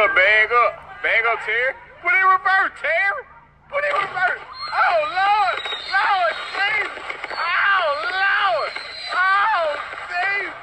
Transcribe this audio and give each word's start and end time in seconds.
Up, 0.00 0.14
bag 0.16 0.48
up. 0.50 0.72
Bag 1.02 1.26
up, 1.30 1.38
Terry. 1.44 1.74
Put 2.00 2.14
in 2.16 2.24
reverse, 2.24 2.72
Terry. 2.80 3.22
Put 3.68 3.84
in 3.84 3.92
reverse. 4.00 4.40
Oh, 4.72 4.96
Lord. 5.12 5.60
Lord, 5.92 6.34
Jesus. 6.56 7.04
Oh, 7.36 7.84
Lord. 8.08 8.72
Oh, 9.12 9.76
Jesus. 10.08 10.56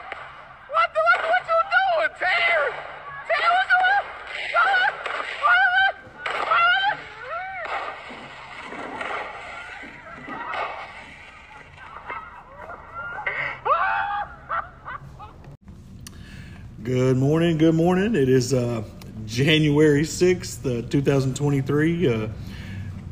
What 0.73 0.89
the, 0.89 1.02
what, 1.05 1.21
what 1.29 1.45
you 1.45 1.53
doing, 1.70 2.09
Terry? 2.17 2.73
Terry, 3.29 3.49
what 3.53 3.70
you 3.70 3.77
doing? 3.77 4.09
What? 4.57 4.89
What? 5.45 5.93
What? 13.62 15.34
Good 16.84 17.17
morning. 17.17 17.59
Good 17.59 17.76
morning. 17.76 18.15
It 18.15 18.29
is 18.29 18.51
uh, 18.51 18.81
January 19.38 20.02
6th, 20.02 20.66
uh, 20.66 20.90
2023. 20.90 22.08
Uh, 22.08 22.27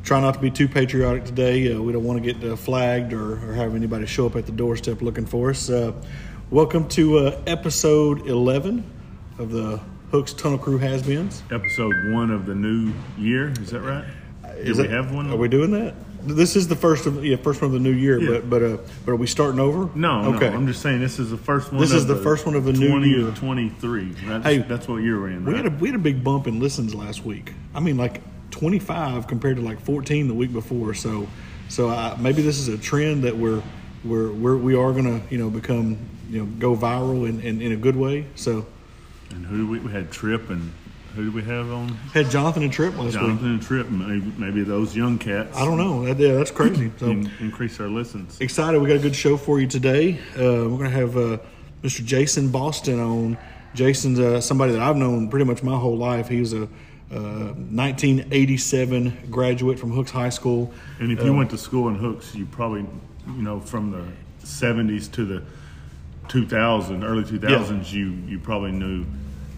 try 0.02 0.20
not 0.20 0.34
to 0.34 0.40
be 0.40 0.50
too 0.50 0.66
patriotic 0.66 1.24
today. 1.24 1.72
Uh, 1.72 1.80
we 1.80 1.92
don't 1.92 2.02
want 2.02 2.20
to 2.20 2.32
get 2.32 2.42
uh, 2.42 2.56
flagged 2.56 3.12
or, 3.12 3.34
or 3.48 3.52
have 3.54 3.76
anybody 3.76 4.06
show 4.06 4.26
up 4.26 4.34
at 4.34 4.44
the 4.44 4.50
doorstep 4.50 5.02
looking 5.02 5.24
for 5.24 5.50
us. 5.50 5.70
Uh, 5.70 5.92
welcome 6.50 6.88
to 6.88 7.18
uh, 7.18 7.40
episode 7.46 8.26
11 8.26 8.82
of 9.38 9.52
the 9.52 9.80
Hooks 10.10 10.32
Tunnel 10.32 10.58
Crew 10.58 10.78
Has 10.78 11.04
Beens. 11.04 11.44
episode 11.52 11.94
one 12.12 12.32
of 12.32 12.44
the 12.44 12.56
new 12.56 12.92
year. 13.16 13.52
Is 13.60 13.70
that 13.70 13.82
right? 13.82 14.04
Do 14.64 14.74
we 14.82 14.88
have 14.88 15.14
one? 15.14 15.30
Are 15.30 15.36
we 15.36 15.46
doing 15.46 15.70
that? 15.70 15.94
This 16.26 16.56
is 16.56 16.66
the 16.66 16.74
first 16.76 17.06
of 17.06 17.24
yeah 17.24 17.36
first 17.36 17.62
one 17.62 17.68
of 17.68 17.72
the 17.72 17.78
new 17.78 17.92
year, 17.92 18.20
Yeah. 18.20 18.40
but 18.40 18.50
but 18.50 18.62
uh, 18.62 18.76
but 19.04 19.12
are 19.12 19.16
we 19.16 19.26
starting 19.28 19.60
over? 19.60 19.88
No, 19.94 20.34
Okay. 20.34 20.50
no. 20.50 20.56
I'm 20.56 20.66
just 20.66 20.82
saying 20.82 21.00
this 21.00 21.18
is 21.18 21.30
the 21.30 21.36
first 21.36 21.70
one. 21.72 21.80
This 21.80 21.92
of 21.92 21.98
is 21.98 22.06
the 22.06 22.16
first 22.16 22.44
one 22.46 22.54
of 22.56 22.64
the 22.64 22.72
new 22.72 22.98
year. 23.04 23.26
2023. 23.30 24.08
That's, 24.26 24.44
Hey, 24.44 24.58
that's 24.58 24.88
what 24.88 24.96
year 25.02 25.20
we're 25.20 25.30
in. 25.30 25.44
We 25.44 25.54
had 25.54 25.66
a 25.66 25.70
we 25.70 25.88
had 25.88 25.94
a 25.94 26.02
big 26.02 26.24
bump 26.24 26.46
in 26.46 26.58
listens 26.58 26.94
last 26.94 27.24
week. 27.24 27.52
I 27.74 27.80
mean, 27.80 27.96
like 27.96 28.20
25 28.50 29.26
compared 29.28 29.56
to 29.56 29.62
like 29.62 29.80
14 29.80 30.28
the 30.28 30.34
week 30.34 30.52
before. 30.52 30.94
So, 30.94 31.28
so 31.68 31.88
uh, 31.90 32.16
maybe 32.18 32.42
this 32.42 32.58
is 32.58 32.68
a 32.68 32.78
trend 32.78 33.22
that 33.24 33.36
we're 33.36 33.62
we're, 34.04 34.32
we're 34.32 34.56
we 34.56 34.74
are 34.74 34.92
gonna 34.92 35.20
you 35.30 35.38
know 35.38 35.50
become 35.50 35.96
you 36.28 36.40
know 36.40 36.46
go 36.58 36.76
viral 36.76 37.28
in, 37.28 37.40
in, 37.40 37.62
in 37.62 37.72
a 37.72 37.76
good 37.76 37.96
way. 37.96 38.26
So 38.34 38.66
and 39.30 39.46
who 39.46 39.68
we, 39.68 39.78
we 39.78 39.92
had 39.92 40.10
Trip 40.10 40.50
and 40.50 40.72
who 41.16 41.24
did 41.24 41.34
we 41.34 41.42
have 41.42 41.70
on? 41.70 41.88
had 42.12 42.30
Jonathan 42.30 42.62
and 42.62 42.72
Trip 42.72 42.92
last 42.96 43.04
week. 43.04 43.14
Jonathan 43.14 43.46
and 43.52 43.62
Trip. 43.62 43.88
Maybe, 43.88 44.32
maybe 44.36 44.62
those 44.62 44.94
young 44.94 45.18
cats. 45.18 45.56
I 45.56 45.64
don't 45.64 45.78
know. 45.78 46.04
That, 46.04 46.18
yeah, 46.18 46.34
that's 46.34 46.50
crazy. 46.50 46.92
So 46.98 47.06
in- 47.06 47.30
increase 47.40 47.80
our 47.80 47.88
listens. 47.88 48.40
excited. 48.40 48.80
We 48.80 48.88
got 48.88 48.96
a 48.96 49.00
good 49.00 49.16
show 49.16 49.36
for 49.36 49.58
you 49.58 49.66
today. 49.66 50.18
Uh, 50.36 50.68
we're 50.68 50.76
gonna 50.78 50.90
have 50.90 51.16
uh, 51.16 51.38
Mr. 51.82 52.04
Jason 52.04 52.50
Boston 52.50 53.00
on. 53.00 53.38
Jason's 53.74 54.18
uh, 54.20 54.40
somebody 54.40 54.72
that 54.72 54.80
I've 54.80 54.96
known 54.96 55.28
pretty 55.28 55.44
much 55.46 55.62
my 55.62 55.76
whole 55.78 55.96
life. 55.96 56.28
He 56.28 56.40
was 56.40 56.52
a 56.54 56.62
uh, 57.12 57.52
1987 57.60 59.30
graduate 59.30 59.78
from 59.78 59.92
Hooks 59.92 60.10
High 60.10 60.28
School. 60.30 60.72
And 60.98 61.12
if 61.12 61.22
you 61.24 61.32
went 61.32 61.50
to 61.50 61.58
school 61.58 61.88
in 61.88 61.94
Hooks, 61.96 62.34
you 62.34 62.46
probably, 62.46 62.86
you 63.26 63.42
know, 63.42 63.60
from 63.60 63.90
the 63.90 64.04
70s 64.46 65.10
to 65.12 65.24
the 65.24 65.42
2000, 66.28 67.04
early 67.04 67.22
2000s, 67.24 67.92
you 67.92 68.12
you 68.26 68.38
probably 68.38 68.72
knew 68.72 69.04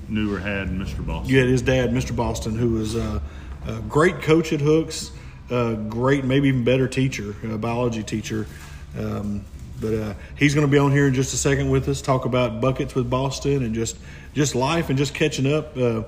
knew 0.08 0.34
or 0.34 0.38
had 0.38 0.68
Mr. 0.68 1.04
Boston. 1.04 1.30
You 1.30 1.38
had 1.38 1.48
his 1.48 1.62
dad, 1.62 1.90
Mr. 1.90 2.14
Boston, 2.14 2.56
who 2.56 2.70
was 2.70 2.96
uh, 2.96 3.20
a 3.66 3.80
great 3.82 4.22
coach 4.22 4.52
at 4.52 4.60
Hooks, 4.60 5.10
a 5.50 5.74
great, 5.74 6.24
maybe 6.24 6.48
even 6.48 6.64
better 6.64 6.88
teacher, 6.88 7.34
a 7.44 7.58
biology 7.58 8.02
teacher. 8.02 8.46
Um, 8.98 9.44
but 9.80 9.94
uh, 9.94 10.14
he's 10.36 10.54
going 10.54 10.66
to 10.66 10.70
be 10.70 10.78
on 10.78 10.90
here 10.90 11.06
in 11.06 11.14
just 11.14 11.32
a 11.34 11.36
second 11.36 11.70
with 11.70 11.88
us, 11.88 12.02
talk 12.02 12.24
about 12.24 12.60
buckets 12.60 12.94
with 12.94 13.08
Boston 13.08 13.62
and 13.62 13.74
just 13.74 13.96
just 14.34 14.54
life 14.54 14.88
and 14.88 14.98
just 14.98 15.14
catching 15.14 15.52
up. 15.52 15.76
Uh, 15.76 16.02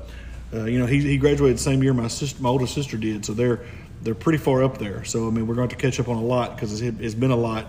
uh, 0.52 0.64
you 0.64 0.78
know, 0.78 0.86
he, 0.86 1.00
he 1.00 1.16
graduated 1.16 1.56
the 1.56 1.62
same 1.62 1.82
year 1.82 1.94
my 1.94 2.08
sister, 2.08 2.42
my 2.42 2.48
older 2.48 2.66
sister 2.66 2.96
did, 2.96 3.24
so 3.24 3.32
they're 3.32 3.60
they're 4.02 4.14
pretty 4.14 4.38
far 4.38 4.64
up 4.64 4.78
there. 4.78 5.04
So 5.04 5.28
I 5.28 5.30
mean, 5.30 5.46
we're 5.46 5.54
going 5.54 5.68
to 5.68 5.76
catch 5.76 6.00
up 6.00 6.08
on 6.08 6.16
a 6.16 6.22
lot 6.22 6.56
because 6.56 6.80
it's, 6.80 7.00
it's 7.00 7.14
been 7.14 7.30
a 7.30 7.36
lot. 7.36 7.66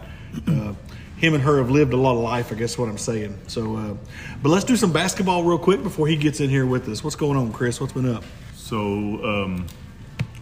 Him 1.22 1.36
and 1.36 1.44
her 1.44 1.60
have 1.60 1.70
lived 1.70 1.94
a 1.94 1.98
lot 1.98 2.14
of 2.14 2.24
life, 2.24 2.52
I 2.52 2.56
guess 2.56 2.80
what 2.80 2.90
I'm 2.90 2.98
saying. 2.98 3.38
So, 3.46 3.76
uh, 3.76 3.94
but 4.42 4.50
let's 4.50 4.66
do 4.66 4.76
some 4.76 4.92
basketball 4.92 5.44
real 5.44 5.60
quick 5.60 5.84
before 5.84 6.08
he 6.08 6.16
gets 6.16 6.40
in 6.40 6.50
here 6.50 6.66
with 6.66 6.90
us. 6.90 7.04
What's 7.04 7.16
going 7.16 7.38
on, 7.38 7.54
Chris? 7.54 7.80
What's 7.80 7.94
been 7.94 8.12
up? 8.12 8.24
So 8.56 9.24
um, 9.24 9.68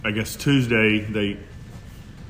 I 0.05 0.11
guess 0.11 0.37
Tuesday 0.37 0.99
they 0.99 1.37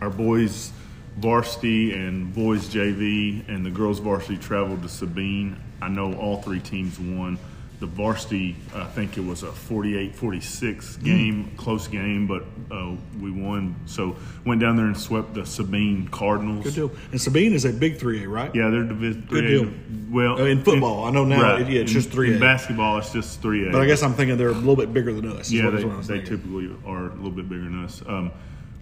our 0.01 0.09
boys 0.09 0.71
varsity 1.17 1.93
and 1.93 2.33
boys 2.33 2.67
JV 2.73 3.47
and 3.47 3.63
the 3.63 3.69
girls 3.69 3.99
varsity 3.99 4.37
traveled 4.37 4.81
to 4.81 4.89
Sabine. 4.89 5.55
I 5.79 5.87
know 5.87 6.15
all 6.15 6.41
three 6.41 6.59
teams 6.59 6.99
won. 6.99 7.37
The 7.79 7.85
varsity, 7.85 8.57
I 8.75 8.83
think 8.83 9.17
it 9.17 9.21
was 9.25 9.43
a 9.43 9.47
48-46 9.51 11.01
game, 11.01 11.51
close 11.55 11.87
game, 11.87 12.27
but 12.27 12.43
uh, 12.69 12.93
we 13.21 13.31
won. 13.31 13.73
So 13.85 14.17
went 14.45 14.59
down 14.59 14.75
there 14.75 14.87
and 14.87 14.97
swept 14.97 15.33
the 15.33 15.45
Sabine 15.45 16.09
Cardinals. 16.09 16.65
Good 16.65 16.75
deal. 16.75 16.91
And 17.11 17.21
Sabine 17.21 17.53
is 17.53 17.63
a 17.63 17.71
big 17.71 17.97
3A, 17.97 18.27
right? 18.29 18.53
Yeah, 18.53 18.69
they're 18.69 18.83
division. 18.83 19.25
Good 19.29 19.47
deal. 19.47 19.71
Well, 20.11 20.41
Uh, 20.41 20.45
in 20.45 20.61
football, 20.61 21.05
I 21.05 21.11
know 21.11 21.23
now 21.23 21.55
it- 21.55 21.69
yeah, 21.69 21.79
it's 21.81 21.91
In- 21.93 22.01
just 22.01 22.09
3A. 22.11 22.33
In 22.33 22.39
basketball, 22.41 22.97
it's 22.97 23.13
just 23.13 23.41
three 23.41 23.67
A. 23.69 23.71
But 23.71 23.81
I 23.81 23.85
guess 23.85 24.03
I'm 24.03 24.13
thinking 24.13 24.35
they're 24.37 24.49
a 24.49 24.53
little 24.53 24.75
bit 24.75 24.93
bigger 24.93 25.13
than 25.13 25.31
us. 25.31 25.49
Yeah, 25.49 25.69
they, 25.69 25.85
what 25.85 25.93
I 25.93 25.97
was 25.99 26.07
they 26.07 26.19
typically 26.19 26.69
are 26.85 27.05
a 27.11 27.15
little 27.15 27.31
bit 27.31 27.47
bigger 27.47 27.63
than 27.63 27.85
us. 27.85 28.01
Um, 28.05 28.31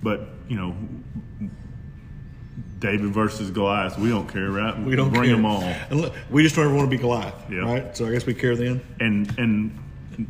but 0.02 0.28
you 0.48 0.56
know, 0.56 0.76
David 2.80 3.12
versus 3.14 3.50
Goliath, 3.50 3.98
we 3.98 4.10
don't 4.10 4.28
care, 4.28 4.52
right? 4.52 4.78
We 4.80 4.96
don't 4.96 5.10
bring 5.10 5.26
care. 5.26 5.36
them 5.36 5.46
all. 5.46 5.62
And 5.64 6.02
look, 6.02 6.14
we 6.30 6.44
just 6.44 6.56
don't 6.56 6.66
ever 6.66 6.76
want 6.76 6.90
to 6.90 6.96
be 6.96 7.02
Goliath, 7.02 7.34
Yeah. 7.50 7.60
right? 7.60 7.98
So 7.98 8.06
I 8.06 8.12
guess 8.12 8.26
we 8.26 8.34
care 8.34 8.56
then. 8.56 8.82
And 9.00 9.34
and 9.40 9.80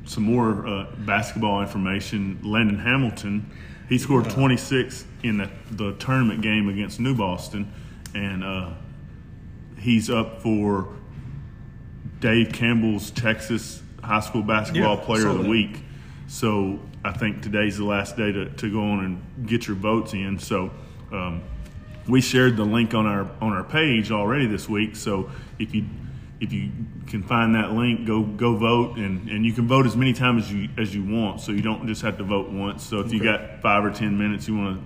some 0.05 0.23
more 0.23 0.65
uh, 0.67 0.85
basketball 0.99 1.61
information. 1.61 2.39
Landon 2.43 2.79
Hamilton, 2.79 3.49
he 3.89 3.97
scored 3.97 4.29
26 4.29 5.05
in 5.23 5.37
the, 5.37 5.49
the 5.71 5.93
tournament 5.93 6.41
game 6.41 6.67
against 6.67 6.99
New 6.99 7.15
Boston, 7.15 7.71
and 8.13 8.43
uh, 8.43 8.71
he's 9.79 10.09
up 10.09 10.41
for 10.41 10.89
Dave 12.19 12.51
Campbell's 12.51 13.11
Texas 13.11 13.81
High 14.03 14.19
School 14.21 14.41
Basketball 14.43 14.97
Yeah, 14.97 15.05
Player 15.05 15.27
of 15.27 15.37
the 15.37 15.43
that. 15.43 15.49
Week. 15.49 15.79
So 16.27 16.79
I 17.05 17.13
think 17.13 17.41
today's 17.41 17.77
the 17.77 17.85
last 17.85 18.17
day 18.17 18.31
to, 18.31 18.49
to 18.49 18.71
go 18.71 18.81
on 18.81 19.05
and 19.05 19.47
get 19.47 19.67
your 19.67 19.75
votes 19.77 20.13
in. 20.13 20.39
So 20.39 20.71
um, 21.11 21.41
we 22.07 22.21
shared 22.21 22.57
the 22.57 22.65
link 22.65 22.93
on 22.93 23.05
our 23.05 23.29
on 23.41 23.53
our 23.53 23.63
page 23.63 24.11
already 24.11 24.47
this 24.47 24.67
week. 24.69 24.95
So 24.95 25.29
if 25.59 25.73
you 25.73 25.85
if 26.39 26.53
you 26.53 26.69
can 27.07 27.23
find 27.23 27.55
that 27.55 27.71
link, 27.71 28.05
go 28.05 28.23
go 28.23 28.55
vote, 28.55 28.97
and, 28.97 29.29
and 29.29 29.45
you 29.45 29.53
can 29.53 29.67
vote 29.67 29.85
as 29.85 29.95
many 29.95 30.13
times 30.13 30.45
as 30.45 30.53
you 30.53 30.69
as 30.77 30.93
you 30.93 31.03
want. 31.03 31.41
So 31.41 31.51
you 31.51 31.61
don't 31.61 31.87
just 31.87 32.01
have 32.03 32.17
to 32.17 32.23
vote 32.23 32.49
once. 32.49 32.83
So 32.83 32.99
if 32.99 33.11
you 33.11 33.23
got 33.23 33.61
five 33.61 33.83
or 33.83 33.91
ten 33.91 34.17
minutes, 34.17 34.47
you 34.47 34.57
want 34.57 34.83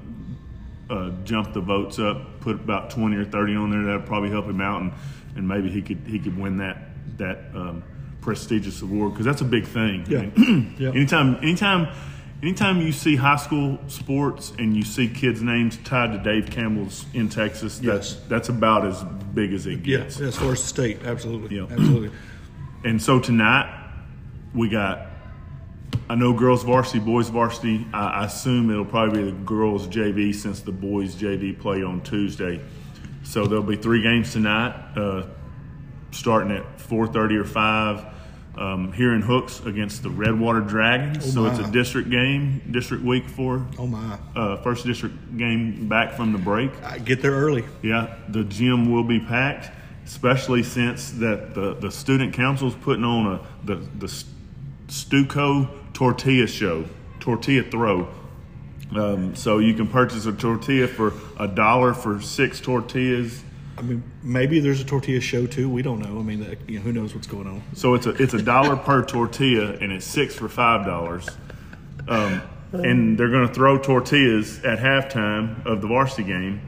to 0.90 0.96
uh, 0.96 1.10
jump 1.24 1.54
the 1.54 1.62
votes 1.62 2.00
up, 2.00 2.40
put 2.42 2.56
about 2.56 2.90
twenty 2.90 3.18
or 3.18 3.26
thirty 3.26 3.56
on 3.56 3.70
there. 3.70 3.84
That'd 3.84 4.06
probably 4.06 4.30
help 4.30 4.46
him 4.46 4.62
out, 4.62 4.82
and, 4.82 4.94
and 5.36 5.48
maybe 5.48 5.70
he 5.70 5.82
could 5.82 6.02
he 6.08 6.20
could 6.20 6.38
win 6.38 6.58
that 6.58 6.78
that 7.18 7.40
um, 7.54 7.84
prestigious 8.22 8.82
award 8.82 9.12
because 9.12 9.26
that's 9.26 9.42
a 9.42 9.46
big 9.46 9.66
thing. 9.66 10.06
Yeah. 10.08 10.20
I 10.20 10.22
mean, 10.22 10.76
Yeah. 10.80 10.90
Anytime, 10.96 11.36
anytime, 11.38 11.94
anytime 12.42 12.82
you 12.82 12.92
see 12.92 13.16
high 13.16 13.36
school 13.36 13.80
sports 13.88 14.52
and 14.58 14.76
you 14.76 14.84
see 14.84 15.08
kids' 15.08 15.42
names 15.42 15.78
tied 15.84 16.12
to 16.12 16.18
Dave 16.18 16.50
Campbell's 16.50 17.06
in 17.14 17.30
Texas, 17.30 17.80
that's 17.80 18.14
Yes. 18.14 18.22
that's 18.28 18.50
about 18.50 18.86
as 18.86 19.04
big 19.34 19.54
as 19.54 19.68
it 19.68 19.86
Yeah, 19.86 19.98
gets. 20.00 20.20
as 20.20 20.36
far 20.38 20.52
as 20.52 20.62
the 20.62 20.68
state, 20.68 21.00
absolutely, 21.06 21.58
Yeah. 21.58 21.64
absolutely. 21.64 22.12
And 22.84 23.00
so 23.00 23.20
tonight 23.20 23.72
we 24.56 24.68
got. 24.70 25.06
I 26.10 26.16
know 26.16 26.34
girls 26.34 26.64
varsity, 26.64 26.98
boys 27.00 27.30
varsity. 27.30 27.86
I, 27.94 28.08
I 28.08 28.26
assume 28.26 28.72
it'll 28.72 28.84
probably 28.86 29.24
be 29.24 29.30
the 29.32 29.38
girls 29.46 29.88
JV 29.88 30.34
since 30.34 30.62
the 30.62 30.72
boys 30.72 31.16
JV 31.16 31.58
play 31.58 31.84
on 31.84 32.02
Tuesday. 32.02 32.60
So 33.24 33.46
there'll 33.46 33.64
be 33.64 33.76
three 33.76 34.02
games 34.02 34.34
tonight, 34.34 34.74
uh, 34.98 35.28
starting 36.10 36.52
at 36.58 36.64
4:30 36.80 37.36
or 37.38 37.46
5 37.46 38.04
um, 38.58 38.92
here 38.94 39.14
in 39.14 39.22
Hooks 39.22 39.62
against 39.66 40.04
the 40.04 40.10
Redwater 40.10 40.60
Dragons. 40.62 41.34
so 41.34 41.46
it's 41.46 41.60
a 41.60 41.72
district 41.72 42.10
game, 42.10 42.62
district 42.72 43.04
week 43.04 43.28
four, 43.28 43.66
Oh 43.80 43.88
my, 43.88 44.18
uh, 44.36 44.58
first 44.62 44.86
district 44.86 45.38
game 45.38 45.88
back 45.88 46.14
from 46.14 46.32
the 46.34 46.38
break. 46.38 46.72
I 46.84 46.98
get 47.00 47.22
there 47.22 47.32
early. 47.32 47.64
Yeah, 47.82 48.16
the 48.28 48.44
gym 48.44 48.92
will 48.92 49.04
be 49.06 49.20
packed, 49.20 49.72
especially 50.06 50.64
since 50.64 51.12
that 51.12 51.54
the, 51.56 51.76
the 51.76 51.92
student 51.92 52.34
council's 52.34 52.76
putting 52.76 53.06
on 53.06 53.26
a 53.36 53.40
the 53.66 53.76
the 53.76 54.08
Stuco 54.88 55.70
tortilla 55.94 56.48
show, 56.48 56.86
tortilla 57.20 57.64
throw. 57.64 58.10
Um, 58.94 59.36
so 59.36 59.60
you 59.60 59.74
can 59.74 59.88
purchase 59.88 60.26
a 60.26 60.34
tortilla 60.34 60.86
for 60.88 61.14
a 61.40 61.48
dollar 61.48 61.94
for 61.94 62.20
six 62.22 62.60
tortillas. 62.60 63.42
I 63.82 63.84
mean, 63.84 64.04
maybe 64.22 64.60
there's 64.60 64.80
a 64.80 64.86
tortilla 64.86 65.20
show 65.20 65.48
too. 65.48 65.68
We 65.68 65.82
don't 65.82 66.00
know. 66.00 66.20
I 66.20 66.22
mean, 66.22 66.42
that, 66.42 66.70
you 66.70 66.78
know, 66.78 66.84
who 66.84 66.94
knows 66.94 67.16
what's 67.16 67.26
going 67.26 67.48
on? 67.48 67.64
So 67.74 67.96
it's 67.96 68.06
a 68.06 68.12
it's 68.12 68.36
a 68.36 68.42
dollar 68.42 68.76
per 68.76 69.04
tortilla, 69.04 69.72
and 69.82 69.92
it's 69.92 70.06
six 70.06 70.36
for 70.36 70.48
five 70.48 70.86
dollars. 70.86 71.28
Um, 72.08 72.44
and 72.74 73.18
they're 73.18 73.30
going 73.30 73.48
to 73.48 73.54
throw 73.54 73.80
tortillas 73.80 74.64
at 74.64 74.78
halftime 74.78 75.66
of 75.66 75.82
the 75.82 75.88
varsity 75.88 76.24
game, 76.24 76.62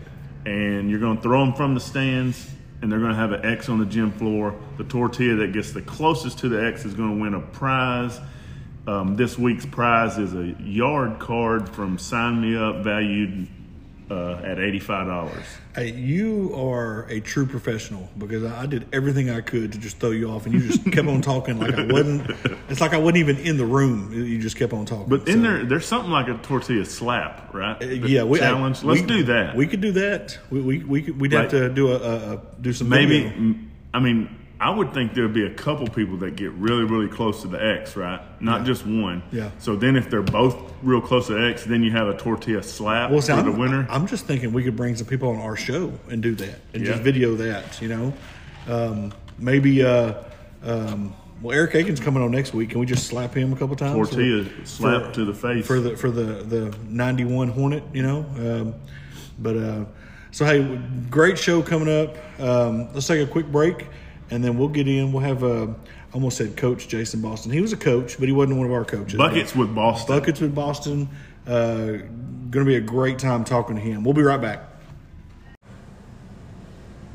and 0.46 0.90
you're 0.90 1.00
going 1.00 1.18
to 1.18 1.24
throw 1.24 1.46
them 1.46 1.54
from 1.54 1.76
the 1.76 1.80
stands, 1.80 2.52
and 2.82 2.92
they're 2.92 3.00
going 3.00 3.12
to 3.12 3.18
have 3.18 3.32
an 3.32 3.46
X 3.46 3.70
on 3.70 3.80
the 3.80 3.86
gym 3.86 4.12
floor. 4.12 4.56
The 4.78 4.84
tortilla 4.84 5.36
that 5.36 5.54
gets 5.54 5.72
the 5.72 5.82
closest 5.84 6.40
to 6.40 6.50
the 6.50 6.66
X 6.66 6.84
is 6.84 6.94
going 6.96 7.16
to 7.16 7.22
win 7.22 7.36
a 7.36 7.40
prize, 7.40 8.20
um, 8.86 9.16
this 9.16 9.38
week's 9.38 9.66
prize 9.66 10.18
is 10.18 10.34
a 10.34 10.62
yard 10.62 11.20
card 11.20 11.70
from 11.70 11.98
Sign 11.98 12.42
Me 12.42 12.58
Up, 12.58 12.84
valued 12.84 13.48
uh, 14.10 14.42
at 14.44 14.60
eighty-five 14.60 15.08
dollars. 15.08 15.44
Hey, 15.76 15.92
you 15.92 16.54
are 16.56 17.08
a 17.10 17.20
true 17.20 17.46
professional 17.46 18.10
because 18.18 18.44
I 18.44 18.66
did 18.66 18.86
everything 18.94 19.30
I 19.30 19.42
could 19.42 19.72
to 19.72 19.78
just 19.78 19.98
throw 19.98 20.12
you 20.12 20.30
off, 20.30 20.46
and 20.46 20.54
you 20.54 20.62
just 20.68 20.84
kept 20.92 21.08
on 21.08 21.22
talking 21.22 21.60
like 21.60 21.74
I 21.74 21.86
wasn't. 21.86 22.30
It's 22.70 22.82
like 22.82 22.94
I 22.94 22.98
wasn't 22.98 23.18
even 23.18 23.38
in 23.40 23.58
the 23.58 23.66
room. 23.66 24.12
You 24.14 24.40
just 24.40 24.56
kept 24.58 24.74
on 24.74 24.86
talking. 24.86 25.08
But 25.10 25.28
in 25.28 25.36
So, 25.38 25.42
there, 25.42 25.66
there's 25.66 25.86
something 25.86 26.12
like 26.12 26.28
a 26.28 26.36
tortilla 26.44 26.86
slap, 26.86 27.54
right? 27.54 27.82
Uh, 27.82 27.86
yeah, 27.86 28.24
we 28.24 28.40
challenge. 28.40 28.84
I- 28.84 28.88
Let's 28.88 29.02
we- 29.02 29.08
do 29.08 29.24
that. 29.24 29.56
We 29.56 29.68
could 29.68 29.82
do 29.82 29.92
that. 29.94 30.38
We 30.50 30.62
we 30.62 30.78
we 30.84 31.02
could, 31.02 31.20
we'd 31.20 31.32
have 31.34 31.50
to 31.52 31.70
do 31.70 31.92
a, 31.92 31.96
a, 31.98 32.34
a 32.36 32.42
do 32.62 32.74
some 32.74 32.90
Maybe. 32.90 33.24
video. 33.24 33.38
m- 33.38 33.72
I 33.94 34.00
mean, 34.00 34.36
I 34.64 34.70
would 34.70 34.94
think 34.94 35.14
there'd 35.14 35.34
be 35.34 35.46
a 35.46 35.54
couple 35.54 35.86
people 35.90 36.16
that 36.18 36.38
get 36.38 36.52
really, 36.54 36.86
really 36.86 37.10
close 37.10 37.42
to 37.42 37.50
the 37.50 37.62
X, 37.62 37.98
right? 37.98 38.22
Not 38.42 38.66
just 38.66 38.86
one. 38.86 39.22
Yeah. 39.30 39.52
So 39.60 39.76
then, 39.76 39.98
if 39.98 40.10
they're 40.10 40.22
both 40.22 40.56
real 40.82 41.02
close 41.02 41.28
to 41.28 41.50
X, 41.50 41.66
then 41.66 41.84
you 41.84 41.92
have 41.92 42.08
a 42.08 42.16
tortilla 42.16 42.64
slap 42.64 43.12
Well, 43.12 43.22
see, 43.22 43.34
for 43.34 43.40
I'm, 43.40 43.46
the 43.46 43.52
winner. 43.52 43.86
I'm 43.90 44.08
just 44.08 44.26
thinking 44.26 44.54
we 44.54 44.64
could 44.64 44.78
bring 44.78 44.96
some 44.96 45.06
people 45.06 45.30
on 45.32 45.40
our 45.42 45.58
show 45.58 45.92
and 46.10 46.24
do 46.24 46.34
that 46.36 46.62
and 46.74 46.86
just 46.86 47.02
video 47.02 47.36
that. 47.36 47.82
You 47.82 47.90
know, 47.90 48.14
um, 48.70 49.14
maybe. 49.38 49.84
Uh, 49.84 50.14
um, 50.64 51.14
well, 51.42 51.58
Eric 51.58 51.76
Aiken's 51.76 52.00
coming 52.00 52.24
on 52.24 52.32
next 52.32 52.54
week. 52.54 52.70
Can 52.70 52.80
we 52.80 52.86
just 52.86 53.06
slap 53.08 53.34
him 53.34 53.52
a 53.52 53.58
couple 53.58 53.76
times? 53.76 53.96
tortilla 53.96 54.46
For- 54.46 54.66
slap 54.66 55.04
for- 55.08 55.12
to 55.16 55.26
the 55.26 55.34
face. 55.34 55.68
for 55.68 55.82
the 55.82 55.98
for 55.98 56.10
the 56.10 56.42
the 56.42 56.78
91 56.88 57.50
Hornet, 57.50 57.84
you 57.94 58.02
know. 58.02 58.20
Um, 58.38 58.76
but 59.40 59.58
uh, 59.58 59.84
so 60.32 60.46
hey, 60.46 60.80
great 61.10 61.38
show 61.38 61.62
coming 61.62 61.90
up. 61.94 62.16
Um, 62.40 62.94
let's 62.94 63.08
take 63.08 63.22
a 63.28 63.30
quick 63.30 63.48
break, 63.52 63.88
and 64.34 64.44
then 64.44 64.58
we'll 64.58 64.68
get 64.68 64.88
in. 64.88 65.14
We'll 65.14 65.24
have 65.24 65.44
uh, 65.44 65.68
I 65.68 66.14
almost 66.14 66.38
said 66.38 66.58
Coach 66.58 66.88
Jason 66.88 67.22
Boston. 67.22 67.52
He 67.52 67.62
was 67.62 67.72
a 67.72 67.78
coach, 67.78 68.18
but 68.18 68.28
he 68.28 68.34
wasn't 68.34 68.58
one 68.58 68.66
of 68.66 68.74
our 68.74 68.84
coaches. 68.84 69.18
Buckets 69.18 69.56
with 69.56 69.74
Boston. 69.74 70.16
Buckets 70.16 70.42
with 70.42 70.56
Boston. 70.56 71.08
Uh, 71.46 71.86
going 72.50 72.52
to 72.52 72.66
be 72.66 72.76
a 72.76 72.82
great 72.82 73.20
time 73.20 73.44
talking 73.44 73.76
to 73.76 73.82
him. 73.82 74.04
We'll 74.04 74.14
be 74.14 74.24
right 74.24 74.42
back. 74.42 74.62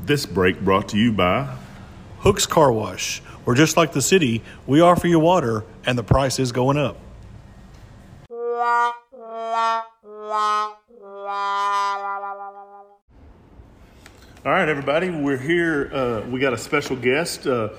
This 0.05 0.25
break 0.25 0.61
brought 0.61 0.89
to 0.89 0.97
you 0.97 1.11
by 1.11 1.55
Hooks 2.19 2.45
Car 2.45 2.71
Wash, 2.71 3.19
where 3.43 3.55
just 3.55 3.77
like 3.77 3.91
the 3.91 4.01
city, 4.01 4.41
we 4.65 4.81
offer 4.81 5.07
you 5.07 5.19
water, 5.19 5.65
and 5.85 5.97
the 5.97 6.03
price 6.03 6.39
is 6.39 6.51
going 6.51 6.77
up. 6.77 6.97
All 14.45 14.53
right, 14.53 14.69
everybody, 14.69 15.09
we're 15.09 15.35
here. 15.35 15.91
Uh, 15.93 16.21
we 16.29 16.39
got 16.39 16.53
a 16.53 16.57
special 16.57 16.95
guest. 16.95 17.45
Uh, 17.45 17.71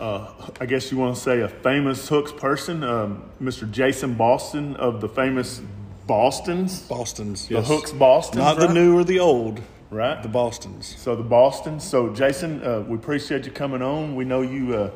uh, 0.00 0.32
I 0.58 0.64
guess 0.64 0.90
you 0.90 0.96
want 0.96 1.14
to 1.14 1.20
say 1.20 1.40
a 1.40 1.48
famous 1.50 2.08
hooks 2.08 2.32
person, 2.32 2.82
um, 2.82 3.24
Mr. 3.42 3.70
Jason 3.70 4.14
Boston 4.14 4.74
of 4.76 5.02
the 5.02 5.08
famous 5.10 5.60
Boston's, 6.06 6.80
Boston's, 6.80 7.46
the 7.48 7.56
yes. 7.56 7.68
Hooks 7.68 7.92
Boston, 7.92 8.38
not 8.38 8.58
the 8.58 8.72
new 8.72 8.96
or 8.96 9.04
the 9.04 9.18
old, 9.18 9.60
right? 9.90 10.22
the 10.22 10.30
Boston's. 10.30 10.96
So 10.96 11.14
the 11.14 11.22
Boston. 11.22 11.78
So 11.78 12.08
Jason, 12.14 12.64
uh, 12.64 12.86
we 12.88 12.94
appreciate 12.94 13.44
you 13.44 13.52
coming 13.52 13.82
on. 13.82 14.16
We 14.16 14.24
know 14.24 14.40
you 14.40 14.74
uh, 14.74 14.90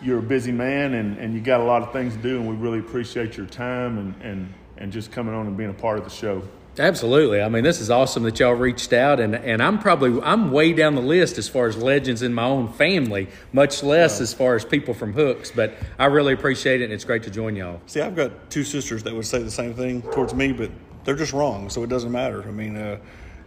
you're 0.00 0.20
a 0.20 0.22
busy 0.22 0.52
man 0.52 0.94
and, 0.94 1.18
and 1.18 1.34
you 1.34 1.40
got 1.40 1.58
a 1.58 1.64
lot 1.64 1.82
of 1.82 1.92
things 1.92 2.14
to 2.14 2.22
do, 2.22 2.38
and 2.38 2.48
we 2.48 2.54
really 2.54 2.78
appreciate 2.78 3.36
your 3.36 3.46
time 3.46 3.98
and, 3.98 4.14
and, 4.22 4.54
and 4.76 4.92
just 4.92 5.10
coming 5.10 5.34
on 5.34 5.48
and 5.48 5.56
being 5.56 5.70
a 5.70 5.74
part 5.74 5.98
of 5.98 6.04
the 6.04 6.10
show. 6.10 6.40
Absolutely. 6.78 7.40
I 7.40 7.48
mean, 7.48 7.64
this 7.64 7.80
is 7.80 7.90
awesome 7.90 8.22
that 8.24 8.38
y'all 8.38 8.52
reached 8.52 8.92
out, 8.92 9.20
and, 9.20 9.34
and 9.34 9.62
I'm 9.62 9.78
probably 9.78 10.20
I'm 10.22 10.50
way 10.50 10.72
down 10.72 10.94
the 10.94 11.00
list 11.00 11.38
as 11.38 11.48
far 11.48 11.66
as 11.66 11.76
legends 11.76 12.22
in 12.22 12.34
my 12.34 12.44
own 12.44 12.72
family, 12.72 13.28
much 13.52 13.82
less 13.82 14.20
as 14.20 14.34
far 14.34 14.54
as 14.54 14.64
people 14.64 14.94
from 14.94 15.12
Hooks. 15.12 15.50
But 15.50 15.74
I 15.98 16.06
really 16.06 16.32
appreciate 16.32 16.80
it, 16.80 16.84
and 16.84 16.92
it's 16.92 17.04
great 17.04 17.22
to 17.24 17.30
join 17.30 17.56
y'all. 17.56 17.80
See, 17.86 18.00
I've 18.00 18.16
got 18.16 18.50
two 18.50 18.64
sisters 18.64 19.02
that 19.04 19.14
would 19.14 19.26
say 19.26 19.42
the 19.42 19.50
same 19.50 19.74
thing 19.74 20.02
towards 20.02 20.34
me, 20.34 20.52
but 20.52 20.70
they're 21.04 21.16
just 21.16 21.32
wrong, 21.32 21.70
so 21.70 21.82
it 21.82 21.88
doesn't 21.88 22.12
matter. 22.12 22.42
I 22.42 22.50
mean, 22.50 22.76
uh, 22.76 22.98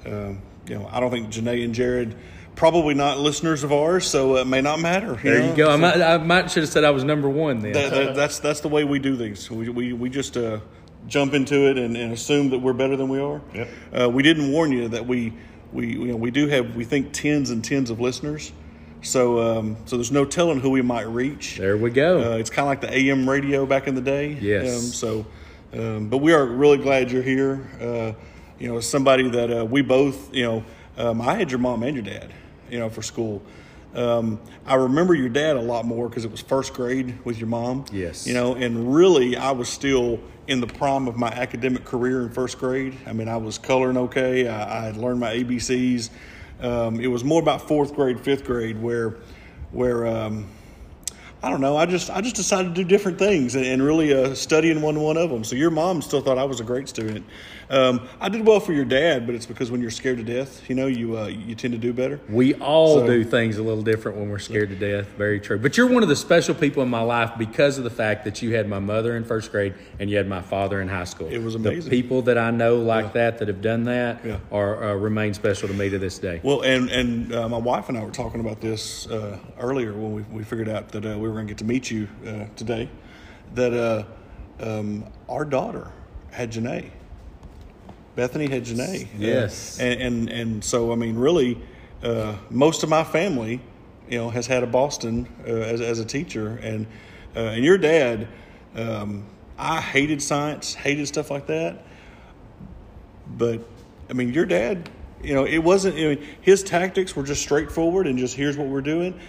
um 0.06 0.42
you 0.68 0.78
know, 0.78 0.88
I 0.92 1.00
don't 1.00 1.10
think 1.10 1.30
Janae 1.30 1.64
and 1.66 1.74
Jared 1.74 2.16
probably 2.56 2.94
not 2.94 3.18
listeners 3.18 3.64
of 3.64 3.72
ours, 3.72 4.06
so 4.06 4.36
it 4.38 4.46
may 4.46 4.62
not 4.62 4.80
matter. 4.80 5.16
There 5.16 5.40
know? 5.40 5.50
you 5.50 5.56
go. 5.56 5.72
I 5.72 5.76
might, 5.78 6.02
I 6.02 6.18
might 6.18 6.52
should 6.52 6.64
have 6.64 6.72
said 6.72 6.84
I 6.84 6.92
was 6.92 7.04
number 7.04 7.30
one 7.30 7.60
then. 7.60 7.74
that, 7.74 7.92
that, 7.92 8.16
that's 8.16 8.40
that's 8.40 8.60
the 8.60 8.68
way 8.68 8.84
we 8.84 9.00
do 9.00 9.16
these. 9.16 9.50
We 9.50 9.70
we, 9.70 9.94
we 9.94 10.10
just 10.10 10.38
uh, 10.38 10.60
jump 11.08 11.34
into 11.34 11.70
it 11.70 11.78
and, 11.78 11.96
and 11.98 12.14
assume 12.14 12.50
that 12.52 12.60
we're 12.60 12.74
better 12.74 12.96
than 12.96 13.10
we 13.10 13.20
are. 13.20 13.42
Yep. 13.54 13.70
Uh, 14.02 14.10
we 14.10 14.24
didn't 14.24 14.52
warn 14.52 14.72
you 14.72 14.88
that 14.90 15.06
we 15.06 15.34
we 15.72 15.88
you 15.88 16.08
know 16.08 16.16
we 16.16 16.32
do 16.32 16.48
have 16.48 16.76
we 16.76 16.84
think 16.84 17.14
tens 17.14 17.50
and 17.50 17.64
tens 17.64 17.90
of 17.90 18.00
listeners. 18.00 18.52
So 19.02 19.40
um, 19.40 19.78
so 19.86 19.96
there's 19.96 20.12
no 20.12 20.26
telling 20.26 20.60
who 20.60 20.70
we 20.72 20.82
might 20.82 21.08
reach. 21.08 21.58
there 21.58 21.78
we 21.78 21.90
go. 21.92 22.34
Uh, 22.34 22.38
it's 22.38 22.50
kind 22.50 22.66
of 22.66 22.68
like 22.68 22.82
the 22.82 22.94
AM 22.94 23.30
radio 23.30 23.66
back 23.66 23.88
in 23.88 23.96
the 23.96 24.02
day. 24.02 24.38
Yes. 24.42 24.76
Um, 24.76 24.82
so, 24.82 25.26
um, 25.74 26.10
but 26.10 26.18
we 26.18 26.34
are 26.34 26.46
really 26.46 26.78
glad 26.78 27.12
you're 27.12 27.24
here. 27.24 27.68
Uh, 27.80 28.14
you 28.60 28.68
know, 28.68 28.78
as 28.78 28.90
somebody 28.90 29.30
that 29.30 29.62
uh, 29.62 29.66
we 29.66 29.82
both, 29.82 30.34
you 30.34 30.44
know, 30.44 30.64
um, 30.98 31.22
I 31.22 31.36
had 31.36 31.50
your 31.50 31.60
mom 31.60 31.82
and 31.84 31.96
your 31.96 32.04
dad, 32.04 32.34
you 32.70 32.78
know, 32.78 32.90
for 32.90 33.02
school. 33.02 33.42
Um, 33.96 34.40
I 34.66 34.76
remember 34.76 35.16
your 35.16 35.30
dad 35.30 35.56
a 35.56 35.62
lot 35.62 35.86
more 35.86 36.10
because 36.10 36.26
it 36.26 36.32
was 36.32 36.42
first 36.42 36.74
grade 36.74 37.18
with 37.24 37.40
your 37.40 37.48
mom. 37.48 37.86
Yes. 37.92 38.28
You 38.28 38.34
know, 38.34 38.54
and 38.54 38.94
really, 38.94 39.38
I 39.38 39.52
was 39.52 39.70
still 39.70 40.20
in 40.50 40.60
the 40.60 40.68
prime 40.68 41.08
of 41.08 41.16
my 41.16 41.28
academic 41.28 41.86
career 41.86 42.24
in 42.24 42.30
first 42.30 42.58
grade. 42.58 42.98
I 43.06 43.14
mean, 43.14 43.30
I 43.30 43.38
was 43.38 43.60
coloring 43.60 43.98
okay. 43.98 44.48
I, 44.48 44.80
I 44.80 44.86
had 44.86 44.98
learned 44.98 45.20
my 45.20 45.36
ABCs. 45.36 46.10
Um, 46.60 47.00
it 47.00 47.08
was 47.08 47.24
more 47.24 47.40
about 47.40 47.68
fourth 47.68 47.94
grade, 47.94 48.20
fifth 48.20 48.46
grade, 48.46 48.82
where, 48.82 49.18
where 49.72 50.08
um, 50.08 50.48
I 51.44 51.50
don't 51.52 51.62
know. 51.62 51.78
I 51.78 51.86
just 51.86 52.10
I 52.10 52.20
just 52.20 52.36
decided 52.36 52.74
to 52.76 52.84
do 52.84 52.88
different 52.88 53.20
things 53.20 53.56
and, 53.56 53.64
and 53.64 53.82
really 53.82 54.12
uh, 54.12 54.34
studying 54.34 54.82
one 54.82 55.00
one 55.00 55.18
of 55.18 55.30
them. 55.30 55.44
So 55.44 55.56
your 55.56 55.70
mom 55.70 56.02
still 56.02 56.20
thought 56.20 56.38
I 56.40 56.44
was 56.44 56.60
a 56.60 56.64
great 56.66 56.90
student. 56.90 57.26
Um, 57.70 58.08
I 58.20 58.30
did 58.30 58.48
well 58.48 58.60
for 58.60 58.74
your 58.74 58.84
dad, 58.86 59.28
but 59.28 59.36
it's 59.36 59.46
because 59.46 59.70
when 59.70 59.80
you're 59.80 59.92
scared 59.92 60.18
to 60.18 60.24
death, 60.24 60.68
you 60.68 60.76
know, 60.76 60.88
you 60.88 61.20
uh, 61.20 61.28
you 61.28 61.54
tend 61.54 61.74
to 61.74 61.78
do 61.78 61.94
better. 61.94 62.20
We 62.28 62.56
all 62.56 63.02
So- 63.02 63.06
do 63.08 63.24
things 63.24 63.58
a 63.60 63.64
little 63.64 63.84
different 63.84 64.18
when 64.18 64.30
we're 64.30 64.40
scared 64.40 64.70
to 64.70 64.76
death. 64.76 65.08
Very 65.20 65.40
true. 65.40 65.60
But 65.60 65.78
you're 65.78 65.86
one 65.88 66.02
of 66.02 66.10
the 66.10 66.16
special 66.16 66.56
people 66.56 66.82
in 66.82 66.90
my 66.90 67.02
life 67.02 67.32
because 67.38 67.78
of 67.78 67.84
the 67.84 67.92
fact 67.92 68.26
that 68.26 68.42
you 68.42 68.56
had 68.56 68.68
my 68.68 68.80
mother 68.80 69.16
in 69.16 69.24
first 69.24 69.52
grade 69.52 69.76
and 70.00 70.10
you 70.10 70.18
had 70.18 70.28
my 70.28 70.42
father 70.42 70.82
in 70.82 70.88
high 70.88 71.04
school. 71.04 71.28
It 71.28 71.44
was 71.44 71.54
The 71.54 71.60
amazing. 71.70 71.92
people 71.92 72.24
that 72.24 72.40
I 72.40 72.50
know 72.50 72.78
like 72.78 73.14
that 73.14 73.38
that 73.38 73.48
have 73.48 73.62
done 73.62 73.84
that 73.84 74.22
Yeah. 74.26 74.38
are 74.52 74.84
uh, 74.92 74.96
remain 74.96 75.36
special 75.36 75.68
to 75.68 75.74
me 75.76 75.90
to 75.90 76.00
this 76.00 76.18
day. 76.18 76.40
Well, 76.42 76.62
and 76.62 76.90
and 76.90 77.32
uh, 77.36 77.48
my 77.50 77.58
wife 77.60 77.88
and 77.90 77.98
I 78.00 78.04
were 78.04 78.10
talking 78.10 78.40
about 78.42 78.62
this 78.62 79.06
uh, 79.08 79.38
earlier 79.60 79.94
when 79.94 80.14
we, 80.14 80.22
we 80.32 80.44
figured 80.44 80.70
out 80.70 80.90
that 80.90 81.06
uh, 81.06 81.10
we 81.20 81.28
were 81.28 81.36
going 81.36 81.46
to 81.46 81.52
get 81.52 81.60
to 81.60 81.66
meet 81.66 81.92
you 81.92 82.08
uh, 82.26 82.46
today. 82.56 82.90
That 83.54 83.74
uh, 83.74 84.04
um, 84.60 85.06
our 85.30 85.46
daughter 85.46 85.92
had 86.32 86.52
Janae. 86.52 86.90
Bethany 88.20 88.48
had 88.48 88.64
Janae. 88.66 89.08
Yes. 89.18 89.80
Uh, 89.80 89.84
and, 89.84 90.02
and 90.02 90.30
and 90.30 90.64
so 90.64 90.92
I 90.92 90.96
mean, 90.96 91.16
really, 91.16 91.62
uh, 92.04 92.36
most 92.50 92.84
of 92.84 92.90
my 92.90 93.04
family, 93.04 93.62
you 94.10 94.18
know, 94.18 94.30
has 94.30 94.48
had 94.48 94.64
a 94.64 94.68
Boston 94.68 95.28
uh, 95.48 95.52
as 95.52 95.82
as 95.82 96.00
a 96.00 96.06
teacher, 96.06 96.60
and 96.62 96.86
uh, 97.36 97.56
and 97.56 97.64
your 97.64 97.78
dad. 97.78 98.28
Um, 98.76 99.26
I 99.58 99.82
hated 99.82 100.22
science, 100.22 100.74
hated 100.74 101.06
stuff 101.08 101.30
like 101.30 101.48
that 101.48 101.84
but 103.38 103.62
I 104.10 104.14
mean, 104.14 104.34
your 104.34 104.46
dad, 104.46 104.90
you 105.24 105.34
know, 105.34 105.46
it 105.46 105.60
wasn't. 105.60 105.96
I 105.96 106.16
mean, 106.16 106.28
his 106.42 106.64
tactics 106.64 107.16
were 107.16 107.24
just 107.24 107.42
straightforward 107.42 108.08
and 108.08 108.18
just 108.18 108.36
here's 108.36 108.58
what 108.58 108.68
we're 108.68 108.82
doing. 108.82 109.20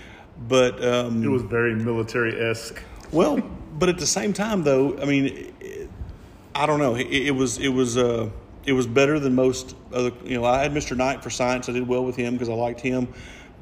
But 0.49 0.83
um, 0.83 1.23
It 1.23 1.29
was 1.29 1.43
very 1.43 1.75
military 1.75 2.39
esque. 2.41 2.83
well, 3.13 3.41
but 3.79 3.89
at 3.89 3.99
the 3.99 4.07
same 4.07 4.33
time, 4.33 4.63
though, 4.63 4.99
I 4.99 5.05
mean, 5.05 5.53
it, 5.61 5.91
I 6.55 6.67
don't 6.67 6.79
know. 6.79 6.95
It, 6.95 7.09
it 7.09 7.31
was 7.33 7.59
it 7.59 7.69
was 7.69 7.97
uh, 7.99 8.31
it 8.65 8.73
was 8.73 8.87
better 8.87 9.19
than 9.19 9.35
most 9.35 9.77
other. 9.93 10.13
You 10.25 10.41
know, 10.41 10.45
I 10.45 10.63
had 10.63 10.73
Mr. 10.73 10.97
Knight 10.97 11.23
for 11.23 11.31
science. 11.31 11.69
I 11.69 11.73
did 11.73 11.87
well 11.87 12.05
with 12.05 12.17
him 12.17 12.35
because 12.35 12.49
I 12.49 12.55
liked 12.55 12.81
him. 12.81 13.09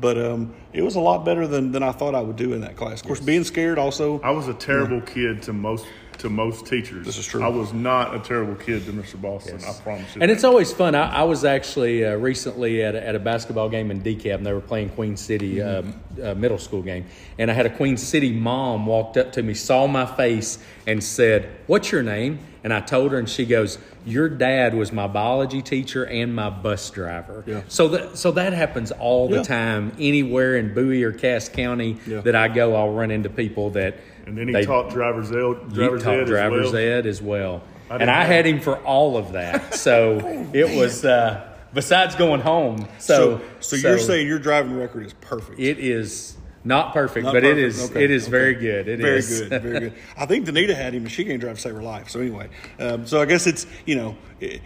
But 0.00 0.16
um, 0.16 0.54
it 0.72 0.82
was 0.82 0.94
a 0.94 1.00
lot 1.00 1.24
better 1.24 1.46
than, 1.46 1.72
than 1.72 1.82
I 1.82 1.90
thought 1.90 2.14
I 2.14 2.20
would 2.20 2.36
do 2.36 2.52
in 2.52 2.60
that 2.60 2.76
class. 2.76 3.00
Of 3.00 3.06
course, 3.06 3.20
being 3.20 3.42
scared 3.42 3.78
also. 3.78 4.20
I 4.20 4.30
was 4.30 4.46
a 4.46 4.54
terrible 4.54 5.00
kid 5.00 5.42
to 5.42 5.52
most 5.52 5.86
to 6.18 6.28
most 6.28 6.66
teachers. 6.66 7.06
This 7.06 7.18
is 7.18 7.26
true. 7.26 7.42
I 7.42 7.48
was 7.48 7.72
not 7.72 8.14
a 8.14 8.18
terrible 8.18 8.54
kid 8.56 8.84
to 8.86 8.92
Mr. 8.92 9.20
Boston. 9.20 9.60
I 9.64 9.72
promise 9.82 10.14
you. 10.16 10.20
And 10.22 10.30
that. 10.30 10.30
it's 10.30 10.44
always 10.44 10.72
fun. 10.72 10.94
I, 10.94 11.20
I 11.20 11.22
was 11.22 11.44
actually 11.44 12.04
uh, 12.04 12.16
recently 12.16 12.82
at 12.82 12.94
a, 12.94 13.06
at 13.06 13.14
a 13.14 13.18
basketball 13.18 13.68
game 13.68 13.90
in 13.90 14.00
DeKalb, 14.02 14.34
and 14.34 14.46
they 14.46 14.52
were 14.52 14.60
playing 14.60 14.90
Queen 14.90 15.16
City 15.16 15.62
uh, 15.62 15.82
uh, 16.22 16.34
middle 16.34 16.58
school 16.58 16.82
game. 16.82 17.06
And 17.38 17.50
I 17.50 17.54
had 17.54 17.66
a 17.66 17.70
Queen 17.76 17.96
City 17.96 18.32
mom 18.32 18.86
walked 18.86 19.16
up 19.16 19.32
to 19.32 19.42
me, 19.42 19.54
saw 19.54 19.86
my 19.86 20.06
face, 20.06 20.58
and 20.86 21.02
said, 21.02 21.48
"What's 21.66 21.92
your 21.92 22.02
name?" 22.02 22.40
And 22.64 22.72
I 22.74 22.80
told 22.80 23.12
her, 23.12 23.18
and 23.18 23.28
she 23.28 23.46
goes, 23.46 23.78
"Your 24.04 24.28
dad 24.28 24.74
was 24.74 24.92
my 24.92 25.06
biology 25.06 25.62
teacher 25.62 26.04
and 26.04 26.34
my 26.34 26.50
bus 26.50 26.90
driver." 26.90 27.44
Yeah. 27.46 27.62
So 27.68 27.88
that 27.88 28.18
so 28.18 28.32
that 28.32 28.52
happens 28.52 28.90
all 28.90 29.28
the 29.28 29.36
Yeah. 29.36 29.42
time. 29.44 29.92
Anywhere 30.00 30.56
in 30.56 30.74
Bowie 30.74 31.04
or 31.04 31.12
Cass 31.12 31.48
County 31.48 31.96
Yeah. 32.06 32.20
that 32.22 32.34
I 32.34 32.48
go, 32.48 32.74
I'll 32.74 32.92
run 32.92 33.10
into 33.12 33.30
people 33.30 33.70
that. 33.70 33.94
And 34.28 34.36
then 34.38 34.46
he 34.48 34.54
they- 34.54 34.64
taught 34.64 34.90
driver's 34.90 35.30
ed. 35.32 35.36
he 35.68 35.74
Driver's 35.74 36.02
taught 36.02 36.14
ed 36.14 36.22
as 36.22 36.28
driver's 36.28 36.72
well. 36.72 36.76
ed 36.82 37.06
as 37.06 37.22
well. 37.22 37.62
I 37.90 37.96
and 37.96 38.10
I 38.10 38.22
know. 38.22 38.28
had 38.28 38.46
him 38.46 38.60
for 38.60 38.76
all 38.84 39.16
of 39.16 39.32
that. 39.32 39.74
So 39.74 40.18
it 40.52 40.76
was, 40.76 41.04
uh, 41.04 41.48
besides 41.72 42.14
going 42.14 42.40
home. 42.42 42.86
So, 42.98 43.40
so, 43.60 43.76
so 43.76 43.88
you're 43.88 43.98
saying 43.98 44.26
your 44.26 44.38
driving 44.38 44.76
record 44.76 45.06
is 45.06 45.14
perfect. 45.14 45.58
it 45.58 45.78
is 45.78 46.36
Not 46.64 46.92
perfect, 46.92 47.24
Not 47.24 47.32
but 47.32 47.44
it 47.44 47.54
perfect. 47.56 47.66
is 47.66 47.90
Okay, 47.90 48.04
it 48.04 48.10
is 48.10 48.24
okay. 48.24 48.30
very 48.30 48.54
good. 48.56 48.88
It 48.88 49.00
very 49.00 49.18
is. 49.18 49.40
good, 49.48 49.62
very 49.62 49.80
good. 49.80 49.92
I 50.18 50.26
think 50.26 50.46
Danita 50.46 50.74
had 50.76 50.92
him, 50.92 51.04
and 51.04 51.10
she 51.10 51.24
can't 51.24 51.40
drive 51.40 51.56
to 51.56 51.60
save 51.62 51.74
her 51.76 51.82
life. 51.82 52.10
So 52.10 52.20
anyway, 52.20 52.50
um, 52.78 53.06
so 53.06 53.22
I 53.22 53.24
guess 53.24 53.46
it's 53.46 53.66
you 53.86 53.94
know, 53.96 54.16
it, 54.38 54.60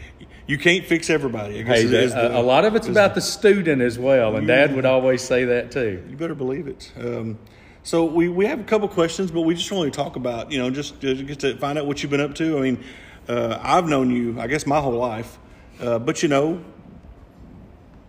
you 0.49 0.59
can't 0.59 0.85
fix 0.85 1.09
everybody. 1.09 1.61
I 1.61 1.63
guess 1.63 1.79
Hey, 1.83 1.85
is- 1.85 2.13
the- 2.13 2.21
the- 2.23 2.37
a, 2.39 2.41
a 2.41 2.43
lot 2.43 2.65
of 2.65 2.75
it's 2.75 2.89
about 2.89 3.15
the 3.15 3.21
student 3.21 3.83
as 3.83 4.01
well, 4.01 4.35
and 4.35 4.49
Dad 4.49 4.75
would 4.75 4.85
always 4.85 5.23
say 5.23 5.45
that 5.45 5.71
too. 5.71 6.03
You 6.11 6.17
better 6.17 6.35
believe 6.35 6.67
it. 6.67 6.91
Um, 6.99 7.39
so 7.85 8.05
we, 8.05 8.29
we 8.29 8.47
have 8.47 8.61
a 8.61 8.65
couple 8.65 8.87
questions, 8.89 9.31
but 9.33 9.41
we 9.41 9.55
just 9.55 9.71
want 9.73 9.93
to 9.93 9.97
talk 9.97 10.17
about 10.17 10.53
you 10.53 10.59
know 10.59 10.71
just 10.71 11.01
to 11.01 11.23
get 11.23 11.41
to 11.41 11.57
find 11.57 11.79
out 11.79 11.87
what 11.87 12.03
you've 12.03 12.11
been 12.11 12.21
up 12.21 12.35
to. 12.37 12.59
I 12.59 12.61
mean, 12.61 12.85
uh, 13.29 13.59
I've 13.61 13.89
known 13.89 14.11
you, 14.11 14.41
I 14.41 14.47
guess, 14.47 14.67
my 14.67 14.81
whole 14.81 14.93
life, 14.93 15.39
uh, 15.81 15.99
but 15.99 16.23
you 16.23 16.29
know, 16.29 16.63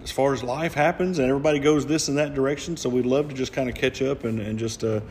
as 0.04 0.12
far 0.12 0.34
as 0.34 0.44
life 0.44 0.76
happens, 0.76 1.18
and 1.18 1.28
everybody 1.28 1.60
goes 1.60 1.86
this 1.88 2.08
and 2.08 2.18
that 2.18 2.36
direction. 2.36 2.78
So 2.78 2.90
we'd 2.90 3.06
love 3.06 3.30
to 3.30 3.36
just 3.36 3.54
kind 3.54 3.68
of 3.68 3.76
catch 3.76 4.02
up 4.02 4.26
and 4.26 4.40
and 4.40 4.60
just 4.60 4.84
uh, 4.84 5.02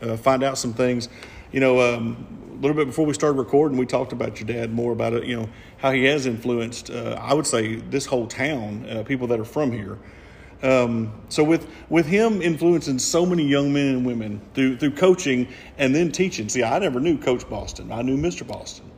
uh, 0.00 0.16
find 0.16 0.44
out 0.44 0.56
some 0.56 0.72
things. 0.72 1.08
You 1.50 1.58
know, 1.60 1.80
um, 1.80 2.52
a 2.52 2.60
little 2.62 2.76
bit 2.76 2.86
before 2.86 3.06
we 3.06 3.14
started 3.14 3.38
recording, 3.38 3.76
we 3.76 3.86
talked 3.86 4.12
about 4.12 4.38
your 4.38 4.46
dad 4.46 4.72
more 4.72 4.92
about 4.92 5.14
it. 5.14 5.24
You 5.24 5.36
know 5.36 5.48
how 5.78 5.90
he 5.90 6.04
has 6.04 6.26
influenced. 6.26 6.90
Uh, 6.90 7.18
I 7.20 7.34
would 7.34 7.46
say 7.46 7.76
this 7.76 8.06
whole 8.06 8.28
town, 8.28 8.88
uh, 8.88 9.02
people 9.02 9.26
that 9.28 9.40
are 9.40 9.44
from 9.44 9.72
here. 9.72 9.98
Um, 10.62 11.12
so 11.28 11.42
with 11.42 11.66
with 11.88 12.06
him 12.06 12.40
influencing 12.40 12.98
so 13.00 13.26
many 13.26 13.44
young 13.46 13.72
men 13.72 13.88
and 13.88 14.06
women 14.06 14.40
through 14.54 14.76
through 14.76 14.92
coaching 14.92 15.48
and 15.76 15.94
then 15.94 16.12
teaching. 16.12 16.48
See, 16.48 16.62
I 16.62 16.78
never 16.78 17.00
knew 17.00 17.18
Coach 17.18 17.48
Boston. 17.48 17.90
I 17.90 18.02
knew 18.02 18.16
Mr. 18.16 18.46
Boston. 18.46 18.90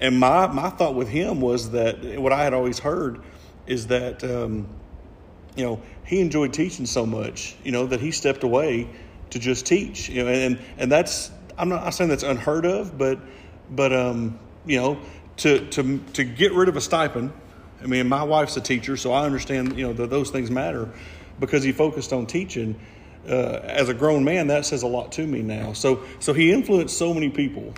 And 0.00 0.18
my 0.18 0.48
my 0.48 0.70
thought 0.70 0.94
with 0.94 1.08
him 1.08 1.40
was 1.40 1.70
that 1.70 2.18
what 2.20 2.32
I 2.32 2.42
had 2.42 2.54
always 2.54 2.78
heard 2.78 3.22
is 3.66 3.86
that 3.88 4.24
um, 4.24 4.68
you 5.54 5.64
know 5.64 5.80
he 6.04 6.20
enjoyed 6.20 6.52
teaching 6.52 6.86
so 6.86 7.06
much, 7.06 7.54
you 7.62 7.70
know, 7.70 7.86
that 7.86 8.00
he 8.00 8.10
stepped 8.10 8.42
away 8.42 8.88
to 9.30 9.38
just 9.38 9.66
teach. 9.66 10.08
You 10.08 10.24
know, 10.24 10.30
and 10.30 10.58
and 10.76 10.90
that's 10.90 11.30
I'm 11.56 11.68
not 11.68 11.88
saying 11.90 12.10
that's 12.10 12.24
unheard 12.24 12.66
of, 12.66 12.98
but 12.98 13.20
but 13.70 13.92
um, 13.92 14.40
you 14.66 14.80
know 14.80 14.98
to 15.36 15.66
to 15.68 15.98
to 16.14 16.24
get 16.24 16.52
rid 16.52 16.68
of 16.68 16.76
a 16.76 16.80
stipend 16.80 17.32
I 17.82 17.86
mean, 17.86 18.08
my 18.08 18.22
wife's 18.22 18.56
a 18.56 18.60
teacher, 18.60 18.96
so 18.96 19.12
I 19.12 19.24
understand, 19.24 19.76
you 19.78 19.86
know, 19.86 19.92
that 19.94 20.10
those 20.10 20.30
things 20.30 20.50
matter 20.50 20.88
because 21.38 21.62
he 21.62 21.72
focused 21.72 22.12
on 22.12 22.26
teaching. 22.26 22.78
Uh, 23.28 23.60
as 23.64 23.88
a 23.88 23.94
grown 23.94 24.24
man, 24.24 24.46
that 24.46 24.64
says 24.64 24.82
a 24.82 24.86
lot 24.86 25.12
to 25.12 25.26
me 25.26 25.42
now. 25.42 25.72
So, 25.74 26.02
so 26.20 26.32
he 26.32 26.52
influenced 26.52 26.96
so 26.96 27.12
many 27.12 27.28
people. 27.28 27.74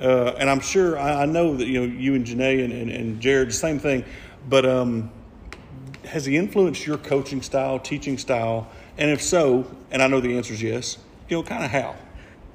Uh, 0.00 0.34
and 0.38 0.50
I'm 0.50 0.60
sure, 0.60 0.98
I, 0.98 1.22
I 1.22 1.26
know 1.26 1.56
that, 1.56 1.66
you 1.66 1.80
know, 1.80 1.86
you 1.86 2.14
and 2.14 2.26
Janae 2.26 2.64
and, 2.64 2.72
and, 2.72 2.90
and 2.90 3.20
Jared, 3.20 3.48
the 3.48 3.52
same 3.52 3.78
thing. 3.78 4.04
But 4.48 4.66
um, 4.66 5.10
has 6.04 6.26
he 6.26 6.36
influenced 6.36 6.86
your 6.86 6.98
coaching 6.98 7.40
style, 7.40 7.78
teaching 7.78 8.18
style? 8.18 8.68
And 8.98 9.10
if 9.10 9.22
so, 9.22 9.70
and 9.90 10.02
I 10.02 10.06
know 10.06 10.20
the 10.20 10.36
answer 10.36 10.52
is 10.52 10.62
yes, 10.62 10.98
you 11.28 11.36
know, 11.36 11.42
kind 11.42 11.64
of 11.64 11.70
how? 11.70 11.94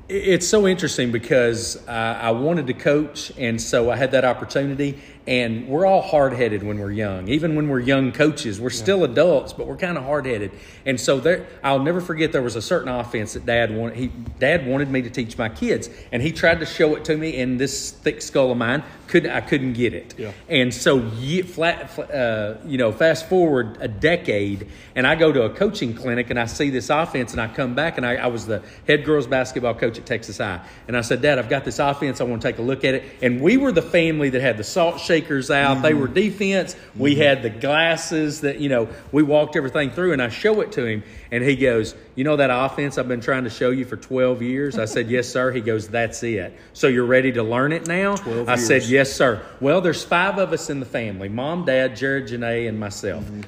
It's 0.10 0.48
so 0.48 0.68
interesting 0.68 1.12
because 1.12 1.86
I, 1.88 2.14
I 2.14 2.32
wanted 2.32 2.68
to 2.68 2.74
coach, 2.74 3.32
and 3.38 3.62
so 3.62 3.90
I 3.90 3.96
had 3.98 4.12
that 4.12 4.24
opportunity. 4.24 5.02
And 5.28 5.68
we're 5.68 5.86
all 5.86 6.02
hard 6.02 6.32
headed 6.32 6.64
when 6.64 6.80
we're 6.80 6.92
young. 6.92 7.28
Even 7.28 7.56
when 7.56 7.68
we're 7.68 7.82
young 7.82 8.14
coaches, 8.14 8.62
we're 8.62 8.70
still 8.70 9.04
adults, 9.04 9.52
but 9.52 9.68
we're 9.68 9.76
kind 9.76 9.98
of 9.98 10.06
hard 10.06 10.26
headed. 10.26 10.52
And 10.86 11.00
so 11.00 11.20
there, 11.20 11.48
I'll 11.62 11.84
never 11.84 12.00
forget 12.00 12.32
there 12.32 12.42
was 12.42 12.56
a 12.56 12.62
certain 12.62 12.88
offense 12.88 13.34
that 13.34 13.46
Dad 13.46 13.76
wanted. 13.76 13.98
He 13.98 14.08
Dad 14.40 14.66
wanted 14.66 14.90
me 14.90 15.02
to 15.02 15.10
teach 15.10 15.38
my 15.38 15.50
kids, 15.50 15.90
and 16.14 16.22
he 16.22 16.32
tried 16.32 16.62
to 16.62 16.66
show 16.66 16.96
it 16.96 17.04
to 17.06 17.18
me. 17.18 17.42
And 17.42 17.60
this 17.60 17.92
thick 17.92 18.22
skull 18.22 18.52
of 18.52 18.58
mine 18.58 18.84
couldn't 19.08 19.32
I 19.32 19.42
couldn't 19.42 19.74
get 19.74 19.94
it. 19.94 20.16
Yeah. 20.18 20.32
And 20.48 20.74
so 20.74 21.10
flat, 21.10 22.00
uh, 22.00 22.56
you 22.66 22.78
know, 22.78 22.94
fast 22.94 23.28
forward 23.28 23.78
a 23.82 23.88
decade, 23.90 24.70
and 24.96 25.06
I 25.06 25.16
go 25.16 25.34
to 25.34 25.44
a 25.44 25.50
coaching 25.50 25.94
clinic, 25.94 26.30
and 26.30 26.40
I 26.40 26.46
see 26.46 26.70
this 26.70 26.90
offense, 26.90 27.34
and 27.34 27.42
I 27.42 27.48
come 27.48 27.76
back, 27.76 27.98
and 27.98 28.06
I, 28.06 28.16
I 28.16 28.28
was 28.28 28.46
the 28.46 28.64
head 28.88 29.04
girls 29.04 29.28
basketball 29.28 29.74
coach 29.74 29.98
at 29.98 30.06
Texas 30.06 30.38
High, 30.38 30.66
and 30.88 30.96
I 30.96 31.02
said, 31.02 31.22
Dad, 31.22 31.38
I've 31.38 31.50
got 31.50 31.66
this 31.66 31.80
offense. 31.80 32.22
I 32.22 32.24
want 32.24 32.42
to 32.42 32.48
take 32.48 32.60
a 32.60 32.62
look 32.62 32.86
at 32.86 32.96
it. 32.96 33.04
And 33.22 33.42
we 33.42 33.58
were 33.58 33.74
the 33.74 33.82
family 33.82 34.30
that 34.30 34.42
had 34.42 34.58
the 34.58 34.64
salt 34.64 35.00
shakers 35.18 35.52
out. 35.52 35.82
They 35.82 35.94
were 35.94 36.06
mm-hmm. 36.06 36.14
defense. 36.14 36.76
We 36.96 37.14
mm-hmm. 37.14 37.22
had 37.22 37.44
the 37.44 37.50
glasses 37.50 38.42
that 38.42 38.60
you 38.60 38.70
know 38.70 38.90
we 39.12 39.24
walked 39.24 39.56
everything 39.56 39.92
through, 39.92 40.14
and 40.14 40.22
I 40.22 40.30
show 40.30 40.62
it 40.62 40.72
to 40.74 40.86
him, 40.86 41.04
and 41.32 41.44
he 41.44 41.56
goes, 41.56 41.96
"You 42.16 42.24
know 42.24 42.36
that 42.36 42.50
offense 42.52 42.98
I've 42.98 43.08
been 43.08 43.22
trying 43.22 43.44
to 43.46 43.50
show 43.50 43.72
you 43.72 43.86
for 43.86 43.98
12 43.98 44.42
years?" 44.42 44.78
I 44.78 44.86
said, 44.86 45.10
"Yes, 45.10 45.28
sir." 45.28 45.52
He 45.52 45.62
goes, 45.62 45.88
"That's 45.88 46.22
it. 46.24 46.58
So 46.74 46.88
you're 46.88 47.06
ready 47.06 47.32
to 47.34 47.44
learn 47.44 47.72
it 47.72 47.88
now?" 47.88 48.16
12 48.16 48.50
I 48.50 48.56
said, 48.56 48.84
"Yes, 48.84 49.12
sir." 49.12 49.42
Well, 49.60 49.82
there's 49.82 50.04
five 50.04 50.38
of 50.38 50.54
us 50.54 50.70
in 50.70 50.80
the 50.80 50.86
family: 50.86 51.30
mom, 51.30 51.66
dad, 51.66 51.96
Jared, 51.96 52.28
Janae, 52.28 52.68
and 52.68 52.80
myself. 52.80 53.24
Mm-hmm. 53.24 53.42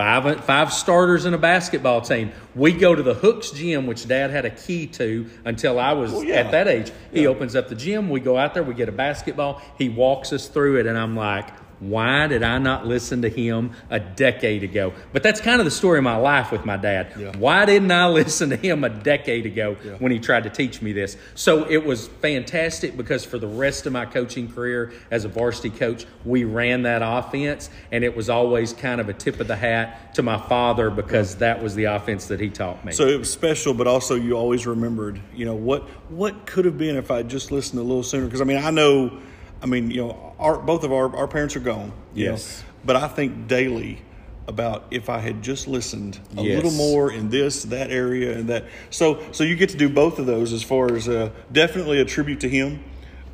Five, 0.00 0.44
five 0.46 0.72
starters 0.72 1.26
in 1.26 1.34
a 1.34 1.38
basketball 1.38 2.00
team. 2.00 2.32
We 2.54 2.72
go 2.72 2.94
to 2.94 3.02
the 3.02 3.12
Hooks 3.12 3.50
gym, 3.50 3.86
which 3.86 4.08
Dad 4.08 4.30
had 4.30 4.46
a 4.46 4.50
key 4.50 4.86
to 4.86 5.26
until 5.44 5.78
I 5.78 5.92
was 5.92 6.10
Well, 6.10 6.24
yeah. 6.24 6.36
at 6.36 6.52
that 6.52 6.68
age. 6.68 6.90
He 7.12 7.26
opens 7.26 7.54
up 7.54 7.68
the 7.68 7.74
gym. 7.74 8.08
We 8.08 8.18
go 8.20 8.38
out 8.38 8.54
there. 8.54 8.62
We 8.62 8.72
get 8.72 8.88
a 8.88 8.92
basketball. 8.92 9.60
He 9.76 9.90
walks 9.90 10.32
us 10.32 10.48
through 10.48 10.78
it, 10.80 10.86
and 10.86 10.96
I'm 10.96 11.16
like, 11.16 11.48
why 11.80 12.26
did 12.26 12.42
I 12.42 12.58
not 12.58 12.86
listen 12.86 13.22
to 13.22 13.28
him 13.28 13.72
a 13.88 13.98
decade 13.98 14.62
ago? 14.62 14.92
But 15.12 15.22
that's 15.22 15.40
kind 15.40 15.60
of 15.60 15.64
the 15.64 15.70
story 15.70 15.98
of 15.98 16.04
my 16.04 16.16
life 16.16 16.52
with 16.52 16.64
my 16.64 16.76
dad. 16.76 17.12
Yeah. 17.18 17.36
Why 17.36 17.64
didn't 17.64 17.90
I 17.90 18.06
listen 18.20 18.50
to 18.50 18.56
him 18.56 18.84
a 18.84 18.88
decade 18.90 19.46
ago 19.46 19.76
Yeah. 19.84 19.92
when 19.94 20.12
he 20.12 20.18
tried 20.18 20.44
to 20.44 20.50
teach 20.50 20.80
me 20.82 20.92
this? 20.92 21.16
So 21.34 21.64
it 21.68 21.84
was 21.84 22.06
fantastic 22.08 22.96
because 22.96 23.24
for 23.24 23.38
the 23.38 23.48
rest 23.48 23.86
of 23.86 23.92
my 23.92 24.04
coaching 24.06 24.50
career 24.52 24.92
as 25.10 25.24
a 25.24 25.28
varsity 25.28 25.70
coach, 25.70 26.06
we 26.24 26.44
ran 26.44 26.82
that 26.82 27.02
offense, 27.02 27.70
and 27.90 28.04
it 28.04 28.14
was 28.14 28.28
always 28.30 28.72
kind 28.72 29.00
of 29.00 29.08
a 29.08 29.12
tip 29.14 29.40
of 29.40 29.48
the 29.48 29.56
hat 29.56 30.14
to 30.14 30.22
my 30.22 30.38
father 30.38 30.90
because 30.90 31.36
that 31.36 31.62
was 31.62 31.74
the 31.74 31.84
offense 31.84 32.26
that 32.26 32.40
he 32.40 32.50
taught 32.50 32.84
me. 32.84 32.92
So 32.92 33.06
it 33.06 33.18
was 33.18 33.30
special, 33.32 33.72
but 33.74 33.86
also 33.86 34.14
you 34.14 34.34
always 34.34 34.66
remembered, 34.66 35.20
you 35.34 35.44
know, 35.46 35.54
what 35.54 35.84
what 36.10 36.44
could 36.46 36.64
have 36.66 36.76
been 36.76 36.96
if 36.96 37.10
I 37.10 37.22
just 37.22 37.50
listened 37.50 37.78
a 37.78 37.82
little 37.82 38.02
sooner. 38.02 38.26
Because 38.26 38.40
I 38.40 38.44
mean, 38.44 38.58
I 38.58 38.70
know, 38.70 39.18
I 39.62 39.66
mean, 39.66 39.90
you 39.90 39.98
know, 40.06 40.29
our 40.40 40.58
both 40.58 40.82
of 40.84 40.92
our 40.92 41.14
our 41.14 41.28
parents 41.28 41.54
are 41.56 41.60
gone. 41.60 41.92
you 42.14 42.26
know, 42.26 42.32
Yes. 42.32 42.64
but 42.84 42.96
I 42.96 43.06
think 43.08 43.46
daily 43.46 44.02
about 44.48 44.86
if 44.90 45.08
I 45.08 45.20
had 45.20 45.42
just 45.42 45.68
listened 45.68 46.18
a 46.36 46.42
Yes. 46.42 46.56
little 46.56 46.72
more 46.72 47.12
in 47.12 47.28
this 47.30 47.62
that 47.64 47.90
area 47.90 48.36
and 48.36 48.48
that. 48.48 48.64
So 48.90 49.20
so 49.32 49.44
you 49.44 49.54
get 49.54 49.68
to 49.70 49.76
do 49.76 49.88
both 49.88 50.18
of 50.18 50.26
those 50.26 50.52
as 50.52 50.62
far 50.62 50.92
as 50.96 51.08
uh, 51.08 51.30
definitely 51.52 52.00
a 52.00 52.04
tribute 52.04 52.40
to 52.40 52.48
him, 52.48 52.82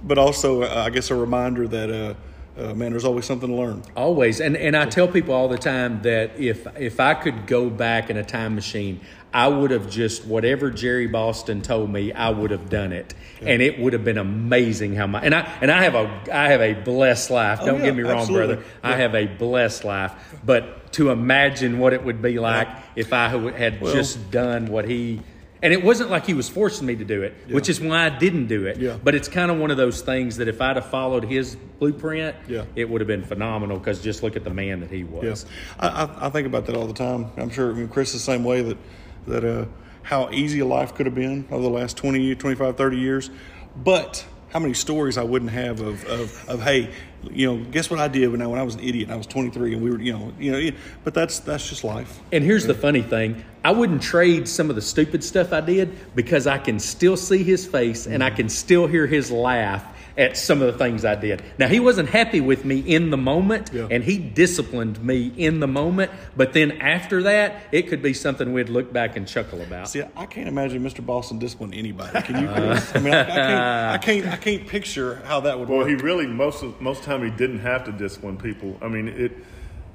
but 0.02 0.18
also 0.18 0.62
uh, 0.62 0.84
I 0.86 0.90
guess 0.90 1.10
a 1.10 1.14
reminder 1.14 1.66
that 1.68 1.90
uh, 1.90 2.14
uh, 2.58 2.74
man, 2.74 2.90
there's 2.90 3.04
always 3.04 3.24
something 3.24 3.48
to 3.48 3.54
learn. 3.54 3.82
Always, 3.96 4.40
and 4.40 4.56
and 4.56 4.76
I 4.76 4.86
tell 4.86 5.08
people 5.08 5.34
all 5.34 5.48
the 5.48 5.58
time 5.58 6.02
that 6.02 6.38
if 6.38 6.66
if 6.78 7.00
I 7.00 7.14
could 7.14 7.46
go 7.46 7.68
back 7.70 8.08
in 8.10 8.16
a 8.16 8.24
time 8.24 8.54
machine, 8.54 9.00
I 9.34 9.48
would 9.48 9.70
have 9.70 9.90
just 9.90 10.24
whatever 10.24 10.70
Jerry 10.70 11.06
Boston 11.06 11.60
told 11.62 11.90
me, 11.90 12.12
I 12.12 12.30
would 12.30 12.50
have 12.50 12.70
done 12.70 12.92
it, 12.92 13.14
and 13.42 13.60
it 13.60 13.78
would 13.78 13.92
have 13.92 14.04
been 14.04 14.18
amazing 14.18 14.94
how 14.94 15.06
my 15.06 15.20
and 15.20 15.34
I 15.34 15.40
and 15.60 15.70
I 15.70 15.82
have 15.84 15.94
a 15.94 16.08
I 16.32 16.48
have 16.48 16.60
a 16.62 16.72
blessed 16.74 17.30
life. 17.30 17.60
Don't 17.60 17.68
Oh, 17.68 17.76
yeah, 17.78 17.84
get 17.84 17.96
me 17.96 18.02
wrong, 18.02 18.20
absolutely. 18.20 18.54
brother. 18.56 18.68
I 18.82 18.96
have 18.96 19.14
a 19.14 19.26
blessed 19.26 19.84
life, 19.84 20.12
but 20.44 20.92
to 20.94 21.10
imagine 21.10 21.78
what 21.78 21.92
it 21.92 22.02
would 22.04 22.22
be 22.22 22.38
like 22.38 22.68
if 22.94 23.12
I 23.12 23.28
had 23.28 23.80
Well- 23.82 23.92
just 23.92 24.30
done 24.30 24.68
what 24.68 24.88
he. 24.88 25.20
And 25.66 25.72
it 25.72 25.82
wasn't 25.82 26.10
like 26.10 26.26
he 26.26 26.32
was 26.32 26.48
forcing 26.48 26.86
me 26.86 26.94
to 26.94 27.04
do 27.04 27.22
it, 27.22 27.34
which 27.50 27.68
is 27.68 27.80
why 27.80 28.06
I 28.06 28.08
didn't 28.08 28.46
do 28.46 28.66
it. 28.66 28.76
Yeah. 28.78 28.98
But 29.02 29.16
it's 29.16 29.26
kind 29.26 29.50
of 29.50 29.58
one 29.58 29.72
of 29.72 29.76
those 29.76 30.00
things 30.00 30.36
that 30.36 30.46
if 30.46 30.60
I'd 30.60 30.76
have 30.76 30.86
followed 30.86 31.24
his 31.24 31.56
blueprint, 31.80 32.36
Yeah. 32.46 32.66
it 32.76 32.88
would 32.88 33.00
have 33.00 33.08
been 33.08 33.24
phenomenal 33.24 33.76
because 33.76 34.00
just 34.00 34.22
look 34.22 34.36
at 34.36 34.44
the 34.44 34.54
man 34.54 34.78
that 34.78 34.92
he 34.92 35.02
was. 35.02 35.24
Yes, 35.24 35.46
I, 35.80 35.88
I, 35.88 36.26
I 36.26 36.30
think 36.30 36.46
about 36.46 36.66
that 36.66 36.76
all 36.76 36.86
the 36.86 36.92
time. 36.94 37.32
I'm 37.36 37.50
sure 37.50 37.72
I 37.72 37.74
mean, 37.74 37.88
Chris 37.88 38.12
the 38.12 38.20
same 38.20 38.44
way 38.44 38.62
that 38.62 38.78
that 39.26 39.44
uh, 39.44 39.64
how 40.04 40.30
easy 40.30 40.60
a 40.60 40.64
life 40.64 40.94
could 40.94 41.06
have 41.06 41.16
been 41.16 41.48
over 41.50 41.64
the 41.64 41.68
last 41.68 41.96
20, 41.96 42.36
25, 42.36 42.76
30 42.76 42.96
years, 42.96 43.28
but 43.74 44.24
how 44.50 44.60
many 44.60 44.72
stories 44.72 45.18
I 45.18 45.24
wouldn't 45.24 45.50
have 45.50 45.80
of, 45.80 46.04
of, 46.04 46.48
of 46.48 46.62
hey, 46.62 46.92
you 47.32 47.46
know, 47.46 47.64
guess 47.70 47.90
what 47.90 48.00
I 48.00 48.08
did 48.08 48.30
when 48.30 48.42
I 48.42 48.46
when 48.46 48.58
I 48.58 48.62
was 48.62 48.74
an 48.74 48.80
idiot 48.80 49.10
I 49.10 49.16
was 49.16 49.26
23 49.26 49.74
and 49.74 49.82
we 49.82 49.90
were, 49.90 50.00
you 50.00 50.12
know, 50.12 50.32
you 50.38 50.52
know, 50.52 50.76
but 51.04 51.14
that's 51.14 51.40
that's 51.40 51.68
just 51.68 51.84
life. 51.84 52.20
And 52.32 52.42
here's 52.44 52.66
the 52.66 52.74
funny 52.74 53.02
thing 53.02 53.44
I 53.64 53.72
wouldn't 53.72 54.02
trade 54.02 54.48
some 54.48 54.70
of 54.70 54.76
the 54.76 54.82
stupid 54.82 55.24
stuff 55.24 55.52
I 55.52 55.60
did 55.60 56.14
because 56.14 56.46
I 56.46 56.58
can 56.58 56.78
still 56.78 57.16
see 57.16 57.42
his 57.42 57.66
face 57.66 58.06
and 58.06 58.22
I 58.22 58.30
can 58.30 58.48
still 58.48 58.86
hear 58.86 59.06
his 59.06 59.30
laugh 59.30 59.95
at 60.18 60.36
some 60.36 60.62
of 60.62 60.72
the 60.72 60.78
things 60.78 61.04
I 61.04 61.14
did. 61.14 61.42
Now, 61.58 61.68
he 61.68 61.78
wasn't 61.78 62.08
happy 62.08 62.40
with 62.40 62.64
me 62.64 62.78
in 62.80 63.10
the 63.10 63.16
moment 63.18 63.70
Yeah. 63.72 63.86
and 63.90 64.02
he 64.02 64.18
disciplined 64.18 65.02
me 65.04 65.30
in 65.36 65.60
the 65.60 65.66
moment, 65.66 66.10
but 66.36 66.54
then 66.54 66.72
after 66.80 67.24
that, 67.24 67.62
it 67.70 67.88
could 67.88 68.00
be 68.02 68.14
something 68.14 68.52
we'd 68.54 68.70
look 68.70 68.92
back 68.92 69.16
and 69.16 69.28
chuckle 69.28 69.60
about. 69.60 69.90
See, 69.90 70.02
I 70.16 70.24
can't 70.26 70.48
imagine 70.48 70.82
Mr. 70.82 71.04
Boston 71.04 71.38
discipline 71.38 71.74
anybody. 71.74 72.22
Can 72.22 72.40
you? 72.42 72.48
Chris? 72.48 72.94
I 72.94 72.98
mean, 73.00 73.12
I, 73.14 73.20
I 73.20 73.26
can't. 73.26 73.94
I 73.94 73.98
can't. 73.98 74.26
I 74.26 74.36
can't 74.36 74.66
picture 74.66 75.16
how 75.26 75.40
that 75.40 75.58
would 75.58 75.68
Well, 75.68 75.78
work. 75.80 75.88
he 75.88 75.94
really 75.96 76.26
most 76.26 76.62
of, 76.62 76.80
most 76.80 77.02
time 77.02 77.22
he 77.22 77.30
didn't 77.30 77.58
have 77.60 77.84
to 77.84 77.92
discipline 77.92 78.38
people. 78.38 78.78
I 78.80 78.88
mean, 78.88 79.08
it. 79.08 79.32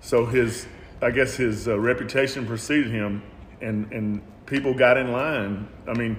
So 0.01 0.25
his, 0.25 0.67
I 1.01 1.09
guess 1.11 1.35
his 1.35 1.67
uh, 1.67 1.79
reputation 1.79 2.45
preceded 2.45 2.91
him, 2.91 3.23
and 3.61 3.91
and 3.91 4.21
people 4.45 4.73
got 4.75 4.97
in 4.97 5.11
line. 5.11 5.67
I 5.87 5.93
mean, 5.93 6.17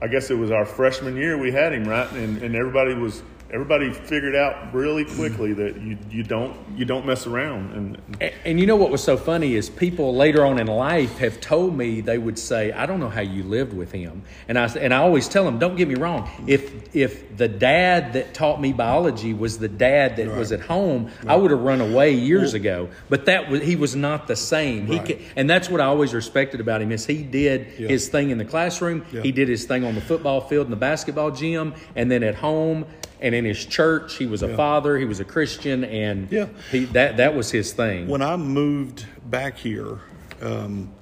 I 0.00 0.08
guess 0.08 0.30
it 0.30 0.34
was 0.34 0.50
our 0.50 0.64
freshman 0.66 1.16
year 1.16 1.38
we 1.38 1.52
had 1.52 1.72
him 1.72 1.84
right, 1.84 2.10
and, 2.12 2.42
and 2.42 2.54
everybody 2.54 2.94
was 2.94 3.22
everybody 3.52 3.92
figured 3.92 4.34
out 4.34 4.72
really 4.72 5.04
quickly 5.04 5.52
that 5.52 5.76
you, 5.80 5.98
you 6.10 6.22
don't 6.22 6.56
you 6.74 6.84
don't 6.86 7.04
mess 7.04 7.26
around 7.26 7.70
and 7.72 7.98
And, 8.20 8.32
and 8.46 8.60
you 8.60 8.66
know 8.66 8.76
what 8.76 8.90
was 8.90 9.02
so 9.04 9.16
funny 9.16 9.54
is 9.54 9.68
people 9.68 10.14
later 10.16 10.44
on 10.46 10.58
in 10.58 10.66
life 10.66 11.18
have 11.18 11.40
told 11.40 11.76
me 11.76 12.00
they 12.00 12.16
would 12.18 12.38
say, 12.38 12.72
"I 12.72 12.86
don't 12.86 12.98
know 13.00 13.10
how 13.10 13.20
you 13.20 13.42
lived 13.42 13.74
with 13.74 13.92
him," 13.92 14.22
and 14.48 14.58
I 14.58 14.66
and 14.68 14.94
I 14.94 14.98
always 14.98 15.28
tell 15.28 15.44
them, 15.44 15.58
"Don't 15.58 15.76
get 15.76 15.86
me 15.88 15.94
wrong. 15.96 16.28
If 16.46 16.94
if 16.96 17.36
the 17.36 17.48
dad 17.48 18.14
that 18.14 18.32
taught 18.32 18.60
me 18.60 18.72
biology 18.72 19.34
was 19.34 19.58
the 19.58 19.68
dad 19.68 20.16
that 20.16 20.28
was 20.34 20.50
at 20.52 20.60
home, 20.60 21.10
I 21.26 21.36
would 21.36 21.50
have 21.50 21.60
run 21.60 21.80
away 21.80 22.12
years 22.12 22.54
ago. 22.54 22.88
But 23.10 23.26
that 23.26 23.50
was 23.50 23.62
he 23.62 23.76
was 23.76 23.94
not 23.94 24.28
the 24.28 24.36
same. 24.36 24.86
He 24.86 24.96
Right. 24.98 25.06
ca- 25.08 25.18
and 25.36 25.48
that's 25.50 25.68
what 25.68 25.80
I 25.80 25.84
always 25.84 26.14
respected 26.14 26.60
about 26.60 26.80
him 26.80 26.90
is 26.92 27.04
he 27.06 27.22
did 27.22 27.66
Yeah. 27.78 27.88
his 27.88 28.08
thing 28.08 28.30
in 28.30 28.38
the 28.38 28.44
classroom, 28.46 29.02
Yeah. 29.12 29.22
he 29.22 29.32
did 29.32 29.48
his 29.48 29.64
thing 29.66 29.84
on 29.84 29.94
the 29.94 30.00
football 30.00 30.40
field 30.40 30.66
and 30.66 30.72
the 30.72 30.76
basketball 30.90 31.30
gym, 31.32 31.74
and 31.94 32.10
then 32.10 32.22
at 32.22 32.36
home." 32.36 32.86
And 33.22 33.34
in 33.36 33.44
his 33.44 33.64
church, 33.64 34.16
he 34.16 34.26
was 34.26 34.42
a 34.42 34.54
father. 34.56 34.98
He 34.98 35.04
was 35.04 35.20
a 35.20 35.24
Christian, 35.24 35.84
and 35.84 36.26
Yeah. 36.30 36.48
he, 36.72 36.86
that 36.86 37.18
that 37.18 37.36
was 37.36 37.50
his 37.52 37.72
thing. 37.72 38.08
when 38.08 38.20
I 38.20 38.36
moved 38.36 39.06
back 39.24 39.56
here, 39.56 40.00
um, 40.42 40.92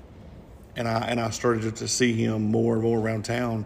and 0.76 0.86
I 0.86 0.98
and 1.08 1.18
I 1.18 1.30
started 1.30 1.76
to 1.76 1.88
see 1.88 2.12
him 2.12 2.42
more 2.42 2.74
and 2.74 2.82
more 2.82 2.98
around 2.98 3.24
town, 3.24 3.64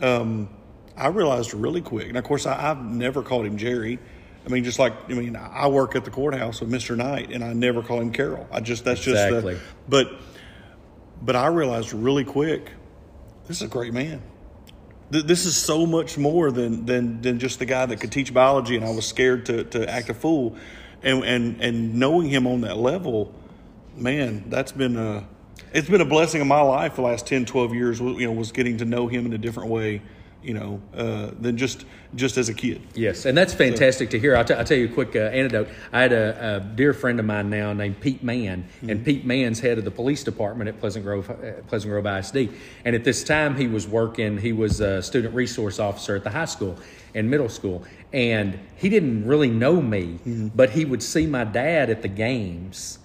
um, 0.00 0.48
I 0.96 1.08
realized 1.08 1.52
really 1.54 1.80
quick. 1.82 2.08
And 2.08 2.16
of 2.16 2.22
course, 2.22 2.46
I, 2.46 2.70
I've 2.70 2.80
never 2.84 3.20
called 3.22 3.46
him 3.46 3.56
Jerry. 3.58 3.98
I 4.46 4.48
mean, 4.48 4.62
just 4.62 4.78
like 4.78 4.92
I 5.10 5.14
mean, 5.14 5.34
I 5.36 5.66
work 5.66 5.96
at 5.96 6.04
the 6.04 6.12
courthouse 6.12 6.60
with 6.60 6.70
Mister 6.70 6.94
Knight, 6.94 7.32
and 7.32 7.42
I 7.42 7.52
never 7.52 7.82
call 7.82 8.00
him 8.00 8.12
Carol. 8.12 8.46
I 8.52 8.60
just 8.60 8.84
that's 8.84 9.04
Exactly. 9.06 9.54
just 9.54 9.64
the, 9.64 9.70
but 9.88 10.12
but 11.20 11.34
I 11.34 11.48
realized 11.48 11.92
really 11.92 12.24
quick, 12.24 12.70
this 13.48 13.56
is 13.56 13.62
a 13.62 13.68
great 13.68 13.92
man. 13.92 14.22
Th- 15.10 15.24
This 15.24 15.46
is 15.46 15.56
so 15.56 15.86
much 15.86 16.18
more 16.18 16.50
than, 16.50 16.86
than, 16.86 17.20
than 17.20 17.38
just 17.38 17.58
the 17.58 17.66
guy 17.66 17.86
that 17.86 18.00
could 18.00 18.12
teach 18.12 18.32
biology, 18.32 18.76
and 18.76 18.84
I 18.84 18.90
was 18.90 19.06
scared 19.06 19.46
to, 19.46 19.64
to 19.64 19.88
act 19.88 20.08
a 20.10 20.14
fool. 20.14 20.56
And, 21.02 21.24
and, 21.24 21.60
and 21.60 21.94
knowing 21.94 22.28
him 22.28 22.46
on 22.46 22.62
that 22.62 22.76
level, 22.76 23.32
man, 23.96 24.44
that's 24.48 24.72
been 24.72 24.96
a, 24.96 25.26
it's 25.72 25.88
been 25.88 26.00
a 26.00 26.06
blessing 26.06 26.40
in 26.40 26.48
my 26.48 26.60
life 26.60 26.96
the 26.96 27.02
last 27.02 27.26
10, 27.26 27.46
12 27.46 27.74
years, 27.74 28.00
you 28.00 28.26
know, 28.26 28.32
was 28.32 28.52
getting 28.52 28.78
to 28.78 28.84
know 28.84 29.06
him 29.06 29.26
in 29.26 29.32
a 29.32 29.38
different 29.38 29.70
way, 29.70 30.02
you 30.48 30.54
know, 30.54 30.80
uh, 30.96 31.30
than 31.38 31.58
just, 31.58 31.84
just 32.14 32.38
as 32.38 32.48
a 32.48 32.54
kid. 32.54 32.80
Yes, 32.94 33.26
and 33.26 33.36
that's 33.36 33.52
fantastic 33.52 34.08
to 34.10 34.18
hear. 34.18 34.34
I'll, 34.34 34.46
t- 34.46 34.54
I'll 34.54 34.64
tell 34.64 34.78
you 34.78 34.86
a 34.86 34.92
quick 34.92 35.14
uh, 35.14 35.18
anecdote. 35.18 35.68
I 35.92 36.00
had 36.00 36.14
a, 36.14 36.56
a 36.56 36.60
dear 36.60 36.94
friend 36.94 37.20
of 37.20 37.26
mine 37.26 37.50
now 37.50 37.74
named 37.74 38.00
Pete 38.00 38.22
Mann, 38.22 38.66
and 38.80 39.04
Pete 39.04 39.26
Mann's 39.26 39.60
head 39.60 39.76
of 39.76 39.84
the 39.84 39.90
police 39.90 40.24
department 40.24 40.68
at 40.68 40.80
Pleasant 40.80 41.04
Grove, 41.04 41.28
uh, 41.28 41.60
Pleasant 41.68 41.90
Grove 41.90 42.06
ISD. 42.06 42.48
And 42.86 42.96
at 42.96 43.04
this 43.04 43.22
time, 43.22 43.56
he 43.56 43.66
was 43.66 43.86
working. 43.86 44.38
He 44.38 44.54
was 44.54 44.80
a 44.80 45.02
student 45.02 45.34
resource 45.34 45.78
officer 45.78 46.16
at 46.16 46.24
the 46.24 46.30
high 46.30 46.46
school 46.46 46.78
and 47.14 47.30
middle 47.30 47.50
school, 47.50 47.84
and 48.14 48.58
he 48.76 48.88
didn't 48.88 49.26
really 49.26 49.50
know 49.50 49.82
me, 49.82 50.18
but 50.54 50.70
he 50.70 50.86
would 50.86 51.02
see 51.02 51.26
my 51.26 51.44
dad 51.44 51.90
at 51.90 52.00
the 52.00 52.08
games. 52.08 52.97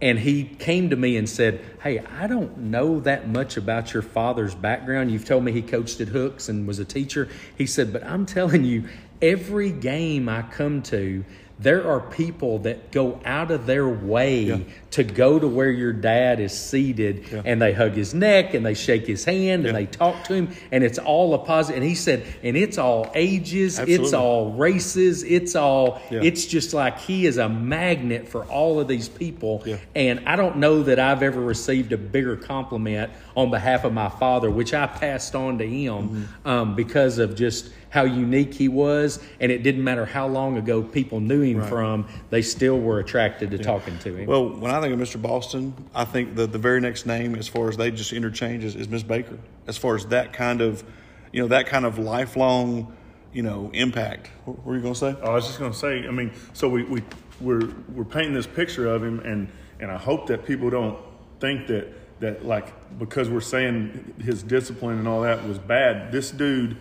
And 0.00 0.18
he 0.18 0.44
came 0.44 0.90
to 0.90 0.96
me 0.96 1.16
and 1.16 1.28
said, 1.28 1.64
Hey, 1.82 2.00
I 2.00 2.26
don't 2.26 2.58
know 2.58 3.00
that 3.00 3.28
much 3.28 3.56
about 3.56 3.94
your 3.94 4.02
father's 4.02 4.54
background. 4.54 5.10
You've 5.10 5.24
told 5.24 5.44
me 5.44 5.52
he 5.52 5.62
coached 5.62 6.00
at 6.00 6.08
Hooks 6.08 6.48
and 6.48 6.66
was 6.66 6.78
a 6.78 6.84
teacher. 6.84 7.28
He 7.56 7.66
said, 7.66 7.92
But 7.92 8.04
I'm 8.04 8.26
telling 8.26 8.64
you, 8.64 8.88
every 9.22 9.70
game 9.70 10.28
I 10.28 10.42
come 10.42 10.82
to, 10.84 11.24
there 11.58 11.88
are 11.88 12.00
people 12.00 12.58
that 12.60 12.92
go 12.92 13.18
out 13.24 13.50
of 13.50 13.64
their 13.64 13.88
way 13.88 14.40
Yeah. 14.42 14.58
to 14.90 15.02
go 15.04 15.38
to 15.38 15.48
where 15.48 15.70
your 15.70 15.92
dad 15.94 16.38
is 16.38 16.52
seated 16.52 17.24
Yeah. 17.32 17.40
and 17.46 17.62
they 17.62 17.72
hug 17.72 17.92
his 17.92 18.12
neck 18.12 18.52
and 18.52 18.64
they 18.64 18.74
shake 18.74 19.06
his 19.06 19.24
hand 19.24 19.62
Yeah. 19.62 19.70
and 19.70 19.76
they 19.78 19.86
talk 19.86 20.24
to 20.24 20.34
him 20.34 20.48
and 20.70 20.84
it's 20.84 20.98
all 20.98 21.32
a 21.32 21.38
positive. 21.38 21.80
And 21.80 21.88
he 21.88 21.94
said, 21.94 22.24
and 22.42 22.58
it's 22.58 22.76
all 22.76 23.10
ages, 23.14 23.78
it's 23.78 24.12
all 24.12 24.52
races, 24.52 25.22
it's 25.22 25.56
all, 25.56 25.98
it's 26.10 26.44
just 26.44 26.74
like 26.74 26.98
he 27.00 27.24
is 27.26 27.38
a 27.38 27.48
magnet 27.48 28.28
for 28.28 28.44
all 28.44 28.78
of 28.78 28.86
these 28.86 29.08
people. 29.08 29.64
And 29.94 30.20
I 30.26 30.36
don't 30.36 30.58
know 30.58 30.82
that 30.82 30.98
I've 30.98 31.22
ever 31.22 31.40
received 31.40 31.92
a 31.94 31.98
bigger 31.98 32.36
compliment 32.36 33.10
on 33.34 33.50
behalf 33.50 33.84
of 33.84 33.94
my 33.94 34.10
father, 34.10 34.50
which 34.50 34.74
I 34.74 34.86
passed 34.86 35.34
on 35.34 35.56
to 35.58 35.66
him 35.66 35.76
Mm-hmm. 35.86 36.48
um, 36.48 36.74
because 36.74 37.18
of 37.18 37.34
just 37.34 37.70
how 37.90 38.04
unique 38.04 38.54
he 38.54 38.68
was. 38.68 39.18
And 39.40 39.50
it 39.52 39.62
didn't 39.62 39.84
matter 39.84 40.04
how 40.04 40.26
long 40.26 40.56
ago 40.56 40.82
people 40.82 41.20
knew 41.20 41.42
him 41.42 41.58
Right. 41.58 41.68
from, 41.68 42.08
they 42.30 42.42
still 42.42 42.78
were 42.78 42.98
attracted 42.98 43.50
to 43.52 43.58
talking 43.58 43.98
to 44.00 44.14
him. 44.14 44.26
Well, 44.26 44.48
when 44.48 44.70
I 44.70 44.80
think 44.80 44.92
of 44.94 45.00
Mr. 45.00 45.20
Boston, 45.20 45.74
I 45.94 46.04
think 46.04 46.34
that 46.36 46.52
the 46.52 46.58
very 46.58 46.80
next 46.80 47.06
name, 47.06 47.34
as 47.34 47.48
far 47.48 47.68
as 47.68 47.76
they 47.76 47.90
just 47.90 48.12
interchange, 48.12 48.64
is, 48.64 48.76
is 48.76 48.88
Miss 48.88 49.02
Baker. 49.02 49.38
As 49.66 49.76
far 49.76 49.94
as 49.94 50.06
that 50.06 50.32
kind 50.32 50.60
of, 50.60 50.84
you 51.32 51.40
know, 51.40 51.48
that 51.48 51.66
kind 51.66 51.84
of 51.84 51.98
lifelong, 51.98 52.96
you 53.32 53.42
know, 53.42 53.70
impact. 53.72 54.30
What 54.44 54.64
were 54.64 54.76
you 54.76 54.82
going 54.82 54.94
to 54.94 55.00
say? 55.00 55.16
Oh, 55.22 55.30
I 55.32 55.34
was 55.34 55.46
just 55.46 55.58
going 55.58 55.72
to 55.72 55.78
say, 55.78 56.06
I 56.06 56.10
mean, 56.10 56.32
so 56.52 56.68
we, 56.68 56.84
we 56.84 57.02
we're 57.40 57.68
we're 57.94 58.04
painting 58.04 58.32
this 58.32 58.46
picture 58.46 58.86
of 58.88 59.02
him, 59.04 59.20
and 59.20 59.48
and 59.80 59.90
I 59.90 59.98
hope 59.98 60.26
that 60.28 60.46
people 60.46 60.70
don't 60.70 60.98
think 61.40 61.66
that 61.66 62.20
that 62.20 62.46
like 62.46 62.98
because 62.98 63.28
we're 63.28 63.40
saying 63.40 64.14
his 64.22 64.42
discipline 64.42 64.98
and 64.98 65.06
all 65.06 65.20
that 65.22 65.46
was 65.46 65.58
bad. 65.58 66.12
This 66.12 66.30
dude, 66.30 66.78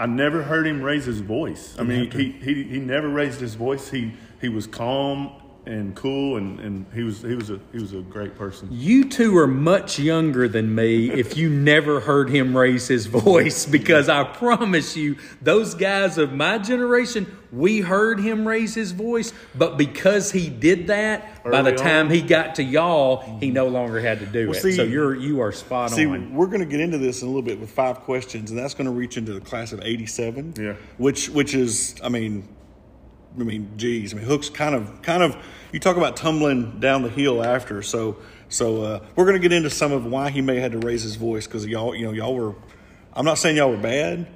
I 0.00 0.06
never 0.06 0.42
heard 0.42 0.66
him 0.66 0.80
raise 0.80 1.04
his 1.04 1.20
voice. 1.20 1.76
I 1.78 1.82
mean, 1.82 2.10
he, 2.10 2.30
he 2.30 2.64
he 2.64 2.78
never 2.78 3.06
raised 3.06 3.38
his 3.38 3.54
voice. 3.54 3.90
He 3.90 4.14
he 4.40 4.48
was 4.48 4.66
calm 4.66 5.39
and 5.66 5.94
cool, 5.94 6.36
and, 6.36 6.58
and 6.60 6.86
he 6.94 7.02
was 7.02 7.20
he 7.22 7.34
was 7.34 7.50
a 7.50 7.60
he 7.72 7.78
was 7.78 7.92
a 7.92 8.00
great 8.00 8.36
person. 8.36 8.68
You 8.70 9.08
two 9.08 9.36
are 9.38 9.46
much 9.46 9.98
younger 9.98 10.48
than 10.48 10.74
me 10.74 11.10
if 11.10 11.36
you 11.36 11.48
never 11.50 12.00
heard 12.00 12.30
him 12.30 12.56
raise 12.56 12.88
his 12.88 13.06
voice 13.06 13.66
because 13.66 14.08
I 14.08 14.24
promise 14.24 14.96
you, 14.96 15.16
those 15.42 15.74
guys 15.74 16.18
of 16.18 16.32
my 16.32 16.58
generation, 16.58 17.26
we 17.52 17.80
heard 17.80 18.20
him 18.20 18.48
raise 18.48 18.74
his 18.74 18.92
voice, 18.92 19.32
but 19.54 19.76
because 19.76 20.32
he 20.32 20.48
did 20.48 20.86
that, 20.86 21.44
by 21.44 21.62
the 21.62 21.70
Early 21.70 21.76
time 21.76 22.06
on. 22.06 22.12
he 22.12 22.22
got 22.22 22.54
to 22.56 22.62
y'all, 22.62 23.38
he 23.38 23.50
no 23.50 23.68
longer 23.68 24.00
had 24.00 24.20
to 24.20 24.26
do 24.26 24.48
Well, 24.48 24.56
it. 24.56 24.62
see- 24.62 24.72
so 24.72 24.82
you're 24.82 25.14
you 25.14 25.40
are 25.40 25.52
spot 25.52 25.90
on. 25.90 25.96
See, 25.96 26.06
on. 26.06 26.34
we're 26.34 26.46
going 26.46 26.60
to 26.60 26.66
get 26.66 26.80
into 26.80 26.98
this 26.98 27.22
in 27.22 27.28
a 27.28 27.30
little 27.30 27.42
bit 27.42 27.60
with 27.60 27.70
five 27.70 28.00
questions, 28.00 28.50
and 28.50 28.58
that's 28.58 28.74
going 28.74 28.86
to 28.86 28.92
reach 28.92 29.16
into 29.16 29.32
the 29.34 29.40
class 29.40 29.72
of 29.72 29.80
'87. 29.82 30.54
Yeah. 30.58 30.74
Which, 30.98 31.28
which 31.28 31.54
is, 31.54 31.94
I 32.02 32.08
mean, 32.08 32.48
I 33.38 33.42
mean, 33.42 33.70
geez, 33.76 34.12
I 34.12 34.16
mean, 34.16 34.26
Hook's 34.26 34.50
kind 34.50 34.74
of, 34.74 35.02
kind 35.02 35.22
of. 35.22 35.36
You 35.72 35.78
talk 35.78 35.96
about 35.96 36.16
tumbling 36.16 36.80
down 36.80 37.02
the 37.02 37.08
hill 37.08 37.44
after, 37.44 37.82
so, 37.82 38.16
so 38.48 38.82
uh, 38.82 39.00
we're 39.14 39.24
going 39.24 39.40
to 39.40 39.48
get 39.48 39.52
into 39.52 39.70
some 39.70 39.92
of 39.92 40.04
why 40.04 40.30
he 40.30 40.40
may 40.40 40.56
have 40.56 40.72
had 40.72 40.80
to 40.80 40.86
raise 40.86 41.02
his 41.02 41.14
voice 41.14 41.46
because 41.46 41.64
y'all, 41.66 41.94
you 41.94 42.06
know, 42.06 42.12
y'all 42.12 42.34
were. 42.34 42.54
I'm 43.12 43.24
not 43.24 43.38
saying 43.38 43.56
y'all 43.56 43.70
were 43.70 43.76
bad. 43.76 44.26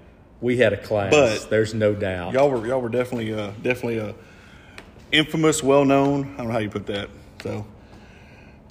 We 0.41 0.57
had 0.59 0.73
a 0.73 0.77
class. 0.77 1.11
But- 1.13 1.51
there's 1.51 1.75
no 1.75 1.95
doubt. 1.95 2.35
Y'all 2.35 2.51
were, 2.51 2.67
y'all 2.67 2.81
were 2.81 2.89
definitely, 2.89 3.33
uh, 3.35 3.53
definitely 3.63 3.99
uh, 4.01 4.13
infamous, 5.11 5.63
well 5.63 5.85
known. 5.85 6.35
I 6.35 6.37
don't 6.39 6.47
know 6.47 6.53
how 6.53 6.59
you 6.59 6.71
put 6.71 6.87
that. 6.87 7.09
So, 7.43 7.67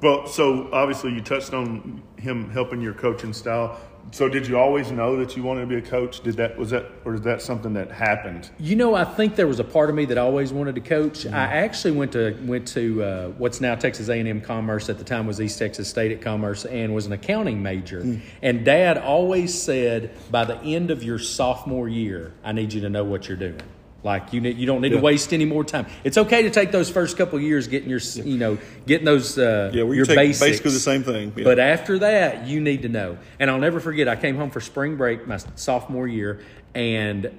Well, 0.01 0.27
so 0.27 0.69
obviously 0.71 1.13
you 1.13 1.21
touched 1.21 1.53
on 1.53 2.01
him 2.17 2.49
helping 2.49 2.81
your 2.81 2.93
coaching 2.93 3.33
style. 3.33 3.79
So 4.11 4.29
did 4.29 4.47
you 4.47 4.57
always 4.57 4.91
know 4.91 5.15
that 5.17 5.35
you 5.35 5.43
wanted 5.43 5.61
to 5.61 5.67
be 5.67 5.75
a 5.75 5.81
coach? 5.81 6.21
Did 6.21 6.35
that 6.35 6.57
was 6.57 6.69
that 6.69 6.85
or 7.03 7.15
is 7.15 7.21
that 7.21 7.41
something 7.41 7.73
that 7.73 7.91
happened? 7.91 8.51
You 8.59 8.75
know, 8.75 8.93
I 8.93 9.05
think 9.05 9.35
there 9.35 9.47
was 9.47 9.59
a 9.59 9.63
part 9.63 9.89
of 9.89 9.95
me 9.95 10.05
that 10.05 10.17
always 10.17 10.53
wanted 10.53 10.75
to 10.75 10.81
coach. 10.81 11.19
Mm-hmm. 11.19 11.35
I 11.35 11.43
actually 11.43 11.93
went 11.93 12.11
to 12.13 12.37
went 12.43 12.67
to 12.69 13.03
uh, 13.03 13.27
what's 13.29 13.61
now 13.61 13.75
Texas 13.75 14.09
A 14.09 14.13
and 14.19 14.27
M 14.27 14.41
Commerce. 14.41 14.89
At 14.89 14.97
the 14.97 15.03
time, 15.03 15.25
was 15.25 15.41
East 15.41 15.57
Texas 15.57 15.89
State 15.89 16.11
at 16.11 16.21
Commerce, 16.21 16.65
and 16.65 16.93
was 16.93 17.05
an 17.05 17.13
accounting 17.13 17.63
major. 17.63 18.01
Mm. 18.01 18.21
And 18.41 18.65
Dad 18.65 18.97
always 18.97 19.59
said, 19.59 20.11
by 20.29 20.45
the 20.45 20.59
end 20.61 20.91
of 20.91 21.03
your 21.03 21.19
sophomore 21.19 21.89
year, 21.89 22.33
I 22.43 22.51
need 22.51 22.73
you 22.73 22.81
to 22.81 22.89
know 22.89 23.03
what 23.03 23.27
you're 23.27 23.37
doing. 23.37 23.61
Like 24.03 24.33
you 24.33 24.41
need, 24.41 24.57
you 24.57 24.65
don't 24.65 24.81
need 24.81 24.91
Yeah. 24.91 24.97
to 24.97 25.03
waste 25.03 25.33
any 25.33 25.45
more 25.45 25.63
time. 25.63 25.85
It's 26.03 26.17
okay 26.17 26.43
to 26.43 26.49
take 26.49 26.71
those 26.71 26.89
first 26.89 27.15
couple 27.17 27.37
of 27.37 27.43
years 27.43 27.67
getting 27.67 27.89
your, 27.89 27.99
you 28.15 28.37
know, 28.37 28.57
getting 28.85 29.05
those 29.05 29.37
uh, 29.37 29.71
yeah, 29.73 29.83
we 29.83 29.95
your 29.95 30.05
basics. 30.05 30.39
basically 30.39 30.71
the 30.71 30.79
same 30.79 31.03
thing. 31.03 31.31
Yeah. 31.35 31.45
But 31.45 31.59
after 31.59 31.99
that, 31.99 32.45
you 32.45 32.59
need 32.59 32.81
to 32.81 32.89
know. 32.89 33.17
And 33.39 33.49
I'll 33.49 33.59
never 33.59 33.79
forget, 33.79 34.09
I 34.09 34.17
came 34.17 34.35
home 34.35 34.49
for 34.49 34.59
spring 34.59 34.97
break 34.97 35.25
my 35.25 35.37
sophomore 35.55 36.07
year, 36.07 36.41
and 36.75 37.31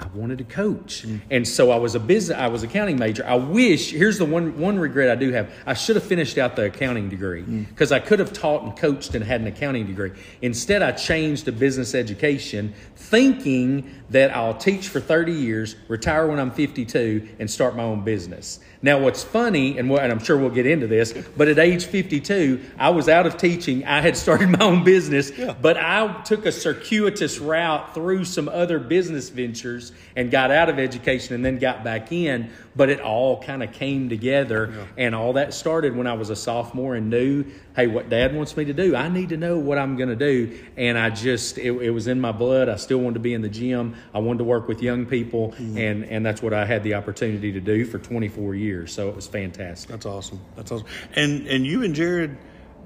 I 0.00 0.06
wanted 0.14 0.38
to 0.38 0.44
coach. 0.44 1.06
Mm. 1.06 1.20
And 1.30 1.46
so 1.46 1.70
I 1.70 1.76
was 1.76 1.94
a 1.94 2.00
business, 2.00 2.38
I 2.38 2.46
was 2.48 2.62
accounting 2.62 2.98
major. 2.98 3.24
I 3.26 3.34
wish, 3.34 3.90
here's 3.92 4.16
the 4.16 4.24
one, 4.24 4.58
one 4.58 4.78
regret 4.78 5.10
I 5.10 5.14
do 5.14 5.30
have. 5.32 5.52
I 5.66 5.74
should 5.74 5.96
have 5.96 6.04
finished 6.04 6.38
out 6.38 6.56
the 6.56 6.64
accounting 6.66 7.08
degree 7.10 7.42
Mm. 7.42 7.68
because 7.68 7.92
I 7.92 8.00
could 8.00 8.18
have 8.18 8.32
taught 8.32 8.62
and 8.62 8.74
coached 8.76 9.14
and 9.14 9.22
had 9.22 9.40
an 9.42 9.46
accounting 9.46 9.86
degree. 9.86 10.12
Instead, 10.40 10.82
I 10.82 10.92
changed 10.92 11.44
to 11.44 11.52
business 11.52 11.94
education, 11.94 12.72
thinking 12.96 13.90
that 14.10 14.34
I'll 14.34 14.54
teach 14.54 14.88
for 14.88 15.00
30 15.00 15.32
years, 15.32 15.76
retire 15.88 16.26
when 16.26 16.38
I'm 16.40 16.50
52, 16.50 17.28
and 17.38 17.50
start 17.50 17.76
my 17.76 17.82
own 17.82 18.02
business. 18.02 18.58
Now, 18.82 18.98
what's 18.98 19.22
funny, 19.22 19.76
and, 19.78 19.90
we'll- 19.90 20.00
and 20.00 20.10
I'm 20.10 20.18
sure 20.24 20.38
we'll 20.38 20.48
get 20.50 20.66
into 20.66 20.86
this, 20.86 21.12
but 21.36 21.48
at 21.48 21.58
age 21.58 21.84
52, 21.84 22.58
I 22.78 22.88
was 22.90 23.08
out 23.08 23.26
of 23.26 23.36
teaching. 23.36 23.84
I 23.84 24.00
had 24.00 24.16
started 24.16 24.48
my 24.48 24.60
own 24.64 24.82
business, 24.84 25.30
Yeah. 25.36 25.54
but 25.60 25.76
I 25.76 26.22
took 26.24 26.46
a 26.46 26.52
circuitous 26.52 27.38
route 27.38 27.94
through 27.94 28.24
some 28.24 28.48
other 28.48 28.78
business 28.78 29.28
ventures 29.28 29.89
years 29.90 30.04
and 30.16 30.30
got 30.30 30.50
out 30.50 30.68
of 30.68 30.78
education 30.78 31.34
and 31.34 31.44
then 31.44 31.58
got 31.58 31.84
back 31.84 32.12
in, 32.12 32.50
but 32.74 32.88
it 32.88 33.00
all 33.00 33.42
kind 33.42 33.62
of 33.62 33.72
came 33.72 34.08
together. 34.08 34.86
And 34.96 35.14
all 35.14 35.34
that 35.34 35.54
started 35.54 35.96
when 35.96 36.06
I 36.06 36.14
was 36.14 36.30
a 36.30 36.36
sophomore 36.36 36.94
and 36.94 37.10
knew, 37.10 37.44
hey, 37.76 37.86
what 37.86 38.08
dad 38.08 38.34
wants 38.34 38.56
me 38.56 38.64
to 38.66 38.72
do, 38.72 38.96
I 38.96 39.08
need 39.08 39.30
to 39.30 39.36
know 39.36 39.58
what 39.58 39.78
I'm 39.78 39.96
going 39.96 40.08
to 40.08 40.16
do. 40.16 40.58
And 40.76 40.98
I 40.98 41.10
just, 41.10 41.58
it, 41.58 41.72
it 41.72 41.90
was 41.90 42.06
in 42.06 42.20
my 42.20 42.32
blood. 42.32 42.68
I 42.68 42.76
still 42.76 42.98
wanted 42.98 43.14
to 43.14 43.20
be 43.20 43.34
in 43.34 43.42
the 43.42 43.48
gym. 43.48 43.96
I 44.14 44.18
wanted 44.18 44.38
to 44.38 44.44
work 44.44 44.68
with 44.68 44.82
young 44.82 45.06
people. 45.06 45.52
Mm-hmm. 45.52 45.78
And, 45.78 46.04
and 46.04 46.26
that's 46.26 46.42
what 46.42 46.52
I 46.52 46.64
had 46.64 46.82
the 46.82 46.94
opportunity 46.94 47.52
to 47.52 47.60
do 47.60 47.84
for 47.84 47.98
24 47.98 48.54
years. 48.54 48.92
So 48.92 49.08
it 49.08 49.16
was 49.16 49.26
fantastic. 49.26 49.90
That's 49.90 50.06
awesome. 50.06 50.40
That's 50.56 50.72
awesome. 50.72 50.86
And 51.14 51.46
and 51.46 51.66
you 51.66 51.82
and 51.82 51.94
Jared 51.94 52.36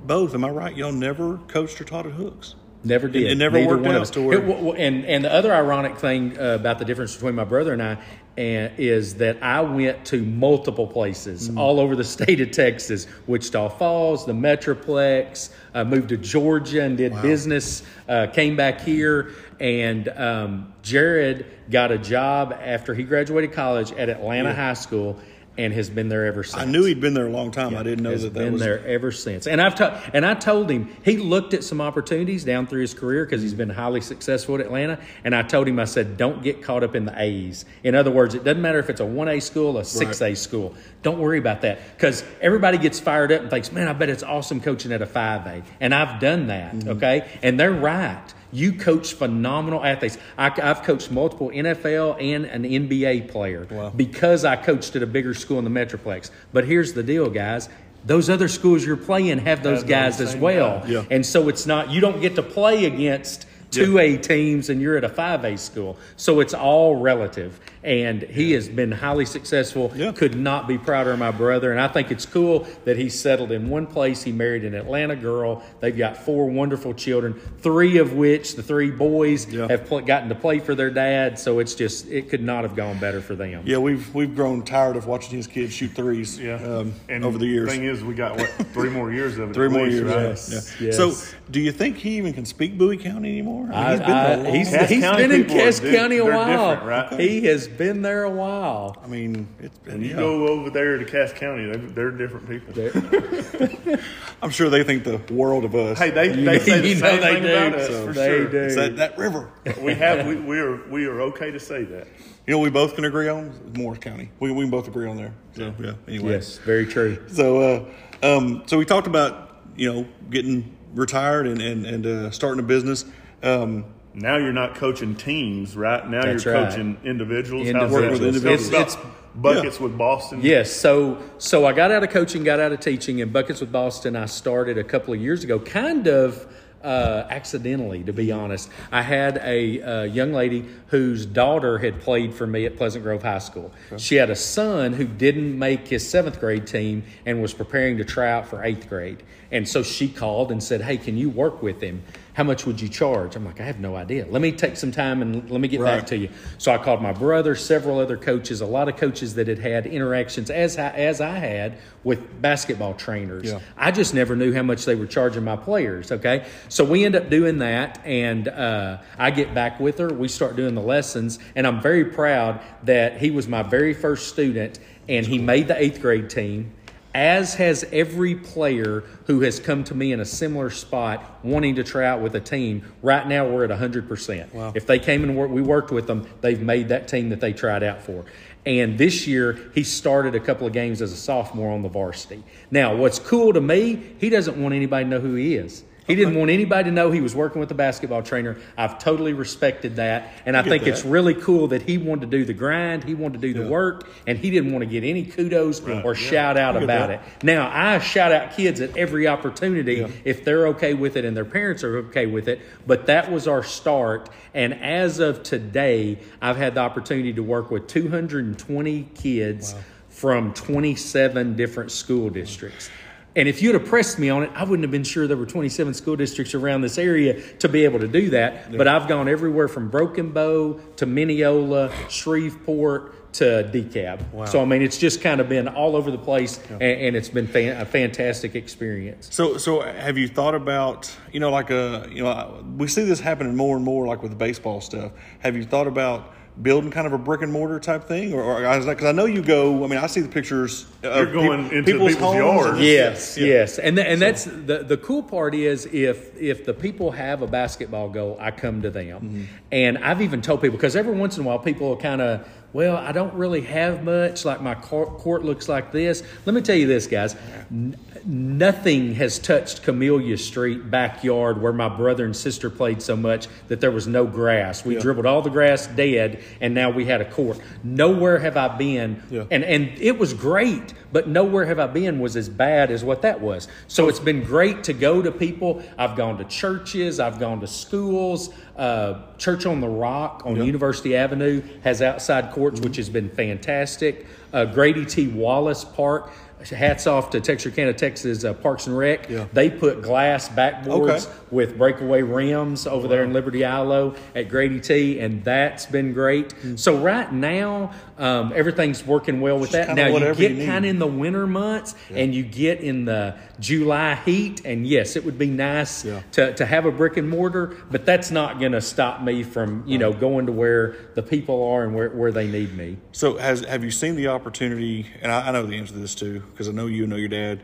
both, 0.04 0.34
am 0.34 0.44
I 0.44 0.50
right? 0.50 0.76
Y'all 0.76 0.92
never 0.92 1.38
coached 1.48 1.80
or 1.80 1.84
taught 1.84 2.06
at 2.06 2.12
hooks. 2.12 2.54
Never 2.84 3.08
did. 3.08 3.22
it 3.30 3.38
never 3.38 3.56
Neither 3.58 3.68
worked 3.70 3.82
one 3.82 3.90
of 3.94 3.96
out 3.96 4.02
us. 4.02 4.10
to 4.10 4.22
where- 4.22 4.36
It 4.38 4.40
w- 4.42 4.56
w- 4.66 4.74
and 4.74 5.04
and 5.06 5.24
the 5.24 5.32
other 5.32 5.52
ironic 5.54 5.96
thing 5.96 6.38
uh, 6.38 6.56
about 6.60 6.78
the 6.78 6.84
difference 6.84 7.14
between 7.14 7.34
my 7.34 7.44
brother 7.44 7.72
and 7.72 7.82
I 7.82 7.92
uh, 8.36 8.68
is 8.76 9.14
that 9.16 9.38
I 9.42 9.60
went 9.62 10.04
to 10.06 10.22
multiple 10.22 10.86
places 10.86 11.48
Mm. 11.48 11.58
all 11.58 11.80
over 11.80 11.96
the 11.96 12.04
state 12.18 12.40
of 12.40 12.50
Texas, 12.50 13.06
Wichita 13.26 13.68
Falls, 13.70 14.26
the 14.26 14.32
Metroplex. 14.34 15.50
I 15.72 15.84
moved 15.84 16.10
to 16.10 16.16
Georgia 16.16 16.82
and 16.82 16.96
did 16.96 17.20
business. 17.22 17.82
Uh, 18.08 18.26
came 18.26 18.56
back 18.56 18.80
here, 18.80 19.30
and 19.60 20.08
um, 20.08 20.72
Jared 20.82 21.46
got 21.70 21.90
a 21.90 21.98
job 21.98 22.52
after 22.60 22.92
he 22.94 23.02
graduated 23.04 23.52
college 23.52 23.92
at 23.92 24.08
Atlanta 24.08 24.52
High 24.54 24.74
School. 24.74 25.18
And 25.56 25.72
has 25.72 25.88
been 25.88 26.08
there 26.08 26.26
ever 26.26 26.42
since 26.42 26.60
I 26.60 26.64
knew 26.64 26.84
he'd 26.84 27.00
been 27.00 27.14
there 27.14 27.28
a 27.28 27.30
long 27.30 27.52
time. 27.52 27.76
I 27.76 27.84
didn't 27.84 28.02
know 28.02 28.10
has 28.10 28.22
that 28.22 28.34
that 28.34 28.40
been 28.40 28.54
was 28.54 28.62
there 28.62 28.84
ever 28.84 29.12
since. 29.12 29.46
And 29.46 29.60
I've 29.60 29.76
to, 29.76 30.02
and 30.12 30.26
I 30.26 30.34
told 30.34 30.68
him 30.68 30.88
he 31.04 31.16
looked 31.16 31.54
at 31.54 31.62
some 31.62 31.80
opportunities 31.80 32.42
down 32.42 32.66
through 32.66 32.80
his 32.80 32.92
career 32.92 33.24
because 33.24 33.40
he's 33.40 33.54
been 33.54 33.70
highly 33.70 34.00
successful 34.00 34.56
at 34.56 34.60
Atlanta. 34.62 34.98
And 35.22 35.32
I 35.32 35.42
told 35.42 35.68
him 35.68 35.78
I 35.78 35.84
said, 35.84 36.16
don't 36.16 36.42
get 36.42 36.62
caught 36.62 36.82
up 36.82 36.96
in 36.96 37.04
the 37.04 37.14
A's. 37.16 37.64
In 37.84 37.94
other 37.94 38.10
words, 38.10 38.34
it 38.34 38.42
doesn't 38.42 38.62
matter 38.62 38.80
if 38.80 38.90
it's 38.90 39.00
a 39.00 39.06
one 39.06 39.28
A 39.28 39.38
school, 39.38 39.78
a 39.78 39.84
six 39.84 40.20
A 40.20 40.34
school. 40.34 40.74
Don't 41.02 41.20
worry 41.20 41.38
about 41.38 41.60
that 41.60 41.78
because 41.96 42.24
everybody 42.40 42.78
gets 42.78 42.98
fired 42.98 43.30
up 43.30 43.42
and 43.42 43.50
thinks, 43.50 43.70
man, 43.70 43.86
I 43.86 43.92
bet 43.92 44.08
it's 44.08 44.24
awesome 44.24 44.60
coaching 44.60 44.90
at 44.90 45.02
a 45.02 45.06
five 45.06 45.46
A. 45.46 45.62
And 45.78 45.94
I've 45.94 46.20
done 46.20 46.48
that. 46.48 46.74
Mm-hmm. 46.74 46.88
Okay, 46.88 47.28
and 47.42 47.60
they're 47.60 47.70
right. 47.70 48.24
You 48.54 48.72
coach 48.72 49.12
phenomenal 49.14 49.84
athletes. 49.84 50.16
I, 50.38 50.46
I've 50.62 50.82
coached 50.84 51.10
multiple 51.10 51.50
NFL 51.50 52.22
and 52.22 52.46
an 52.46 52.62
NBA 52.62 53.28
player 53.28 53.66
Wow. 53.70 53.90
because 53.94 54.44
I 54.44 54.56
coached 54.56 54.94
at 54.96 55.02
a 55.02 55.06
bigger 55.06 55.34
school 55.34 55.58
in 55.58 55.64
the 55.64 55.70
Metroplex. 55.70 56.30
But 56.52 56.64
here's 56.64 56.92
the 56.94 57.02
deal, 57.02 57.28
guys. 57.30 57.68
Those 58.06 58.30
other 58.30 58.48
schools 58.48 58.84
you're 58.84 58.96
playing 58.96 59.38
have 59.40 59.62
those 59.62 59.80
Have 59.80 59.88
guys 59.88 60.20
as 60.20 60.36
well. 60.36 60.80
guys. 60.80 60.88
Yeah. 60.90 61.04
And 61.10 61.24
so 61.26 61.48
it's 61.48 61.66
not, 61.66 61.90
you 61.90 62.00
don't 62.00 62.20
get 62.20 62.34
to 62.36 62.42
play 62.42 62.84
against 62.84 63.46
two 63.74 63.98
A 63.98 64.16
teams 64.16 64.70
and 64.70 64.80
you're 64.80 64.96
at 64.96 65.04
a 65.04 65.08
five 65.08 65.44
A 65.44 65.56
school. 65.58 65.96
So 66.16 66.40
it's 66.40 66.54
all 66.54 66.96
relative. 66.96 67.58
And 67.82 68.22
he 68.22 68.52
has 68.52 68.66
been 68.66 68.90
highly 68.90 69.26
successful. 69.26 69.92
Yeah. 69.94 70.12
Could 70.12 70.36
not 70.36 70.66
be 70.66 70.78
prouder 70.78 71.12
of 71.12 71.18
my 71.18 71.30
brother. 71.30 71.70
And 71.70 71.78
I 71.78 71.88
think 71.88 72.10
it's 72.10 72.24
cool 72.24 72.66
that 72.86 72.96
he 72.96 73.10
settled 73.10 73.52
in 73.52 73.68
one 73.68 73.86
place. 73.86 74.22
He 74.22 74.32
married 74.32 74.64
an 74.64 74.74
Atlanta 74.74 75.16
girl. 75.16 75.62
They've 75.80 75.94
got 75.96 76.16
four 76.16 76.46
wonderful 76.48 76.94
children, 76.94 77.34
three 77.60 77.98
of 77.98 78.14
which, 78.14 78.56
the 78.56 78.62
three 78.62 78.90
boys, 78.90 79.46
Yeah. 79.52 79.68
have 79.68 79.84
pl- 79.86 80.00
gotten 80.00 80.30
to 80.30 80.34
play 80.34 80.60
for 80.60 80.74
their 80.74 80.88
dad. 80.88 81.38
So 81.38 81.58
it's 81.58 81.74
just, 81.74 82.08
it 82.08 82.30
could 82.30 82.42
not 82.42 82.62
have 82.64 82.74
gone 82.74 82.98
better 82.98 83.20
for 83.20 83.34
them. 83.34 83.62
Yeah, 83.66 83.76
we've 83.78 84.14
we've 84.14 84.34
grown 84.34 84.62
tired 84.64 84.96
of 84.96 85.06
watching 85.06 85.36
his 85.36 85.46
kids 85.46 85.74
shoot 85.74 85.90
threes. 85.90 86.38
Yeah. 86.38 86.54
um, 86.54 86.94
and 87.10 87.22
over 87.22 87.36
the 87.36 87.46
years. 87.46 87.70
thing 87.70 87.84
is, 87.84 88.02
we 88.02 88.14
got 88.14 88.38
what 88.38 88.48
three 88.72 88.88
more 88.88 89.12
years 89.12 89.36
of 89.36 89.50
it. 89.50 89.54
Three 89.54 89.68
more 89.68 89.84
least, 89.86 89.96
years. 90.02 90.04
right? 90.04 90.54
yeah, 90.80 90.80
yeah. 90.80 90.86
Yes. 90.86 90.96
So, 90.96 91.12
do 91.50 91.60
you 91.60 91.70
think 91.72 91.98
he 91.98 92.16
even 92.16 92.32
can 92.32 92.46
speak 92.46 92.78
Bowie 92.78 92.96
County 92.96 93.28
anymore? 93.28 93.63
I 93.72 93.94
I, 93.94 93.96
mean, 93.96 93.96
he's 93.96 94.00
been 94.00 94.10
there 94.10 94.24
a 94.26 94.32
I- 94.32 94.34
long 94.36 94.54
he's, 94.54 94.70
time. 94.70 94.78
Cass 94.80 94.88
he's 94.90 95.02
County 95.02 95.22
been 95.22 95.32
in 95.32 95.42
people 95.44 95.56
are 95.56 95.64
Cass 95.64 95.80
County 95.80 96.16
a 96.18 96.24
while. 96.24 96.86
right? 96.86 97.20
He 97.20 97.44
has 97.44 97.68
been 97.68 98.02
there 98.02 98.24
a 98.24 98.30
while. 98.30 98.96
I 99.02 99.06
mean, 99.06 99.48
it's 99.60 99.78
been. 99.78 99.92
When 99.94 100.02
you 100.02 100.10
yeah. 100.10 100.16
go 100.16 100.48
over 100.48 100.70
there 100.70 100.98
to 100.98 101.04
Cass 101.04 101.32
County, 101.32 101.66
they're, 101.66 101.76
they're 101.76 102.10
different 102.10 102.48
people. 102.48 103.98
I'm 104.42 104.50
sure 104.50 104.68
they 104.70 104.84
think 104.84 105.04
the 105.04 105.18
world 105.32 105.64
of 105.64 105.74
us. 105.74 105.98
Hey, 105.98 106.10
they, 106.10 106.28
they 106.28 106.58
say 106.58 106.80
the 106.80 106.94
know 106.94 107.00
same 107.00 107.20
they 107.20 107.32
thing 107.34 107.42
do. 107.42 107.48
about 107.56 107.74
us 107.80 107.86
So- 107.88 108.06
for 108.06 108.12
They 108.12 108.26
sure. 108.28 108.48
do. 108.48 108.58
It's 108.58 108.74
that, 108.76 108.96
that 108.96 109.18
river. 109.18 109.50
We 109.80 109.94
have 109.94 110.26
we, 110.26 110.36
we 110.36 110.58
are 110.58 110.88
we 110.88 111.06
are 111.06 111.20
okay 111.22 111.50
to 111.50 111.60
say 111.60 111.84
that. 111.84 112.06
You 112.46 112.52
know, 112.52 112.58
we 112.58 112.68
both 112.70 112.94
can 112.94 113.04
agree 113.06 113.28
on 113.28 113.52
Morris 113.74 114.00
County. 114.00 114.30
We, 114.38 114.52
we 114.52 114.64
can 114.64 114.70
both 114.70 114.86
agree 114.86 115.08
on 115.08 115.16
there. 115.16 115.32
So 115.56 115.74
yeah. 115.80 115.94
Anyway. 116.06 116.32
Yes, 116.32 116.58
very 116.58 116.86
true. 116.86 117.18
So, 117.28 117.86
uh, 118.22 118.36
um, 118.36 118.62
so 118.66 118.76
we 118.76 118.84
talked 118.84 119.06
about 119.06 119.62
you 119.76 119.90
know 119.92 120.06
getting 120.30 120.76
retired 120.94 121.46
and 121.46 121.60
and, 121.62 121.86
and 121.86 122.06
uh, 122.06 122.30
starting 122.30 122.60
a 122.60 122.66
business. 122.66 123.04
Um, 123.44 123.84
Now 124.14 124.36
you're 124.36 124.52
not 124.52 124.76
coaching 124.76 125.14
teams, 125.16 125.76
right? 125.76 126.08
Now 126.08 126.22
That's 126.22 126.44
you're 126.44 126.54
right. 126.54 126.70
coaching 126.70 126.96
individuals. 127.04 127.66
Individuals. 127.68 127.82
How's 127.82 127.92
Working 127.92 128.10
with 128.12 128.20
that? 128.20 128.26
individuals. 128.28 128.70
Tell 128.70 128.80
us 128.82 128.94
It's- 128.94 129.04
about 129.04 129.42
buckets 129.42 129.80
with 129.80 129.98
Boston. 129.98 130.38
Yes, 130.42 130.70
so 130.72 131.18
so 131.38 131.66
I 131.66 131.72
got 131.72 131.90
out 131.90 132.04
of 132.04 132.10
coaching, 132.10 132.44
got 132.44 132.60
out 132.60 132.70
of 132.72 132.78
teaching, 132.80 133.20
and 133.20 133.32
buckets 133.32 133.60
with 133.60 133.72
Boston. 133.72 134.14
I 134.16 134.26
started 134.26 134.78
a 134.78 134.84
couple 134.84 135.12
of 135.14 135.20
years 135.20 135.42
ago, 135.44 135.58
kind 135.58 136.06
of 136.06 136.46
uh, 136.84 137.26
accidentally, 137.30 138.02
to 138.04 138.12
be 138.12 138.30
honest. 138.30 138.68
I 138.92 139.00
had 139.02 139.38
a 139.42 139.80
uh, 139.80 140.02
young 140.04 140.32
lady 140.34 140.66
whose 140.88 141.24
daughter 141.26 141.78
had 141.78 141.98
played 142.00 142.34
for 142.34 142.46
me 142.46 142.66
at 142.66 142.76
Pleasant 142.76 143.02
Grove 143.02 143.22
High 143.22 143.38
School. 143.38 143.72
She 143.96 144.16
had 144.16 144.28
a 144.28 144.36
son 144.36 144.92
who 144.92 145.06
didn't 145.06 145.58
make 145.58 145.88
his 145.88 146.06
seventh 146.08 146.38
grade 146.38 146.66
team 146.66 147.02
and 147.24 147.40
was 147.40 147.54
preparing 147.54 147.96
to 147.96 148.04
try 148.04 148.30
out 148.30 148.46
for 148.46 148.62
eighth 148.62 148.86
grade. 148.88 149.22
And 149.50 149.66
so 149.66 149.82
she 149.82 150.08
called 150.08 150.52
and 150.52 150.62
said, 150.62 150.82
"Hey, 150.82 150.98
can 150.98 151.16
you 151.16 151.30
work 151.30 151.62
with 151.62 151.80
him? 151.80 152.02
How 152.34 152.44
much 152.44 152.66
would 152.66 152.80
you 152.80 152.88
charge?" 152.88 153.34
I'm 153.34 153.44
like, 153.44 153.60
"I 153.60 153.64
have 153.64 153.80
no 153.80 153.96
idea. 153.96 154.26
Let 154.28 154.42
me 154.42 154.52
take 154.52 154.76
some 154.76 154.92
time 154.92 155.22
and 155.22 155.50
let 155.50 155.60
me 155.60 155.68
get 155.68 155.80
Right. 155.80 155.98
back 155.98 156.06
to 156.08 156.16
you." 156.16 156.28
So 156.58 156.72
I 156.72 156.78
called 156.78 157.00
my 157.02 157.12
brother, 157.12 157.54
several 157.54 157.98
other 157.98 158.16
coaches, 158.16 158.60
a 158.60 158.66
lot 158.66 158.88
of 158.88 158.96
coaches 158.96 159.34
that 159.36 159.48
had 159.48 159.58
had 159.58 159.86
interactions 159.86 160.50
as 160.50 160.78
I, 160.78 160.90
as 160.90 161.20
I 161.20 161.30
had 161.38 161.74
with 162.04 162.40
basketball 162.42 162.94
trainers. 162.94 163.50
Yeah. 163.50 163.58
I 163.76 163.90
just 163.90 164.14
never 164.14 164.36
knew 164.36 164.52
how 164.52 164.62
much 164.62 164.84
they 164.84 164.94
were 164.94 165.06
charging 165.06 165.44
my 165.44 165.56
players. 165.56 166.12
Okay, 166.12 166.44
so 166.68 166.84
we 166.84 167.04
end 167.04 167.16
up 167.16 167.30
doing 167.30 167.58
that, 167.58 167.98
and 168.04 168.48
uh, 168.48 168.98
I 169.18 169.30
get 169.30 169.54
back 169.54 169.80
with 169.80 169.98
her. 169.98 170.08
We 170.08 170.28
start 170.28 170.56
doing 170.56 170.74
the 170.74 170.82
lessons, 170.82 171.38
and 171.56 171.66
I'm 171.66 171.80
very 171.80 172.04
proud 172.04 172.60
that 172.84 173.18
he 173.18 173.30
was 173.30 173.48
my 173.48 173.62
very 173.62 173.94
first 173.94 174.28
student, 174.28 174.78
and 175.08 175.24
he 175.26 175.38
made 175.38 175.68
the 175.68 175.80
eighth 175.82 176.00
grade 176.02 176.28
team. 176.30 176.72
As 177.14 177.54
has 177.54 177.84
every 177.92 178.34
player 178.34 179.04
who 179.26 179.42
has 179.42 179.60
come 179.60 179.84
to 179.84 179.94
me 179.94 180.12
in 180.12 180.18
a 180.18 180.24
similar 180.24 180.68
spot 180.68 181.38
wanting 181.44 181.76
to 181.76 181.84
try 181.84 182.04
out 182.04 182.20
with 182.20 182.34
a 182.34 182.40
team. 182.40 182.84
Right 183.02 183.26
now, 183.26 183.46
we're 183.46 183.64
at 183.64 183.70
100%. 183.70 184.52
Wow. 184.52 184.72
If 184.74 184.86
they 184.86 184.98
came 184.98 185.22
and 185.22 185.36
we 185.36 185.62
worked 185.62 185.92
with 185.92 186.08
them, 186.08 186.28
they've 186.40 186.60
made 186.60 186.88
that 186.88 187.06
team 187.06 187.28
that 187.28 187.40
they 187.40 187.52
tried 187.52 187.84
out 187.84 188.02
for. 188.02 188.24
And 188.66 188.98
this 188.98 189.28
year, 189.28 189.70
he 189.74 189.84
started 189.84 190.34
a 190.34 190.40
couple 190.40 190.66
of 190.66 190.72
games 190.72 191.00
as 191.02 191.12
a 191.12 191.16
sophomore 191.16 191.70
on 191.70 191.82
the 191.82 191.88
varsity. 191.88 192.42
Now, 192.70 192.96
what's 192.96 193.20
cool 193.20 193.52
to 193.52 193.60
me, 193.60 194.14
he 194.18 194.28
doesn't 194.28 194.56
want 194.60 194.74
anybody 194.74 195.04
to 195.04 195.10
know 195.10 195.20
who 195.20 195.34
he 195.34 195.54
is. 195.54 195.84
He 196.06 196.14
didn't 196.14 196.34
want 196.34 196.50
anybody 196.50 196.90
to 196.90 196.94
know 196.94 197.10
he 197.10 197.20
was 197.20 197.34
working 197.34 197.60
with 197.60 197.70
a 197.70 197.74
basketball 197.74 198.22
trainer. 198.22 198.58
I've 198.76 198.98
totally 198.98 199.32
respected 199.32 199.96
that. 199.96 200.32
And 200.44 200.56
I 200.56 200.62
get 200.62 200.68
think 200.70 200.84
that. 200.84 200.90
it's 200.90 201.04
really 201.04 201.34
cool 201.34 201.68
that 201.68 201.82
he 201.82 201.96
wanted 201.98 202.30
to 202.30 202.38
do 202.38 202.44
the 202.44 202.52
grind, 202.52 203.04
he 203.04 203.14
wanted 203.14 203.40
to 203.40 203.52
do 203.52 203.64
the 203.64 203.68
work, 203.68 204.08
and 204.26 204.38
he 204.38 204.50
didn't 204.50 204.72
want 204.72 204.82
to 204.82 204.86
get 204.86 205.02
any 205.02 205.24
kudos 205.24 205.80
or 205.80 206.14
shout 206.14 206.56
out 206.56 206.76
about 206.76 207.08
that. 207.08 207.10
it. 207.10 207.44
Now, 207.44 207.70
I 207.72 207.98
shout 208.00 208.32
out 208.32 208.54
kids 208.54 208.80
at 208.80 208.96
every 208.96 209.26
opportunity 209.26 210.06
if 210.24 210.44
they're 210.44 210.68
okay 210.68 210.94
with 210.94 211.16
it 211.16 211.24
and 211.24 211.36
their 211.36 211.44
parents 211.44 211.82
are 211.82 211.98
okay 211.98 212.26
with 212.26 212.48
it, 212.48 212.60
but 212.86 213.06
that 213.06 213.32
was 213.32 213.48
our 213.48 213.62
start. 213.62 214.28
And 214.52 214.74
as 214.74 215.18
of 215.20 215.42
today, 215.42 216.18
I've 216.40 216.56
had 216.56 216.74
the 216.74 216.80
opportunity 216.80 217.32
to 217.32 217.42
work 217.42 217.70
with 217.70 217.86
220 217.86 219.08
kids 219.14 219.74
from 220.10 220.54
27 220.54 221.56
different 221.56 221.90
school 221.90 222.30
districts. 222.30 222.90
And 223.36 223.48
if 223.48 223.62
you'd 223.62 223.74
have 223.74 223.84
pressed 223.86 224.18
me 224.18 224.30
on 224.30 224.44
it, 224.44 224.50
I 224.54 224.62
wouldn't 224.62 224.84
have 224.84 224.92
been 224.92 225.04
sure 225.04 225.26
there 225.26 225.36
were 225.36 225.46
27 225.46 225.94
school 225.94 226.16
districts 226.16 226.54
around 226.54 226.82
this 226.82 226.98
area 226.98 227.40
to 227.58 227.68
be 227.68 227.84
able 227.84 227.98
to 228.00 228.08
do 228.08 228.30
that. 228.30 228.70
But 228.78 228.86
I've 228.88 229.08
gone 229.08 229.28
everywhere 229.28 229.66
from 229.68 229.90
Broken 229.90 230.30
Bow 230.32 230.74
to 230.96 231.06
Mineola, 231.06 231.92
Shreveport 232.08 233.32
to 233.34 233.68
DeKalb. 233.72 234.48
So, 234.48 234.62
I 234.62 234.64
mean, 234.64 234.80
it's 234.82 234.96
just 234.98 235.20
kind 235.20 235.40
of 235.40 235.48
been 235.48 235.66
all 235.66 235.96
over 235.96 236.12
the 236.12 236.18
place, 236.18 236.60
and, 236.70 236.82
and 236.82 237.16
it's 237.16 237.28
been 237.28 237.48
fan- 237.48 237.80
a 237.80 237.84
fantastic 237.84 238.54
experience. 238.54 239.28
So, 239.32 239.58
so 239.58 239.80
have 239.80 240.16
you 240.16 240.28
thought 240.28 240.54
about 240.54 241.12
you 241.32 241.40
know 241.40 241.50
like 241.50 241.70
a 241.70 242.08
you 242.12 242.22
know 242.22 242.64
we 242.76 242.86
see 242.86 243.02
this 243.02 243.18
happening 243.18 243.56
more 243.56 243.74
and 243.74 243.84
more 243.84 244.06
like 244.06 244.22
with 244.22 244.30
the 244.30 244.36
baseball 244.36 244.80
stuff. 244.80 245.10
Have 245.40 245.56
you 245.56 245.64
thought 245.64 245.88
about 245.88 246.32
building 246.62 246.90
kind 246.90 247.06
of 247.06 247.12
a 247.12 247.18
brick 247.18 247.42
and 247.42 247.52
mortar 247.52 247.80
type 247.80 248.04
thing, 248.04 248.32
or, 248.32 248.40
or 248.42 248.60
because 248.60 249.04
I 249.04 249.12
know 249.12 249.24
you 249.24 249.42
go. 249.42 249.84
I 249.84 249.88
mean, 249.88 249.98
I 249.98 250.06
see 250.06 250.20
the 250.20 250.28
pictures. 250.28 250.86
Of 251.02 251.16
You're 251.16 251.32
going 251.32 251.64
peop- 251.64 251.72
into 251.72 251.92
people's 251.92 252.14
homes 252.14 252.36
yards. 252.36 252.68
and- 252.70 252.78
Yes, 252.80 253.36
Yeah. 253.36 253.46
yes, 253.46 253.78
and 253.78 253.96
th- 253.96 254.06
and 254.08 254.22
that's 254.22 254.44
the 254.44 254.84
the 254.86 254.96
cool 254.96 255.22
part 255.22 255.54
is 255.54 255.86
if 255.86 256.40
if 256.40 256.64
the 256.64 256.72
people 256.74 257.10
have 257.10 257.42
a 257.42 257.46
basketball 257.46 258.08
goal, 258.08 258.36
I 258.40 258.50
come 258.52 258.82
to 258.82 258.90
them, 258.90 259.20
Mm-hmm. 259.20 259.42
and 259.72 259.98
I've 259.98 260.22
even 260.22 260.42
told 260.42 260.60
people 260.62 260.76
because 260.76 260.94
every 260.96 261.14
once 261.14 261.36
in 261.36 261.44
a 261.44 261.46
while 261.46 261.58
people 261.58 261.96
kind 261.96 262.20
of 262.20 262.46
well, 262.74 262.96
I 262.96 263.12
don't 263.12 263.32
really 263.34 263.60
have 263.62 264.02
much. 264.02 264.44
Like 264.44 264.60
my 264.60 264.74
court, 264.74 265.44
looks 265.44 265.68
like 265.68 265.92
this. 265.92 266.24
Let 266.44 266.54
me 266.54 266.60
tell 266.60 266.74
you 266.76 266.88
this, 266.88 267.06
guys. 267.06 267.36
N- 267.70 267.96
nothing 268.26 269.14
has 269.14 269.38
touched 269.38 269.82
Camellia 269.84 270.36
Street 270.36 270.90
backyard 270.90 271.62
where 271.62 271.72
my 271.72 271.88
brother 271.88 272.24
and 272.24 272.34
sister 272.34 272.68
played 272.70 273.00
so 273.00 273.16
much 273.16 273.46
that 273.68 273.80
there 273.80 273.92
was 273.92 274.08
no 274.08 274.26
grass. 274.26 274.84
We 274.84 274.94
Yeah. 274.96 275.02
dribbled 275.02 275.24
all 275.24 275.40
the 275.40 275.50
grass 275.50 275.86
dead, 275.86 276.40
and 276.60 276.74
now 276.74 276.90
we 276.90 277.04
had 277.04 277.20
a 277.20 277.24
court. 277.30 277.58
Nowhere 277.84 278.38
have 278.38 278.56
I 278.56 278.68
been, 278.76 279.22
Yeah. 279.30 279.44
and 279.52 279.62
and 279.62 279.90
it 280.00 280.18
was 280.18 280.34
great, 280.34 280.94
but 281.12 281.28
nowhere 281.28 281.66
have 281.66 281.78
I 281.78 281.86
been 281.86 282.18
was 282.18 282.34
as 282.36 282.48
bad 282.48 282.90
as 282.90 283.04
what 283.04 283.22
that 283.22 283.40
was. 283.40 283.68
So 283.86 284.08
it's 284.08 284.18
been 284.18 284.42
great 284.42 284.82
to 284.84 284.92
go 284.92 285.22
to 285.22 285.30
people. 285.30 285.80
I've 285.96 286.16
gone 286.16 286.38
to 286.38 286.44
churches, 286.44 287.20
I've 287.20 287.38
gone 287.38 287.60
to 287.60 287.68
schools. 287.68 288.50
Uh, 288.76 289.20
Church 289.38 289.66
on 289.66 289.80
the 289.80 289.88
Rock 289.88 290.42
on 290.44 290.56
University 290.64 291.14
Avenue 291.16 291.62
has 291.82 292.02
outside 292.02 292.50
courts, 292.52 292.80
which 292.80 292.96
has 292.96 293.08
been 293.08 293.28
fantastic. 293.30 294.26
Uh, 294.52 294.64
Grady 294.64 295.04
T. 295.04 295.28
Wallace 295.28 295.84
Park. 295.84 296.30
Hats 296.70 297.06
off 297.06 297.28
to 297.30 297.42
Texarkana, 297.42 297.92
Texas 297.92 298.42
uh, 298.42 298.54
Parks 298.54 298.86
and 298.86 298.96
Rec. 298.96 299.28
Yeah. 299.28 299.46
They 299.52 299.68
put 299.68 300.00
glass 300.00 300.48
backboards 300.48 301.26
Okay. 301.26 301.36
with 301.50 301.76
breakaway 301.76 302.22
rims 302.22 302.86
over 302.86 303.06
there 303.06 303.22
in 303.22 303.34
Liberty-Eylau 303.34 304.16
at 304.34 304.48
Grady 304.48 304.80
T, 304.80 305.20
and 305.20 305.44
that's 305.44 305.84
been 305.84 306.14
great. 306.14 306.54
So 306.76 306.96
right 306.96 307.30
now, 307.30 307.92
um, 308.16 308.52
everything's 308.54 309.04
working 309.04 309.40
well 309.40 309.58
with 309.58 309.72
that. 309.72 309.94
Now 309.94 310.06
you 310.06 310.34
get 310.34 310.66
kind 310.66 310.84
of 310.84 310.90
in 310.90 310.98
the 310.98 311.06
winter 311.06 311.46
months, 311.46 311.94
and 312.10 312.34
you 312.34 312.42
get 312.42 312.80
in 312.80 313.04
the 313.04 313.36
July 313.58 314.14
heat, 314.14 314.64
and 314.64 314.86
yes, 314.86 315.16
it 315.16 315.24
would 315.24 315.38
be 315.38 315.46
nice 315.46 316.04
Yeah. 316.04 316.22
to, 316.32 316.54
to 316.54 316.66
have 316.66 316.86
a 316.86 316.92
brick 316.92 317.16
and 317.16 317.28
mortar, 317.28 317.76
but 317.90 318.06
that's 318.06 318.30
not 318.30 318.60
going 318.60 318.72
to 318.72 318.80
stop 318.80 319.22
me 319.22 319.42
from 319.42 319.82
you 319.86 319.98
know 319.98 320.12
going 320.12 320.46
to 320.46 320.52
where 320.52 320.94
the 321.14 321.22
people 321.22 321.64
are 321.64 321.84
and 321.84 321.94
where, 321.94 322.10
where 322.10 322.30
they 322.32 322.46
need 322.46 322.76
me. 322.76 322.98
So, 323.12 323.36
has 323.36 323.64
have 323.64 323.82
you 323.82 323.90
seen 323.90 324.14
the 324.16 324.28
opportunity? 324.28 325.06
And 325.20 325.32
I, 325.32 325.48
I 325.48 325.50
know 325.50 325.66
the 325.66 325.76
answer 325.76 325.92
to 325.94 325.98
this 325.98 326.14
too, 326.14 326.40
because 326.52 326.68
I 326.68 326.72
know 326.72 326.86
you 326.86 327.06
know 327.06 327.16
your 327.16 327.28
dad. 327.28 327.62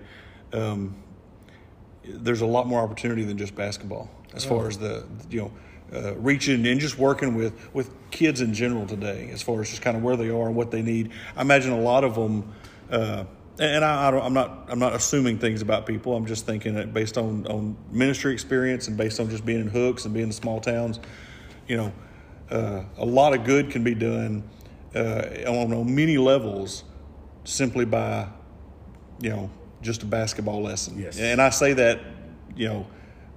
Um, 0.52 0.96
there's 2.04 2.40
a 2.40 2.46
lot 2.46 2.66
more 2.66 2.80
opportunity 2.80 3.22
than 3.24 3.38
just 3.38 3.54
basketball, 3.54 4.10
as 4.34 4.44
far 4.44 4.66
as 4.66 4.78
the 4.78 5.04
you 5.30 5.42
know 5.42 5.52
uh, 5.94 6.14
reaching 6.16 6.66
and 6.66 6.80
just 6.80 6.98
working 6.98 7.34
with 7.34 7.54
with 7.74 7.90
kids 8.10 8.40
in 8.40 8.54
general 8.54 8.86
today, 8.86 9.30
as 9.32 9.42
far 9.42 9.60
as 9.60 9.70
just 9.70 9.82
kind 9.82 9.96
of 9.96 10.02
where 10.02 10.16
they 10.16 10.30
are 10.30 10.46
and 10.46 10.56
what 10.56 10.70
they 10.70 10.82
need. 10.82 11.10
I 11.36 11.42
imagine 11.42 11.72
a 11.72 11.80
lot 11.80 12.04
of 12.04 12.14
them. 12.14 12.52
Uh, 12.90 13.24
and 13.58 13.84
I, 13.84 14.08
I 14.08 14.10
don't, 14.10 14.22
I'm 14.22 14.32
not. 14.32 14.66
I'm 14.68 14.78
not 14.78 14.94
assuming 14.94 15.38
things 15.38 15.60
about 15.60 15.86
people. 15.86 16.16
I'm 16.16 16.26
just 16.26 16.46
thinking 16.46 16.74
that 16.74 16.94
based 16.94 17.18
on, 17.18 17.46
on 17.46 17.76
ministry 17.90 18.32
experience 18.32 18.88
and 18.88 18.96
based 18.96 19.20
on 19.20 19.28
just 19.28 19.44
being 19.44 19.60
in 19.60 19.68
hooks 19.68 20.04
and 20.06 20.14
being 20.14 20.26
in 20.26 20.32
small 20.32 20.60
towns, 20.60 20.98
you 21.68 21.76
know, 21.76 21.92
uh, 22.50 22.84
a 22.96 23.04
lot 23.04 23.34
of 23.34 23.44
good 23.44 23.70
can 23.70 23.84
be 23.84 23.94
done 23.94 24.42
uh, 24.94 25.22
on, 25.46 25.72
on 25.72 25.94
many 25.94 26.16
levels 26.16 26.84
simply 27.44 27.84
by, 27.84 28.28
you 29.20 29.30
know, 29.30 29.50
just 29.82 30.02
a 30.02 30.06
basketball 30.06 30.62
lesson. 30.62 30.98
Yes. 30.98 31.18
And 31.18 31.40
I 31.40 31.50
say 31.50 31.74
that, 31.74 32.00
you 32.56 32.68
know, 32.68 32.86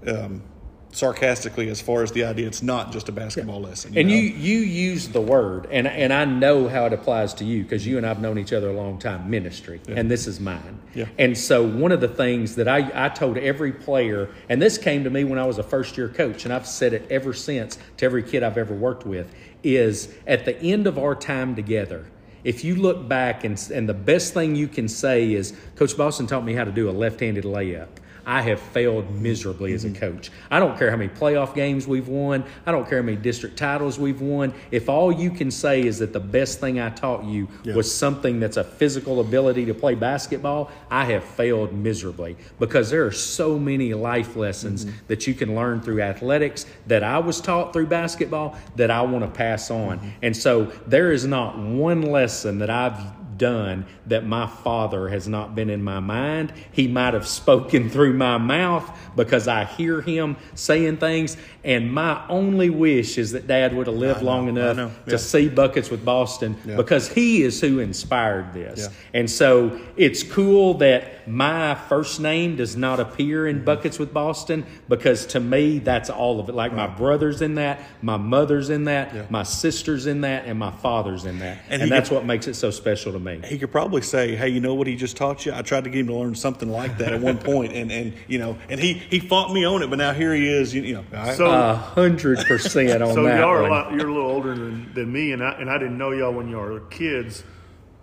um, 0.07 0.43
sarcastically 0.93 1.69
as 1.69 1.81
far 1.81 2.03
as 2.03 2.11
the 2.11 2.23
idea 2.23 2.47
it's 2.47 2.61
not 2.61 2.91
just 2.91 3.09
a 3.09 3.11
basketball 3.11 3.61
lesson. 3.61 3.97
And 3.97 4.07
know? 4.07 4.13
you 4.13 4.21
you 4.21 4.59
use 4.59 5.07
the 5.07 5.21
word, 5.21 5.67
and 5.71 5.87
and 5.87 6.13
I 6.13 6.25
know 6.25 6.67
how 6.67 6.85
it 6.85 6.93
applies 6.93 7.33
to 7.35 7.45
you 7.45 7.63
because 7.63 7.85
you 7.85 7.97
and 7.97 8.05
I've 8.05 8.21
known 8.21 8.37
each 8.37 8.53
other 8.53 8.69
a 8.69 8.73
long 8.73 8.99
time. 8.99 9.29
Ministry, 9.29 9.81
and 9.87 10.09
this 10.09 10.27
is 10.27 10.39
mine. 10.39 10.79
Yeah. 10.93 11.05
And 11.17 11.37
so 11.37 11.63
one 11.63 11.91
of 11.91 12.01
the 12.01 12.07
things 12.07 12.55
that 12.55 12.67
I 12.67 12.91
I 12.93 13.09
told 13.09 13.37
every 13.37 13.71
player, 13.71 14.29
and 14.49 14.61
this 14.61 14.77
came 14.77 15.03
to 15.03 15.09
me 15.09 15.23
when 15.23 15.39
I 15.39 15.45
was 15.45 15.57
a 15.57 15.63
first 15.63 15.97
year 15.97 16.09
coach, 16.09 16.45
and 16.45 16.53
I've 16.53 16.67
said 16.67 16.93
it 16.93 17.07
ever 17.09 17.33
since 17.33 17.77
to 17.97 18.05
every 18.05 18.23
kid 18.23 18.43
I've 18.43 18.57
ever 18.57 18.73
worked 18.73 19.05
with, 19.05 19.33
is 19.63 20.13
at 20.27 20.45
the 20.45 20.59
end 20.61 20.87
of 20.87 20.97
our 20.97 21.15
time 21.15 21.55
together. 21.55 22.05
If 22.43 22.65
you 22.65 22.75
look 22.75 23.07
back 23.07 23.45
and, 23.45 23.57
and 23.73 23.87
the 23.87 23.93
best 23.93 24.33
thing 24.33 24.55
you 24.55 24.67
can 24.67 24.89
say 24.89 25.33
is, 25.33 25.53
Coach 25.75 25.95
Boston 25.95 26.27
taught 26.27 26.43
me 26.43 26.53
how 26.53 26.65
to 26.65 26.71
do 26.71 26.89
a 26.89 26.91
left 26.91 27.21
handed 27.21 27.45
layup. 27.45 27.87
I 28.25 28.41
have 28.41 28.59
failed 28.59 29.09
miserably 29.13 29.73
as 29.73 29.83
a 29.83 29.89
mm-hmm. 29.89 29.97
coach. 29.97 30.31
I 30.49 30.59
don't 30.59 30.77
care 30.77 30.89
how 30.89 30.97
many 30.97 31.09
playoff 31.09 31.53
games 31.53 31.87
we've 31.87 32.07
won. 32.07 32.43
I 32.65 32.71
don't 32.71 32.87
care 32.87 32.99
how 32.99 33.05
many 33.05 33.17
district 33.17 33.57
titles 33.57 33.99
we've 33.99 34.21
won. 34.21 34.53
If 34.71 34.89
all 34.89 35.11
you 35.11 35.29
can 35.29 35.51
say 35.51 35.81
is 35.81 35.99
that 35.99 36.13
the 36.13 36.19
best 36.19 36.59
thing 36.59 36.79
I 36.79 36.89
taught 36.89 37.23
you 37.23 37.47
was 37.65 37.93
something 37.93 38.39
that's 38.39 38.57
a 38.57 38.63
physical 38.63 39.19
ability 39.19 39.65
to 39.65 39.73
play 39.73 39.95
basketball, 39.95 40.71
I 40.89 41.05
have 41.05 41.23
failed 41.23 41.73
miserably 41.73 42.37
because 42.59 42.89
there 42.89 43.05
are 43.05 43.11
so 43.11 43.59
many 43.59 43.93
life 43.93 44.35
lessons 44.35 44.85
mm-hmm. 44.85 44.95
that 45.07 45.27
you 45.27 45.33
can 45.33 45.55
learn 45.55 45.81
through 45.81 46.01
athletics 46.01 46.65
that 46.87 47.03
I 47.03 47.19
was 47.19 47.41
taught 47.41 47.73
through 47.73 47.87
basketball 47.87 48.57
that 48.75 48.91
I 48.91 49.01
want 49.01 49.23
to 49.25 49.31
pass 49.31 49.69
on. 49.69 49.99
Mm-hmm. 49.99 50.09
And 50.21 50.37
so 50.37 50.65
there 50.87 51.11
is 51.11 51.25
not 51.25 51.57
one 51.57 52.01
lesson 52.01 52.59
that 52.59 52.69
I've 52.69 53.01
done 53.37 53.85
that 54.07 54.25
my 54.25 54.47
father 54.47 55.09
has 55.09 55.27
not 55.27 55.55
been 55.55 55.69
in 55.69 55.83
my 55.83 55.99
mind. 55.99 56.53
He 56.71 56.87
might 56.87 57.13
have 57.13 57.27
spoken 57.27 57.89
through 57.89 58.13
my 58.13 58.37
mouth 58.37 58.89
because 59.15 59.47
I 59.47 59.65
hear 59.65 60.01
him 60.01 60.37
saying 60.55 60.97
things. 60.97 61.37
And 61.63 61.93
my 61.93 62.25
only 62.27 62.69
wish 62.69 63.17
is 63.17 63.31
that 63.31 63.47
dad 63.47 63.73
would 63.75 63.87
have 63.87 63.95
lived 63.95 64.21
know, 64.21 64.27
long 64.27 64.47
enough 64.49 64.77
yeah. 64.77 65.11
to 65.11 65.17
see 65.17 65.49
Buckets 65.49 65.89
with 65.89 66.03
Boston 66.03 66.57
because 66.65 67.07
he 67.07 67.43
is 67.43 67.61
who 67.61 67.79
inspired 67.79 68.53
this. 68.53 68.81
Yeah. 68.81 69.19
And 69.19 69.29
so 69.29 69.79
it's 69.95 70.23
cool 70.23 70.75
that 70.75 71.27
my 71.27 71.75
first 71.75 72.19
name 72.19 72.55
does 72.57 72.75
not 72.75 72.99
appear 72.99 73.47
in 73.47 73.63
Buckets 73.63 73.97
with 73.99 74.13
Boston 74.13 74.65
because 74.89 75.25
to 75.27 75.39
me, 75.39 75.79
that's 75.79 76.09
all 76.09 76.39
of 76.39 76.49
it. 76.49 76.55
Like 76.55 76.73
my 76.73 76.87
brother's 76.87 77.41
in 77.41 77.55
that, 77.55 77.79
my 78.01 78.17
mother's 78.17 78.69
in 78.69 78.85
that, 78.85 79.31
my 79.31 79.43
sister's 79.43 80.05
in 80.05 80.21
that, 80.21 80.45
and 80.45 80.59
my 80.59 80.71
father's 80.71 81.25
in 81.25 81.39
that. 81.39 81.59
And 81.69 81.81
And, 81.83 81.91
that's 81.91 82.09
could- 82.09 82.15
what 82.15 82.25
makes 82.25 82.47
it 82.47 82.55
so 82.55 82.71
special 82.71 83.13
to 83.13 83.19
me. 83.19 83.32
He 83.41 83.57
could 83.57 83.71
probably 83.71 84.01
say, 84.01 84.35
"Hey, 84.35 84.49
you 84.49 84.59
know 84.59 84.73
what 84.73 84.87
he 84.87 84.95
just 84.95 85.15
taught 85.17 85.45
you? 85.45 85.53
I 85.53 85.61
tried 85.61 85.83
to 85.85 85.89
get 85.89 85.99
him 86.01 86.07
to 86.07 86.15
learn 86.15 86.35
something 86.35 86.69
like 86.69 86.97
that 86.99 87.13
at 87.13 87.21
one 87.21 87.37
point, 87.51 87.73
and 87.73 87.91
and 87.91 88.13
you 88.27 88.39
know, 88.39 88.57
and 88.69 88.79
he 88.79 88.93
he 88.93 89.19
fought 89.19 89.53
me 89.53 89.65
on 89.65 89.81
it, 89.83 89.89
but 89.89 89.97
now 89.97 90.13
here 90.13 90.33
he 90.33 90.47
is. 90.47 90.73
You, 90.73 90.81
you 90.83 90.93
know, 90.95 91.05
I- 91.13 91.33
So, 91.35 91.45
A 91.45 91.73
hundred 91.75 92.39
percent 92.45 93.01
on 93.01 93.13
so 93.15 93.23
that 93.23 93.39
y'all 93.39 93.49
are 93.49 93.65
a 93.65 93.69
lot, 93.69 93.91
you're 93.93 94.07
a 94.09 94.13
little 94.13 94.29
older 94.29 94.55
than, 94.55 94.93
than 94.93 95.11
me, 95.11 95.31
and 95.31 95.43
I, 95.43 95.51
and 95.53 95.69
I 95.69 95.77
didn't 95.77 95.97
know 95.97 96.11
y'all 96.11 96.33
when 96.33 96.49
y'all 96.49 96.63
were 96.69 96.79
kids. 96.81 97.43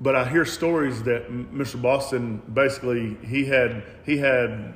But 0.03 0.16
I 0.16 0.27
hear 0.29 0.47
stories 0.47 1.03
that 1.03 1.31
Mr. 1.31 1.81
Boston 1.81 2.40
basically 2.53 3.19
he 3.23 3.45
had 3.45 3.83
he 4.07 4.16
had, 4.16 4.73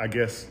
I 0.00 0.06
guess, 0.06 0.46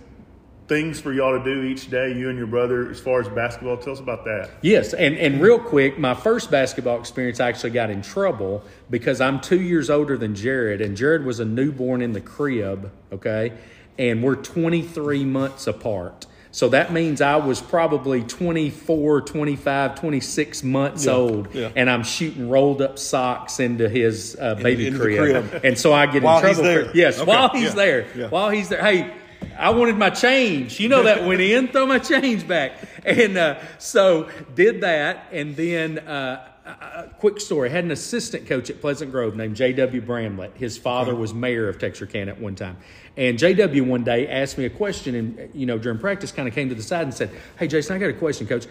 things 0.67 0.99
for 0.99 1.13
y'all 1.13 1.37
to 1.37 1.43
do 1.43 1.63
each 1.63 1.89
day, 1.89 2.13
you 2.13 2.29
and 2.29 2.37
your 2.37 2.47
brother, 2.47 2.89
as 2.89 2.99
far 2.99 3.21
as 3.21 3.29
basketball. 3.29 3.77
Tell 3.77 3.93
us 3.93 3.99
about 3.99 4.25
that. 4.25 4.49
Yes, 4.61 4.93
and, 4.93 5.15
and 5.17 5.41
real 5.41 5.59
quick, 5.59 5.97
my 5.97 6.13
first 6.13 6.51
basketball 6.51 6.99
experience 6.99 7.39
I 7.39 7.47
actually 7.49 7.69
got 7.71 7.89
in 7.89 8.01
trouble 8.01 8.63
because 8.89 9.21
I'm 9.21 9.39
two 9.39 9.61
years 9.61 9.89
older 9.89 10.17
than 10.17 10.35
Jared, 10.35 10.81
and 10.81 10.97
Jared 10.97 11.23
was 11.25 11.39
a 11.39 11.45
newborn 11.45 12.01
in 12.01 12.11
the 12.13 12.21
crib, 12.21 12.91
okay? 13.13 13.53
And 13.97 14.21
we're 14.21 14.35
23 14.35 15.23
months 15.25 15.67
apart. 15.67 16.25
So 16.51 16.69
that 16.69 16.91
means 16.91 17.21
I 17.21 17.35
was 17.35 17.61
probably 17.61 18.23
24, 18.23 19.21
25, 19.21 19.95
26 19.99 20.63
months 20.63 21.05
old, 21.05 21.53
yeah. 21.53 21.71
and 21.75 21.89
I'm 21.89 22.03
shooting 22.03 22.49
rolled 22.49 22.81
up 22.81 22.97
socks 22.97 23.59
into 23.59 23.87
his 23.87 24.35
uh, 24.39 24.55
baby 24.55 24.87
into 24.87 24.97
the 24.97 25.03
crib. 25.03 25.49
crib. 25.49 25.65
And 25.65 25.77
so 25.77 25.93
I 25.93 26.07
get 26.07 26.23
While 26.23 26.39
in 26.39 26.47
he's 26.47 26.55
trouble. 26.57 26.63
there. 26.71 26.85
For, 26.89 26.97
yes, 26.97 27.19
Okay, 27.19 27.29
while 27.31 27.49
he's 27.49 27.63
yeah, 27.63 27.69
there. 27.75 28.07
yeah. 28.15 28.29
While 28.29 28.49
he's 28.49 28.69
there. 28.69 28.81
Hey, 28.83 29.13
I 29.57 29.71
wanted 29.71 29.97
my 29.97 30.09
change. 30.09 30.79
You 30.79 30.89
know 30.89 31.03
that 31.03 31.25
went 31.25 31.41
in. 31.41 31.67
Throw 31.67 31.85
my 31.85 31.99
change 31.99 32.47
back. 32.47 32.73
And 33.05 33.37
uh, 33.37 33.59
so 33.79 34.29
did 34.55 34.81
that. 34.81 35.27
And 35.31 35.55
then, 35.55 35.99
uh, 35.99 36.47
a 36.67 36.69
a 36.69 37.13
quick 37.17 37.39
story. 37.39 37.69
I 37.69 37.71
had 37.71 37.85
an 37.85 37.91
assistant 37.91 38.47
coach 38.47 38.69
at 38.69 38.81
Pleasant 38.81 39.11
Grove 39.11 39.35
named 39.35 39.55
J.W. 39.55 40.01
Bramlett. 40.01 40.51
His 40.55 40.77
father 40.77 41.15
was 41.15 41.33
mayor 41.33 41.69
of 41.69 41.79
Texarkana 41.79 42.31
at 42.31 42.41
one 42.41 42.55
time. 42.55 42.77
And 43.15 43.39
J.W. 43.39 43.83
one 43.83 44.03
day 44.03 44.27
asked 44.27 44.57
me 44.57 44.65
a 44.65 44.69
question, 44.69 45.15
and 45.15 45.49
you 45.53 45.65
know 45.65 45.77
during 45.77 45.97
practice, 45.97 46.31
kind 46.31 46.47
of 46.47 46.53
came 46.53 46.69
to 46.69 46.75
the 46.75 46.83
side 46.83 47.03
and 47.03 47.13
said, 47.13 47.31
"Hey, 47.57 47.67
Jason, 47.67 47.95
I 47.95 47.99
got 47.99 48.09
a 48.09 48.13
question, 48.13 48.47
Coach. 48.47 48.67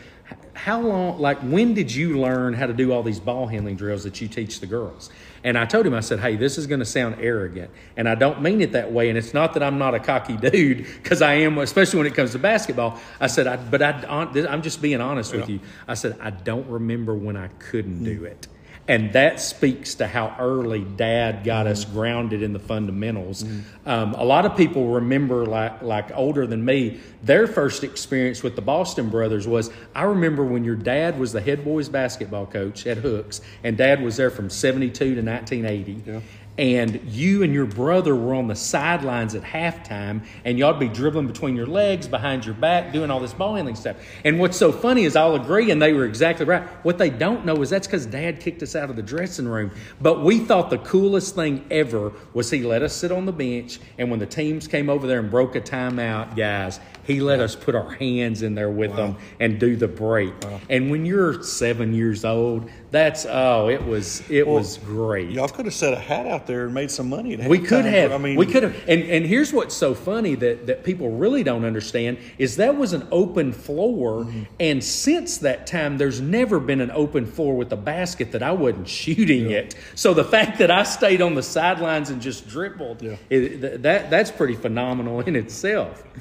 How 0.53 0.81
long? 0.81 1.19
Like, 1.19 1.39
when 1.41 1.75
did 1.75 1.93
you 1.93 2.21
learn 2.21 2.55
how 2.55 2.67
to 2.67 2.75
do 2.75 2.93
all 2.93 3.03
these 3.03 3.21
ball 3.21 3.47
handling 3.47 3.77
drills 3.77 4.05
that 4.05 4.21
you 4.21 4.29
teach 4.29 4.61
the 4.61 4.67
girls?" 4.67 5.11
And 5.47 5.57
I 5.57 5.65
told 5.65 5.87
him, 5.87 5.95
I 5.95 6.01
said, 6.01 6.19
"Hey, 6.19 6.35
this 6.35 6.59
is 6.59 6.67
going 6.67 6.81
to 6.81 6.85
sound 6.85 7.19
arrogant, 7.21 7.71
and 7.97 8.09
I 8.09 8.17
don't 8.17 8.43
mean 8.43 8.61
it 8.61 8.73
that 8.73 8.91
way. 8.91 9.09
And 9.11 9.17
it's 9.17 9.33
not 9.33 9.55
that 9.55 9.63
I'm 9.63 9.79
not 9.79 9.95
a 9.95 10.01
cocky 10.01 10.37
dude, 10.51 10.85
because 11.01 11.23
I 11.23 11.35
am, 11.35 11.57
especially 11.59 11.99
when 11.99 12.09
it 12.09 12.17
comes 12.17 12.33
to 12.33 12.41
basketball. 12.41 12.99
I 13.21 13.29
said, 13.29 13.47
I, 13.47 13.57
but 13.57 13.81
I, 13.81 13.93
I'm 14.09 14.63
just 14.63 14.83
being 14.83 15.01
honest 15.01 15.33
with 15.33 15.49
you. 15.49 15.61
I 15.87 15.95
said, 15.95 16.19
I 16.21 16.31
don't 16.31 16.69
remember 16.69 17.15
when 17.15 17.37
I 17.37 17.47
couldn't 17.61 18.03
do 18.03 18.25
it." 18.25 18.49
And 18.89 19.13
that 19.15 19.41
speaks 19.41 19.97
to 19.97 20.07
how 20.07 20.37
early 20.39 20.85
dad 20.85 21.45
got 21.45 21.67
us 21.67 21.85
grounded 21.85 22.43
in 22.43 22.53
the 22.53 22.61
fundamentals. 22.61 23.45
Um, 23.85 24.15
a 24.15 24.25
lot 24.25 24.47
of 24.47 24.57
people 24.57 24.87
remember, 24.89 25.45
like, 25.45 25.83
like 25.83 26.11
older 26.15 26.47
than 26.47 26.65
me, 26.65 27.01
their 27.23 27.49
first 27.49 27.83
experience 27.83 28.45
with 28.45 28.55
the 28.55 28.63
Boston 28.63 29.11
brothers 29.11 29.47
was 29.47 29.71
I 29.95 30.05
remember 30.05 30.45
when 30.45 30.65
your 30.65 30.77
dad 30.77 31.19
was 31.19 31.33
the 31.33 31.41
head 31.41 31.65
boys 31.65 31.89
basketball 31.89 32.47
coach 32.47 32.87
at 32.87 32.99
Hooks, 32.99 33.41
and 33.65 33.77
dad 33.77 34.03
was 34.03 34.17
there 34.17 34.31
from 34.31 34.51
72 34.51 34.93
to 35.17 35.23
1980. 35.23 36.23
And 36.59 37.01
you 37.05 37.43
and 37.43 37.53
your 37.53 37.67
brother 37.67 38.17
were 38.17 38.35
on 38.35 38.49
the 38.49 38.57
sidelines 38.57 39.35
at 39.35 39.43
halftime, 39.43 40.25
and 40.45 40.59
y'all 40.59 40.79
be 40.79 40.89
dribbling 40.89 41.27
between 41.27 41.55
your 41.57 41.67
legs, 41.67 42.09
behind 42.09 42.45
your 42.47 42.55
back, 42.55 42.93
doing 42.93 43.11
all 43.11 43.21
this 43.21 43.35
ball 43.35 43.55
handling 43.55 43.77
stuff. 43.77 43.97
And 44.25 44.39
what's 44.39 44.57
so 44.57 44.73
funny 44.73 45.05
is 45.05 45.17
I'll 45.17 45.35
agree, 45.35 45.71
and 45.71 45.81
they 45.81 45.93
were 45.93 46.05
exactly 46.05 46.47
right. 46.47 46.63
What 46.85 46.99
they 46.99 47.11
don't 47.11 47.45
know 47.45 47.61
is 47.63 47.71
that's 47.71 47.87
because 47.87 48.07
Dad 48.07 48.41
kicked 48.41 48.63
us 48.63 48.75
out 48.75 48.91
of 48.91 48.97
the 48.97 49.03
dressing 49.03 49.47
room. 49.47 49.71
But 50.01 50.23
we 50.23 50.39
thought 50.39 50.71
the 50.71 50.79
coolest 50.79 51.35
thing 51.35 51.65
ever 51.71 52.13
was 52.33 52.51
he 52.51 52.63
let 52.63 52.83
us 52.83 52.95
sit 52.95 53.13
on 53.13 53.27
the 53.27 53.33
bench, 53.33 53.79
and 53.99 54.11
when 54.11 54.19
the 54.19 54.27
teams 54.27 54.67
came 54.67 54.89
over 54.89 55.07
there 55.07 55.21
and 55.21 55.31
broke 55.31 55.57
a 55.57 55.61
timeout, 55.61 56.37
guys, 56.37 56.81
he 57.05 57.21
let 57.21 57.39
us 57.41 57.55
put 57.55 57.75
our 57.75 57.91
hands 57.91 58.43
in 58.43 58.55
there 58.55 58.71
with 58.71 58.97
them 58.97 59.17
and 59.39 59.61
do 59.61 59.77
the 59.77 59.87
break. 59.87 60.33
And 60.69 60.91
when 60.91 61.07
you're 61.07 61.43
seven 61.43 61.95
years 61.95 62.25
old, 62.25 62.69
that's 62.93 63.27
oh, 63.29 63.69
it 63.69 63.85
was 63.85 64.23
it 64.31 64.47
was 64.47 64.79
great. 64.79 65.31
Y'all 65.31 65.49
could 65.49 65.65
have 65.65 65.75
set 65.75 65.93
a 65.93 65.99
hat 65.99 66.27
out 66.27 66.47
there 66.47 66.65
and 66.67 66.73
made 66.75 66.91
some 66.91 67.09
money. 67.09 67.37
We 67.37 67.59
could 67.59 67.85
have. 67.85 68.13
I 68.13 68.19
mean, 68.19 68.37
we 68.37 68.47
could 68.47 68.63
have. 68.63 68.77
And 68.89 69.03
and 69.03 69.27
here's 69.27 69.53
what's 69.53 69.75
so 69.75 69.95
funny 69.95 70.35
that 70.37 70.67
that 70.69 70.85
people 70.85 71.11
really 71.11 71.43
don't 71.43 71.65
understand 71.65 72.19
is 72.39 72.57
that 72.57 72.77
was 72.77 72.93
an 72.93 73.07
open 73.11 73.53
floor, 73.53 74.25
Mm-hmm. 74.25 74.43
and 74.61 74.83
since 74.85 75.39
that 75.39 75.67
time, 75.67 75.99
there's 75.99 76.21
never 76.21 76.61
been 76.61 76.81
an 76.81 76.91
open 76.93 77.27
floor 77.27 77.57
with 77.57 77.73
a 77.73 77.77
basket 77.77 78.33
that 78.33 78.43
I 78.43 78.53
wasn't 78.53 78.89
shooting 79.01 79.51
it. 79.51 79.75
So 79.95 80.15
the 80.15 80.25
fact 80.25 80.59
that 80.59 80.71
I 80.71 80.85
stayed 80.85 81.21
on 81.21 81.35
the 81.35 81.43
sidelines 81.43 82.11
and 82.11 82.23
just 82.23 82.49
dribbled, 82.49 83.03
Yeah. 83.03 83.17
it- 83.31 83.83
that 83.83 84.11
that's 84.11 84.31
pretty 84.31 84.55
phenomenal 84.55 85.21
in 85.21 85.35
itself. 85.37 86.03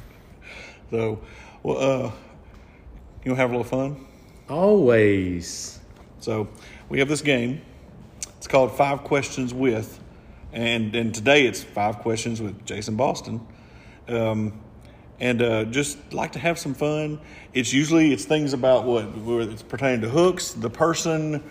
So, 0.91 1.19
well, 1.63 1.77
uh, 2.05 2.11
you'll 3.23 3.35
have 3.35 3.49
a 3.49 3.57
little 3.57 3.63
fun? 3.63 4.05
Always. 4.47 5.74
So, 6.25 6.47
we 6.89 6.97
have 6.97 7.07
this 7.07 7.21
game. 7.21 7.61
It's 8.37 8.47
called 8.47 8.75
Five 8.75 9.03
Questions 9.03 9.53
with, 9.53 9.99
and 10.53 10.95
and 10.95 11.13
today 11.13 11.45
it's 11.45 11.63
Five 11.63 11.99
Questions 11.99 12.41
with 12.41 12.65
Jason 12.65 12.95
Boston. 12.95 13.45
Um, 14.07 14.59
and 15.19 15.39
uh, 15.39 15.65
just 15.65 15.99
like 16.11 16.31
to 16.31 16.39
have 16.39 16.57
some 16.57 16.73
fun. 16.73 17.19
It's 17.53 17.71
usually 17.71 18.11
it's 18.11 18.25
things 18.25 18.53
about 18.53 18.85
what 18.85 19.05
it's 19.47 19.61
pertaining 19.61 20.01
to 20.01 20.09
hooks, 20.09 20.53
the 20.53 20.67
person. 20.67 21.43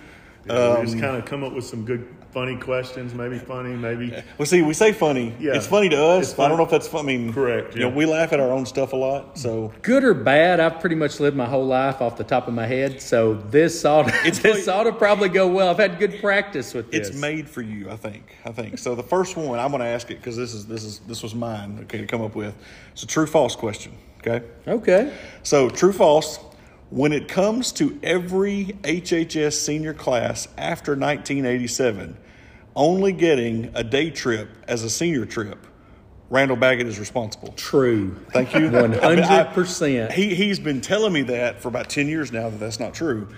we 0.45 0.51
Um, 0.51 0.85
just 0.85 0.99
kind 0.99 1.19
of 1.19 1.25
come 1.25 1.45
up 1.45 1.53
with 1.53 1.65
some 1.65 1.85
good, 1.85 2.13
funny 2.35 2.57
questions. 2.57 3.15
Maybe 3.15 3.39
funny, 3.39 3.75
maybe. 3.75 4.13
Well, 4.39 4.47
see, 4.47 4.61
we 4.63 4.75
say 4.75 4.93
funny. 4.93 5.33
Yeah. 5.39 5.55
It's 5.55 5.67
funny 5.69 5.89
to 5.91 5.97
us. 6.03 6.25
It's 6.25 6.33
but 6.35 6.45
I 6.45 6.49
don't 6.49 6.59
know 6.59 6.65
if 6.65 6.71
that's 6.71 6.89
funny. 6.89 7.15
I 7.15 7.19
mean, 7.19 7.33
Correct, 7.33 7.75
You 7.77 7.83
know, 7.83 7.89
we 7.89 8.05
laugh 8.05 8.33
at 8.33 8.41
our 8.41 8.51
own 8.51 8.67
stuff 8.67 8.93
a 8.93 8.97
lot. 8.97 9.39
So 9.39 9.73
Good 9.83 10.03
or 10.03 10.13
bad, 10.13 10.59
I've 10.59 10.81
pretty 10.81 10.97
much 10.97 11.21
lived 11.21 11.37
my 11.37 11.47
whole 11.47 11.65
life 11.67 12.03
off 12.03 12.17
the 12.17 12.25
top 12.25 12.49
of 12.49 12.55
my 12.55 12.67
head. 12.67 13.01
So 13.01 13.35
this 13.35 13.85
ought 13.85 14.09
It's 14.27 14.39
this 14.49 14.67
like- 14.67 14.77
ought 14.77 14.85
to 14.85 14.93
probably 14.93 15.29
go 15.29 15.47
well. 15.49 15.69
I've 15.69 15.79
had 15.79 15.99
good 16.01 16.21
practice 16.21 16.75
with 16.75 16.91
this. 16.91 17.09
it's 17.09 17.17
made 17.17 17.49
for 17.49 17.63
you, 17.63 17.89
I 17.91 17.97
think. 17.97 18.37
I 18.45 18.51
think 18.51 18.79
so. 18.79 18.95
The 18.97 19.03
first 19.05 19.37
one, 19.37 19.59
I'm 19.61 19.71
going 19.71 19.81
to 19.83 19.87
ask 19.89 20.11
it 20.11 20.17
because 20.17 20.37
this 20.37 20.53
is 20.53 20.67
this 20.67 20.83
is 20.85 20.99
this 21.01 21.23
was 21.23 21.35
mine. 21.35 21.79
Okay, 21.83 21.99
to 21.99 22.07
come 22.07 22.21
up 22.23 22.35
with. 22.35 22.55
It's 22.93 23.05
a 23.05 23.07
true 23.07 23.27
false 23.27 23.55
question. 23.55 23.93
Okay. 24.27 24.45
Okay. 24.67 25.13
So, 25.43 25.69
true 25.71 25.93
false. 25.93 26.39
When 26.91 27.13
it 27.13 27.29
comes 27.29 27.73
to 27.73 27.99
every 28.03 28.77
HHS 28.83 29.55
senior 29.55 29.95
class 29.95 30.47
after 30.57 30.93
1987 30.93 32.17
only 32.77 33.13
getting 33.13 33.71
a 33.75 33.85
day 33.85 34.11
trip 34.11 34.49
as 34.69 34.83
a 34.83 34.91
senior 34.91 35.27
trip, 35.27 35.67
Randall 36.31 36.57
Baggett 36.57 36.87
is 36.87 36.99
responsible. 36.99 37.53
True. 37.53 38.17
Thank 38.33 38.55
you. 38.55 38.69
One 38.71 38.99
I 39.01 39.11
mean, 39.15 39.21
I- 39.21 39.23
hundred 39.23 39.53
percent. 39.55 40.13
He 40.13 40.35
he's 40.35 40.59
been 40.59 40.81
telling 40.81 41.13
me 41.13 41.23
that 41.23 41.61
for 41.61 41.69
about 41.69 41.89
ten 41.89 42.09
years 42.09 42.33
now 42.33 42.51
that 42.51 42.59
that's 42.59 42.81
not 42.81 42.95
true, 42.95 43.29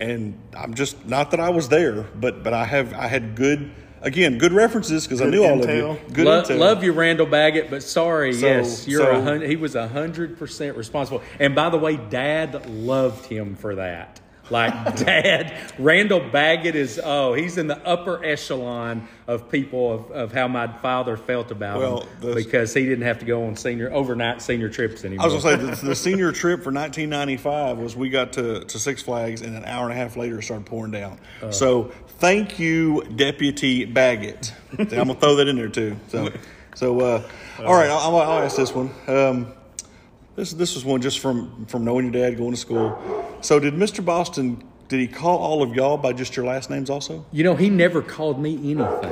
and 0.00 0.38
I'm 0.56 0.74
just 0.74 1.06
not 1.06 1.30
that 1.32 1.40
I 1.40 1.50
was 1.50 1.68
there, 1.68 2.02
but 2.02 2.42
but 2.42 2.52
I 2.52 2.64
have 2.64 2.92
I 2.94 3.06
had 3.06 3.34
good 3.36 3.70
again 4.02 4.38
good 4.38 4.52
references 4.52 5.06
because 5.06 5.20
I 5.20 5.26
knew 5.26 5.44
all 5.44 5.62
of 5.62 5.68
you. 5.70 5.98
Good 6.12 6.26
Lo- 6.26 6.42
intel. 6.42 6.58
love 6.58 6.82
you, 6.82 6.92
Randall 6.92 7.26
Baggett, 7.26 7.70
but 7.70 7.82
sorry, 7.82 8.32
So- 8.32 8.46
yes, 8.46 8.88
you're 8.88 9.02
so- 9.02 9.10
a 9.10 9.20
hun- 9.22 9.42
he 9.42 9.56
was 9.56 9.74
a 9.76 9.86
hundred 9.86 10.38
percent 10.38 10.76
responsible. 10.76 11.22
And 11.38 11.54
by 11.54 11.68
the 11.68 11.78
way, 11.78 11.96
Dad 11.96 12.68
loved 12.68 13.26
him 13.26 13.54
for 13.54 13.76
that. 13.76 14.19
Like 14.50 14.96
Dad, 15.04 15.54
Randall 15.78 16.20
Baggett 16.30 16.74
is 16.74 17.00
oh, 17.02 17.32
he's 17.34 17.56
in 17.58 17.66
the 17.66 17.78
upper 17.86 18.24
echelon 18.24 19.08
of 19.26 19.50
people 19.50 19.92
of, 19.92 20.10
of 20.10 20.32
how 20.32 20.48
my 20.48 20.66
father 20.66 21.16
felt 21.16 21.50
about 21.50 21.78
Well, 21.78 22.00
him 22.00 22.08
the- 22.20 22.34
because 22.34 22.74
he 22.74 22.84
didn't 22.84 23.04
have 23.04 23.20
to 23.20 23.24
go 23.24 23.46
on 23.46 23.56
senior 23.56 23.92
overnight 23.92 24.42
senior 24.42 24.68
trips 24.68 25.04
anymore. 25.04 25.26
I 25.26 25.32
was 25.32 25.42
gonna 25.42 25.58
say 25.58 25.82
the, 25.82 25.86
the 25.88 25.94
senior 25.96 26.32
trip 26.32 26.62
for 26.64 26.72
1995 26.72 27.78
was 27.78 27.96
we 27.96 28.10
got 28.10 28.32
to, 28.34 28.64
to 28.64 28.78
Six 28.78 29.02
Flags 29.02 29.42
and 29.42 29.56
an 29.56 29.64
hour 29.64 29.84
and 29.84 29.92
a 29.92 29.96
half 29.96 30.16
later 30.16 30.38
it 30.38 30.42
started 30.42 30.66
pouring 30.66 30.92
down. 30.92 31.18
Uh. 31.42 31.50
so 31.50 31.92
thank 32.18 32.58
you, 32.58 33.02
Deputy 33.16 33.84
Baggett. 33.84 34.52
I'm 34.78 34.86
gonna 34.86 35.14
throw 35.14 35.36
that 35.36 35.48
in 35.48 35.56
there 35.56 35.68
too. 35.68 35.96
So 36.08 36.30
so 36.74 37.00
uh, 37.00 37.22
all 37.58 37.74
right, 37.74 37.90
I'll, 37.90 38.16
I'll 38.16 38.42
ask 38.42 38.56
this 38.56 38.74
one. 38.74 38.90
Um, 39.06 39.52
this 40.40 40.52
this 40.54 40.74
was 40.74 40.84
one 40.84 41.00
just 41.02 41.18
from 41.20 41.66
from 41.66 41.84
knowing 41.84 42.04
your 42.12 42.12
dad 42.12 42.36
going 42.38 42.52
to 42.52 42.56
school. 42.56 42.98
So 43.42 43.60
did 43.60 43.74
Mr. 43.74 44.04
Boston? 44.04 44.62
Did 44.88 44.98
he 45.00 45.06
call 45.06 45.38
all 45.38 45.62
of 45.62 45.74
y'all 45.74 45.96
by 45.98 46.12
just 46.12 46.34
your 46.34 46.46
last 46.46 46.68
names 46.70 46.90
also? 46.90 47.24
You 47.30 47.44
know, 47.44 47.54
he 47.54 47.68
never 47.70 48.02
called 48.02 48.40
me 48.42 48.54
anything, 48.56 49.10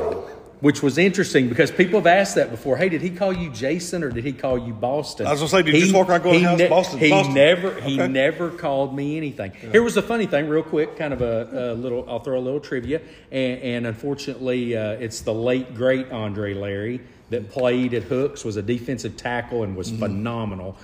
which 0.61 0.83
was 0.83 0.99
interesting 0.99 1.49
because 1.49 1.71
people 1.71 2.01
have 2.01 2.07
asked 2.09 2.35
that 2.35 2.51
before. 2.51 2.77
Hey, 2.77 2.89
did 2.89 3.01
he 3.03 3.11
call 3.11 3.33
you 3.33 3.51
Jason 3.53 4.03
or 4.03 4.11
did 4.11 4.25
he 4.25 4.33
call 4.33 4.59
you 4.59 4.73
Boston? 4.73 5.27
I 5.27 5.31
was 5.33 5.41
gonna 5.41 5.51
say, 5.51 5.63
did 5.63 5.75
you 5.75 5.81
just 5.83 5.95
walk 5.95 6.09
around 6.09 6.23
going, 6.23 6.39
he 6.41 6.45
"How's 6.45 6.63
Boston? 6.69 6.99
He 6.99 7.11
Boston." 7.11 7.35
never, 7.35 7.81
he 7.81 7.97
never 7.99 8.51
called 8.51 8.97
me 8.97 9.17
anything. 9.19 9.53
Here 9.53 9.83
was 9.83 9.95
the 9.95 10.03
funny 10.03 10.27
thing, 10.27 10.49
real 10.49 10.63
quick, 10.65 10.97
kind 10.97 11.13
of 11.13 11.21
a, 11.23 11.73
a 11.73 11.75
little. 11.75 12.09
I'll 12.09 12.21
throw 12.21 12.39
a 12.39 12.41
little 12.41 12.61
trivia, 12.61 13.01
and, 13.31 13.61
and 13.61 13.87
unfortunately, 13.87 14.77
uh, 14.77 14.93
it's 14.93 15.21
the 15.21 15.35
late 15.35 15.75
great 15.75 16.11
Andre 16.11 16.55
Larry 16.55 17.01
that 17.31 17.51
played 17.51 17.93
at 17.95 18.05
Hooks, 18.05 18.43
was 18.45 18.57
a 18.57 18.63
defensive 18.63 19.17
tackle, 19.17 19.63
and 19.63 19.71
Mm-hmm. 19.77 19.79
was 19.79 19.91
phenomenal 19.91 20.77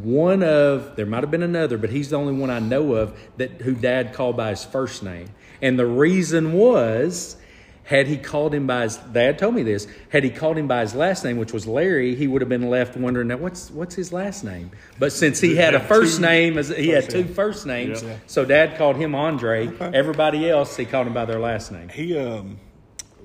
one 0.00 0.42
of 0.42 0.96
there 0.96 1.06
might 1.06 1.22
have 1.22 1.30
been 1.30 1.42
another 1.42 1.76
but 1.76 1.90
he's 1.90 2.10
the 2.10 2.16
only 2.16 2.32
one 2.32 2.48
i 2.48 2.58
know 2.58 2.94
of 2.94 3.18
that 3.36 3.50
who 3.60 3.74
dad 3.74 4.12
called 4.14 4.36
by 4.36 4.50
his 4.50 4.64
first 4.64 5.02
name. 5.02 5.28
And 5.60 5.78
the 5.78 5.86
reason 5.86 6.54
was 6.54 7.36
had 7.84 8.06
he 8.06 8.16
called 8.16 8.54
him 8.54 8.66
by 8.66 8.84
his 8.84 8.96
dad 8.96 9.38
told 9.38 9.54
me 9.54 9.62
this 9.62 9.86
had 10.08 10.24
he 10.24 10.30
called 10.30 10.56
him 10.56 10.66
by 10.66 10.80
his 10.80 10.94
last 10.94 11.24
name 11.24 11.36
which 11.36 11.52
was 11.52 11.66
larry 11.66 12.14
he 12.14 12.26
would 12.26 12.40
have 12.40 12.48
been 12.48 12.70
left 12.70 12.96
wondering 12.96 13.28
now 13.28 13.36
what's 13.36 13.70
what's 13.70 13.94
his 13.94 14.12
last 14.12 14.44
name? 14.44 14.70
But 14.98 15.12
since 15.12 15.40
he 15.40 15.56
had 15.56 15.74
a 15.74 15.80
first 15.80 16.20
name 16.20 16.56
as 16.58 16.68
he 16.68 16.88
had 16.88 17.10
two 17.10 17.24
first 17.24 17.66
names. 17.66 18.02
Yeah. 18.02 18.16
so 18.26 18.44
dad 18.44 18.78
called 18.78 18.96
him 18.96 19.14
andre. 19.14 19.68
Everybody 19.78 20.48
else 20.48 20.76
he 20.76 20.86
called 20.86 21.06
him 21.06 21.14
by 21.14 21.26
their 21.26 21.40
last 21.40 21.70
name. 21.70 21.88
He 21.90 22.16
um, 22.16 22.58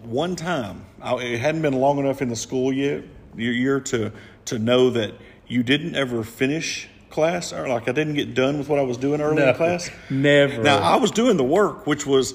one 0.03 0.35
time 0.35 0.85
I, 1.01 1.15
it 1.15 1.39
hadn't 1.39 1.61
been 1.61 1.75
long 1.75 1.99
enough 1.99 2.21
in 2.21 2.29
the 2.29 2.35
school 2.35 2.73
yet 2.73 3.03
year 3.35 3.79
to 3.79 4.11
to 4.45 4.59
know 4.59 4.89
that 4.91 5.13
you 5.47 5.63
didn't 5.63 5.95
ever 5.95 6.23
finish 6.23 6.89
class 7.09 7.53
or 7.53 7.67
like 7.67 7.87
I 7.87 7.93
didn't 7.93 8.13
get 8.15 8.33
done 8.33 8.57
with 8.57 8.69
what 8.69 8.79
I 8.79 8.83
was 8.83 8.97
doing 8.97 9.21
early 9.21 9.43
in 9.43 9.55
class. 9.55 9.89
never. 10.09 10.61
Now 10.61 10.77
I 10.79 10.97
was 10.97 11.11
doing 11.11 11.37
the 11.37 11.43
work, 11.43 11.87
which 11.87 12.05
was 12.05 12.33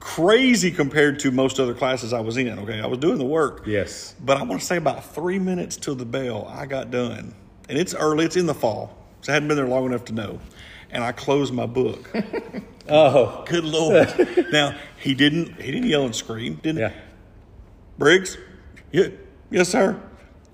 crazy 0.00 0.70
compared 0.70 1.18
to 1.20 1.30
most 1.30 1.60
other 1.60 1.74
classes 1.74 2.12
I 2.12 2.20
was 2.20 2.36
in. 2.36 2.58
Okay, 2.60 2.80
I 2.80 2.86
was 2.86 2.98
doing 2.98 3.18
the 3.18 3.24
work. 3.24 3.64
yes 3.66 4.14
But 4.20 4.36
I 4.36 4.42
want 4.42 4.60
to 4.60 4.66
say 4.66 4.76
about 4.76 5.04
three 5.04 5.38
minutes 5.38 5.76
till 5.76 5.94
the 5.94 6.04
bell, 6.04 6.46
I 6.48 6.66
got 6.66 6.90
done. 6.90 7.34
And 7.68 7.78
it's 7.78 7.94
early, 7.94 8.24
it's 8.24 8.36
in 8.36 8.46
the 8.46 8.54
fall. 8.54 8.96
So 9.20 9.32
I 9.32 9.34
hadn't 9.34 9.48
been 9.48 9.56
there 9.56 9.68
long 9.68 9.86
enough 9.86 10.04
to 10.06 10.12
know. 10.12 10.40
And 10.90 11.02
I 11.04 11.12
closed 11.12 11.54
my 11.54 11.66
book. 11.66 12.10
oh 12.88 13.44
Good 13.46 13.64
Lord. 13.64 14.08
now, 14.52 14.76
he 14.98 15.14
didn't 15.14 15.60
he 15.60 15.72
didn't 15.72 15.88
yell 15.88 16.04
and 16.04 16.14
scream, 16.14 16.56
didn't 16.56 16.80
yeah 16.80 16.88
he? 16.90 16.96
Briggs? 17.98 18.36
Yeah, 18.90 19.08
yes, 19.50 19.68
sir. 19.68 20.00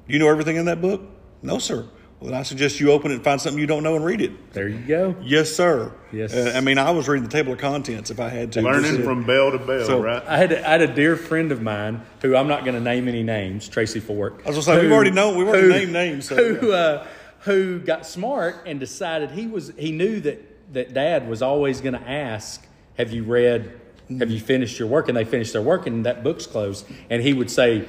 You 0.07 0.18
know 0.18 0.29
everything 0.29 0.57
in 0.57 0.66
that 0.66 0.81
book? 0.81 1.03
No, 1.42 1.59
sir. 1.59 1.87
Well, 2.20 2.33
then 2.33 2.40
I 2.40 2.42
suggest 2.42 2.81
you 2.81 2.90
open 2.90 3.12
it 3.12 3.16
and 3.16 3.24
find 3.24 3.40
something 3.40 3.61
you 3.61 3.66
don't 3.68 3.85
know 3.85 3.94
and 3.94 4.04
read 4.04 4.20
it. 4.20 4.52
there 4.52 4.66
you 4.68 4.81
go 4.81 5.14
Yes, 5.22 5.52
sir. 5.54 5.92
Yes. 6.12 6.35
Uh, 6.35 6.52
I 6.57 6.61
mean, 6.61 6.76
I 6.78 6.90
was 6.90 7.07
reading 7.09 7.22
the 7.24 7.31
table 7.31 7.52
of 7.52 7.59
contents 7.61 8.11
if 8.11 8.18
I 8.18 8.28
had 8.28 8.52
to. 8.52 8.62
Learning 8.62 9.02
from 9.04 9.24
bell 9.24 9.52
to 9.52 9.59
bell, 9.59 9.85
So- 9.87 10.02
right? 10.02 10.22
I 10.26 10.37
had, 10.37 10.52
I 10.52 10.70
had 10.70 10.83
a 10.83 10.92
dear 10.92 11.14
friend 11.16 11.52
of 11.52 11.62
mine 11.62 12.02
who 12.22 12.35
I'm 12.35 12.48
not 12.48 12.64
going 12.64 12.74
to 12.74 12.81
name 12.81 13.07
any 13.07 13.22
names, 13.22 13.68
Tracy 13.68 14.00
Fort. 14.00 14.40
I 14.44 14.50
was 14.50 14.66
gonna 14.66 14.78
say, 14.78 14.83
we've 14.83 14.92
already 14.92 15.12
known- 15.12 15.37
we've 15.38 15.46
already 15.48 15.68
named 15.68 15.92
names, 15.92 16.28
so, 16.28 16.54
who, 16.54 16.72
uh, 16.72 17.07
who 17.42 17.78
got 17.78 18.04
smart 18.04 18.57
and 18.66 18.81
decided 18.81 19.31
he 19.31 19.46
was 19.46 19.72
he 19.78 19.92
knew 19.92 20.18
that 20.20 20.44
that 20.72 20.92
Dad 20.92 21.28
was 21.28 21.40
always 21.40 21.81
going 21.81 21.94
to 21.94 22.02
ask, 22.11 22.66
"Have 22.98 23.11
you 23.12 23.22
read? 23.22 23.70
Have 24.18 24.31
you 24.31 24.40
finished 24.40 24.78
your 24.78 24.88
work?" 24.88 25.09
And 25.09 25.16
they 25.16 25.24
finished 25.24 25.52
their 25.54 25.62
work, 25.62 25.87
and 25.87 26.04
that 26.04 26.22
book's 26.24 26.46
closed. 26.46 26.85
And 27.11 27.22
he 27.22 27.33
would 27.33 27.50
say. 27.50 27.85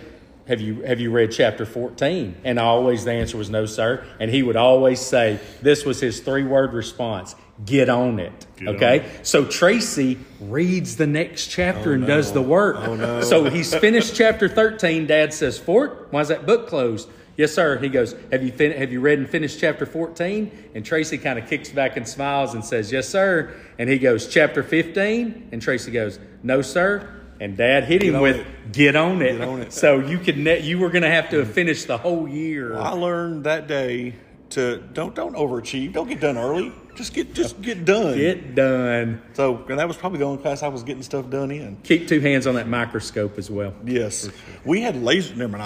Have 0.50 0.62
you 0.62 0.82
have 0.82 1.00
you 1.00 1.12
read 1.12 1.32
chapter 1.32 1.64
14? 1.64 2.38
And 2.44 2.58
always 2.58 3.06
the 3.06 3.12
answer 3.12 3.38
was 3.38 3.52
no, 3.52 3.68
sir. 3.68 4.04
And 4.20 4.32
he 4.32 4.42
would 4.42 4.56
always 4.56 5.00
say, 5.00 5.40
this 5.62 5.86
was 5.86 6.00
his 6.02 6.21
three 6.21 6.44
word 6.44 6.73
response 6.73 7.36
get 7.63 7.88
on 7.88 8.19
it. 8.19 8.48
Get 8.58 8.67
on 8.67 8.76
okay? 8.78 9.00
it. 9.02 9.28
So 9.28 9.46
Tracy 9.46 10.17
reads 10.40 10.96
the 10.96 11.06
next 11.06 11.48
chapter 11.48 11.92
oh, 11.92 11.96
and 11.96 12.08
does 12.08 12.34
the 12.34 12.42
work. 12.42 12.78
Oh, 12.80 12.96
no. 12.96 13.21
So 13.21 13.50
he's 13.50 13.76
finished 13.76 14.15
chapter 14.15 14.50
13. 14.50 15.06
Dad 15.06 15.36
says, 15.36 15.60
Fort, 15.60 16.08
why's 16.10 16.30
that 16.30 16.48
book 16.48 16.67
closed? 16.67 17.10
Yes, 17.38 17.54
sir. 17.54 17.78
He 17.78 17.90
goes, 17.90 18.15
Have 18.32 18.44
you 18.44 18.52
fin- 18.52 18.76
have 18.76 18.92
you 18.92 19.02
read 19.02 19.19
and 19.19 19.30
finished 19.30 19.60
chapter 19.60 19.86
14? 19.86 20.71
And 20.73 20.84
Tracy 20.84 21.19
kind 21.19 21.38
of 21.38 21.48
kicks 21.48 21.69
back 21.69 21.96
and 21.96 22.08
smiles 22.08 22.56
and 22.56 22.65
says, 22.65 22.92
Yes, 22.92 23.08
sir. 23.08 23.54
And 23.78 23.88
he 23.88 24.00
goes, 24.00 24.28
Chapter 24.28 24.63
15? 24.63 25.50
And 25.52 25.62
Tracy 25.62 25.92
goes, 25.92 26.17
No, 26.42 26.63
sir. 26.63 27.19
And 27.40 27.56
Dad 27.58 27.85
hit 27.85 28.02
him 28.04 28.15
on 28.15 28.21
with 28.21 28.37
it. 28.37 28.48
"Get 28.71 28.96
on 28.96 29.21
it." 29.21 29.37
Get 29.37 29.48
on 29.48 29.62
it. 29.62 29.73
So 29.73 30.00
you 30.00 30.17
could 30.19 30.37
ne- 30.37 30.60
you 30.62 30.79
were 30.79 30.90
going 30.90 31.04
to 31.04 31.10
have 31.10 31.29
to 31.29 31.46
finish 31.46 31.85
the 31.85 31.98
whole 31.98 32.27
year. 32.27 32.75
I 32.77 32.92
learned 32.92 33.46
that 33.46 33.67
day 33.67 34.15
to 34.52 34.77
don't 34.94 35.15
don't 35.15 35.35
overachieve. 35.35 35.94
Don't 35.94 36.08
get 36.10 36.19
done 36.19 36.37
early. 36.37 36.71
Just 36.96 37.13
get 37.13 37.33
just 37.33 37.62
get 37.62 37.85
done. 37.85 38.17
Get 38.17 38.56
done. 38.56 39.21
so, 39.33 39.63
and 39.69 39.79
that 39.79 39.87
was 39.87 39.96
probably 39.96 40.19
the 40.19 40.25
only 40.25 40.42
class 40.42 40.63
I 40.63 40.67
was 40.67 40.83
getting 40.83 41.04
stuff 41.04 41.29
done 41.29 41.50
in. 41.52 41.77
Keep 41.83 42.08
two 42.10 42.19
hands 42.19 42.46
on 42.46 42.56
that 42.56 42.67
microscope 42.67 43.37
as 43.37 43.50
well. 43.50 43.73
Yes, 43.85 44.29
we 44.65 44.81
had 44.81 45.02
laser. 45.02 45.33
Never 45.35 45.58
mind. 45.58 45.63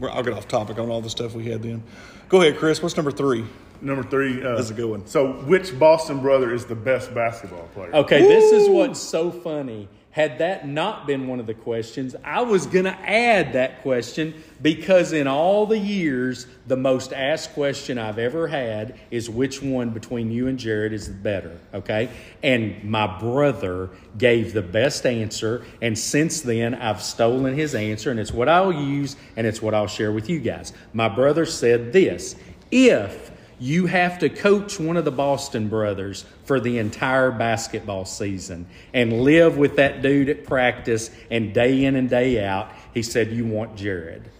I'll, 0.00 0.08
I'll 0.10 0.22
get 0.22 0.32
off 0.32 0.48
topic 0.48 0.78
on 0.78 0.88
all 0.88 1.02
the 1.02 1.10
stuff 1.10 1.34
we 1.34 1.44
had 1.50 1.62
then. 1.62 1.82
Go 2.30 2.40
ahead, 2.40 2.56
Chris. 2.56 2.82
What's 2.82 2.96
number 2.96 3.10
three? 3.10 3.44
Number 3.82 4.02
three. 4.02 4.42
Uh, 4.42 4.56
That's 4.56 4.70
a 4.70 4.74
good 4.74 4.88
one. 4.88 5.06
So, 5.06 5.32
which 5.42 5.78
Boston 5.78 6.20
brother 6.20 6.54
is 6.54 6.64
the 6.66 6.74
best 6.74 7.12
basketball 7.14 7.68
player? 7.74 7.94
Okay, 7.94 8.22
this 8.22 8.52
is 8.52 8.68
what's 8.68 9.00
so 9.00 9.30
funny. 9.30 9.88
Had 10.12 10.38
that 10.38 10.66
not 10.66 11.06
been 11.06 11.28
one 11.28 11.38
of 11.38 11.46
the 11.46 11.54
questions, 11.54 12.16
I 12.24 12.42
was 12.42 12.66
going 12.66 12.84
to 12.84 12.98
add 13.08 13.52
that 13.52 13.82
question 13.82 14.34
because 14.60 15.12
in 15.12 15.28
all 15.28 15.66
the 15.66 15.78
years, 15.78 16.48
the 16.66 16.76
most 16.76 17.12
asked 17.12 17.54
question 17.54 17.96
I've 17.96 18.18
ever 18.18 18.48
had 18.48 18.98
is 19.12 19.30
which 19.30 19.62
one 19.62 19.90
between 19.90 20.32
you 20.32 20.48
and 20.48 20.58
Jared 20.58 20.92
is 20.92 21.06
the 21.06 21.14
better, 21.14 21.60
okay? 21.72 22.10
And 22.42 22.82
my 22.82 23.06
brother 23.20 23.90
gave 24.18 24.52
the 24.52 24.62
best 24.62 25.06
answer, 25.06 25.64
and 25.80 25.96
since 25.96 26.40
then, 26.40 26.74
I've 26.74 27.02
stolen 27.02 27.54
his 27.54 27.76
answer, 27.76 28.10
and 28.10 28.18
it's 28.18 28.32
what 28.32 28.48
I'll 28.48 28.72
use 28.72 29.14
and 29.36 29.46
it's 29.46 29.62
what 29.62 29.74
I'll 29.74 29.86
share 29.86 30.10
with 30.10 30.28
you 30.28 30.40
guys. 30.40 30.72
My 30.92 31.08
brother 31.08 31.46
said 31.46 31.92
this 31.92 32.34
If 32.72 33.29
you 33.60 33.86
have 33.86 34.18
to 34.20 34.30
coach 34.30 34.80
one 34.80 34.96
of 34.96 35.04
the 35.04 35.12
Boston 35.12 35.68
brothers 35.68 36.24
for 36.44 36.58
the 36.58 36.78
entire 36.78 37.30
basketball 37.30 38.06
season 38.06 38.66
and 38.94 39.22
live 39.22 39.58
with 39.58 39.76
that 39.76 40.00
dude 40.00 40.30
at 40.30 40.44
practice 40.44 41.10
and 41.30 41.52
day 41.52 41.84
in 41.84 41.94
and 41.94 42.08
day 42.08 42.42
out. 42.42 42.72
He 42.94 43.02
said, 43.02 43.30
You 43.30 43.46
want 43.46 43.76
Jared. 43.76 44.30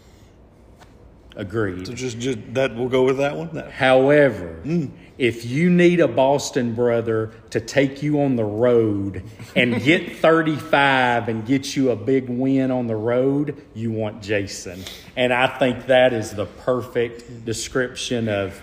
Agreed. 1.37 1.87
So 1.87 1.93
just 1.93 2.19
just 2.19 2.39
that 2.55 2.75
we'll 2.75 2.89
go 2.89 3.05
with 3.05 3.19
that 3.19 3.37
one. 3.37 3.51
That- 3.53 3.71
However, 3.71 4.61
mm. 4.65 4.91
if 5.17 5.45
you 5.45 5.71
need 5.71 6.01
a 6.01 6.09
Boston 6.09 6.75
brother 6.75 7.33
to 7.51 7.61
take 7.61 8.03
you 8.03 8.23
on 8.23 8.37
the 8.37 8.45
road 8.45 9.23
and 9.55 9.81
get 9.83 10.17
35 10.19 11.29
and 11.29 11.47
get 11.47 11.77
you 11.77 11.91
a 11.91 11.97
big 11.97 12.29
win 12.29 12.71
on 12.71 12.89
the 12.89 12.97
road, 12.97 13.63
you 13.75 13.93
want 13.93 14.23
Jason. 14.23 14.83
And 15.15 15.33
I 15.33 15.47
think 15.47 15.87
that 15.87 16.13
is 16.13 16.33
the 16.33 16.47
perfect 16.47 17.45
description 17.45 18.29
of 18.29 18.61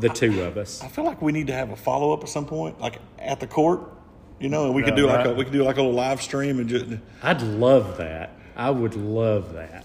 the 0.00 0.08
two 0.08 0.42
of 0.42 0.56
us. 0.56 0.82
I 0.82 0.88
feel 0.88 1.04
like 1.04 1.20
we 1.20 1.32
need 1.32 1.46
to 1.48 1.52
have 1.52 1.70
a 1.70 1.76
follow 1.76 2.12
up 2.12 2.22
at 2.22 2.28
some 2.28 2.46
point, 2.46 2.80
like 2.80 2.98
at 3.18 3.40
the 3.40 3.46
court. 3.46 3.80
You 4.40 4.48
know, 4.48 4.64
and 4.66 4.74
we 4.74 4.82
could 4.82 4.96
do 4.96 5.06
Yeah, 5.06 5.16
like 5.16 5.26
a 5.26 5.34
we 5.34 5.44
could 5.44 5.52
do 5.52 5.62
like 5.62 5.76
a 5.76 5.80
little 5.82 5.94
live 5.94 6.20
stream 6.20 6.58
and 6.58 6.68
just. 6.68 6.86
I'd 7.22 7.42
love 7.42 7.98
that. 7.98 8.36
I 8.56 8.70
would 8.70 8.94
love 8.96 9.52
that. 9.54 9.84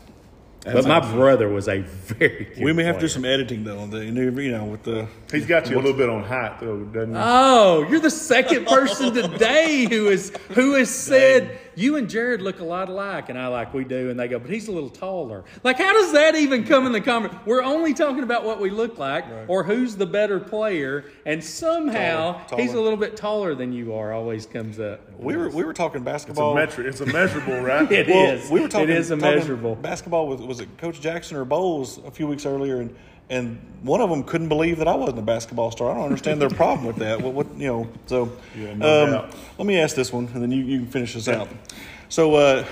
But 0.74 0.86
my 0.86 0.99
brother 0.99 1.47
was 1.47 1.70
a 1.70 1.80
very 1.80 2.45
good 2.45 2.64
We 2.64 2.74
may 2.74 2.84
have 2.84 2.95
to 2.95 3.01
do 3.01 3.08
some 3.08 3.24
editing 3.24 3.64
though, 3.64 3.80
on 3.80 3.89
the 3.89 4.03
you 4.03 4.12
know 4.51 4.66
with 4.66 4.84
the. 4.84 5.08
He's 5.32 5.45
got 5.45 5.70
you 5.70 5.76
a 5.76 5.80
little 5.80 5.93
bit 5.93 6.10
on 6.10 6.24
height, 6.24 6.60
though, 6.60 6.84
doesn't 6.84 7.14
he? 7.14 7.22
Oh, 7.24 7.88
you're 7.89 7.99
the 7.99 8.10
second 8.10 8.66
person 8.66 9.14
today 9.14 9.88
who 9.89 10.08
is 10.08 10.36
who 10.49 10.74
has 10.74 10.89
said 10.93 11.58
you 11.78 11.95
and 11.95 12.09
Jared 12.09 12.41
look 12.41 12.59
a 12.59 12.63
lot 12.63 12.89
alike, 12.89 13.30
and 13.30 13.38
I 13.38 13.47
like 13.47 13.73
we 13.73 13.84
do, 13.84 14.09
and 14.09 14.19
they 14.19 14.28
go, 14.28 14.39
but 14.39 14.49
he's 14.49 14.67
a 14.67 14.71
little 14.71 14.89
taller. 14.89 15.43
Like, 15.63 15.78
how 15.78 15.93
does 15.93 16.11
that 16.13 16.36
even 16.36 16.63
come 16.65 16.86
in 16.86 16.91
the 16.91 17.01
conversation? 17.01 17.39
We're 17.45 17.63
only 17.63 17.93
talking 17.93 18.23
about 18.23 18.43
what 18.43 18.59
we 18.59 18.69
look 18.69 18.97
like 18.97 19.25
or 19.47 19.63
who's 19.63 19.95
the 19.95 20.05
better 20.05 20.39
player, 20.39 21.05
and 21.25 21.43
somehow 21.43 22.45
Taller, 22.47 22.61
he's 22.61 22.73
a 22.73 22.82
little 22.82 22.97
bit 22.97 23.15
taller 23.15 23.55
than 23.55 23.71
you 23.73 23.93
are. 23.93 24.13
Always 24.13 24.45
comes 24.45 24.80
up. 24.80 25.01
We 25.19 25.38
were 25.38 25.49
we 25.49 25.63
were 25.63 25.73
talking 25.73 26.03
basketball. 26.03 26.57
It's 26.57 26.75
a 26.75 26.84
basketball. 26.84 26.86
metric. 26.86 26.88
It's 26.88 27.01
a 27.01 27.05
measurable, 27.05 27.61
right? 27.61 27.91
It 27.97 28.07
well, 28.07 28.34
is. 28.34 28.49
we 28.49 28.59
were 28.59 28.67
talking. 28.67 28.89
It 28.89 28.97
is 28.97 29.09
talking 29.09 29.25
immeasurable. 29.25 29.75
basketball 29.75 30.28
with 30.28 30.41
was 30.41 30.59
it 30.59 30.78
Coach 30.78 30.99
Jackson 30.99 31.38
or 31.38 31.45
Bowles 31.45 31.99
a 31.99 32.11
few 32.11 32.28
weeks 32.28 32.45
earlier, 32.45 32.80
and 32.82 32.95
and 33.30 33.59
one 33.84 34.01
of 34.01 34.09
them 34.09 34.23
couldn't 34.23 34.47
believe 34.49 34.78
that 34.80 34.88
I 34.88 34.95
wasn't 34.95 35.19
a 35.19 35.23
basketball 35.23 35.71
star. 35.71 35.91
I 35.91 35.95
don't 35.95 36.03
understand 36.05 36.41
their 36.41 36.49
problem 36.49 36.86
with 36.88 36.97
that. 36.97 37.21
What, 37.21 37.34
what 37.34 37.47
you 37.57 37.67
know? 37.67 37.89
So, 38.05 38.32
Yeah, 38.57 38.73
no 38.73 39.23
um, 39.25 39.32
let 39.57 39.65
me 39.67 39.78
ask 39.80 39.95
this 39.95 40.11
one, 40.13 40.30
and 40.34 40.41
then 40.41 40.51
you, 40.51 40.63
you 40.63 40.80
can 40.80 40.88
finish 40.88 41.13
this 41.13 41.28
out. 41.28 41.49
So, 42.09 42.36
uh, 42.36 42.65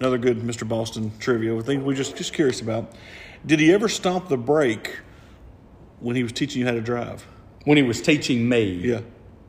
another 0.00 0.18
good 0.18 0.38
Mr. 0.40 0.66
Boston 0.66 1.12
trivia. 1.18 1.54
A 1.54 1.62
thing 1.62 1.84
we 1.84 1.94
just 1.94 2.16
just 2.16 2.32
curious 2.32 2.60
about. 2.60 2.92
Did 3.46 3.60
he 3.60 3.72
ever 3.72 3.88
stomp 3.88 4.28
the 4.28 4.36
brake 4.36 4.98
when 6.00 6.16
he 6.16 6.22
was 6.22 6.32
teaching 6.32 6.60
you 6.60 6.66
how 6.66 6.72
to 6.72 6.80
drive? 6.80 7.26
When 7.64 7.76
he 7.76 7.82
was 7.82 8.02
teaching 8.02 8.48
me, 8.48 8.64
Yeah. 8.64 9.00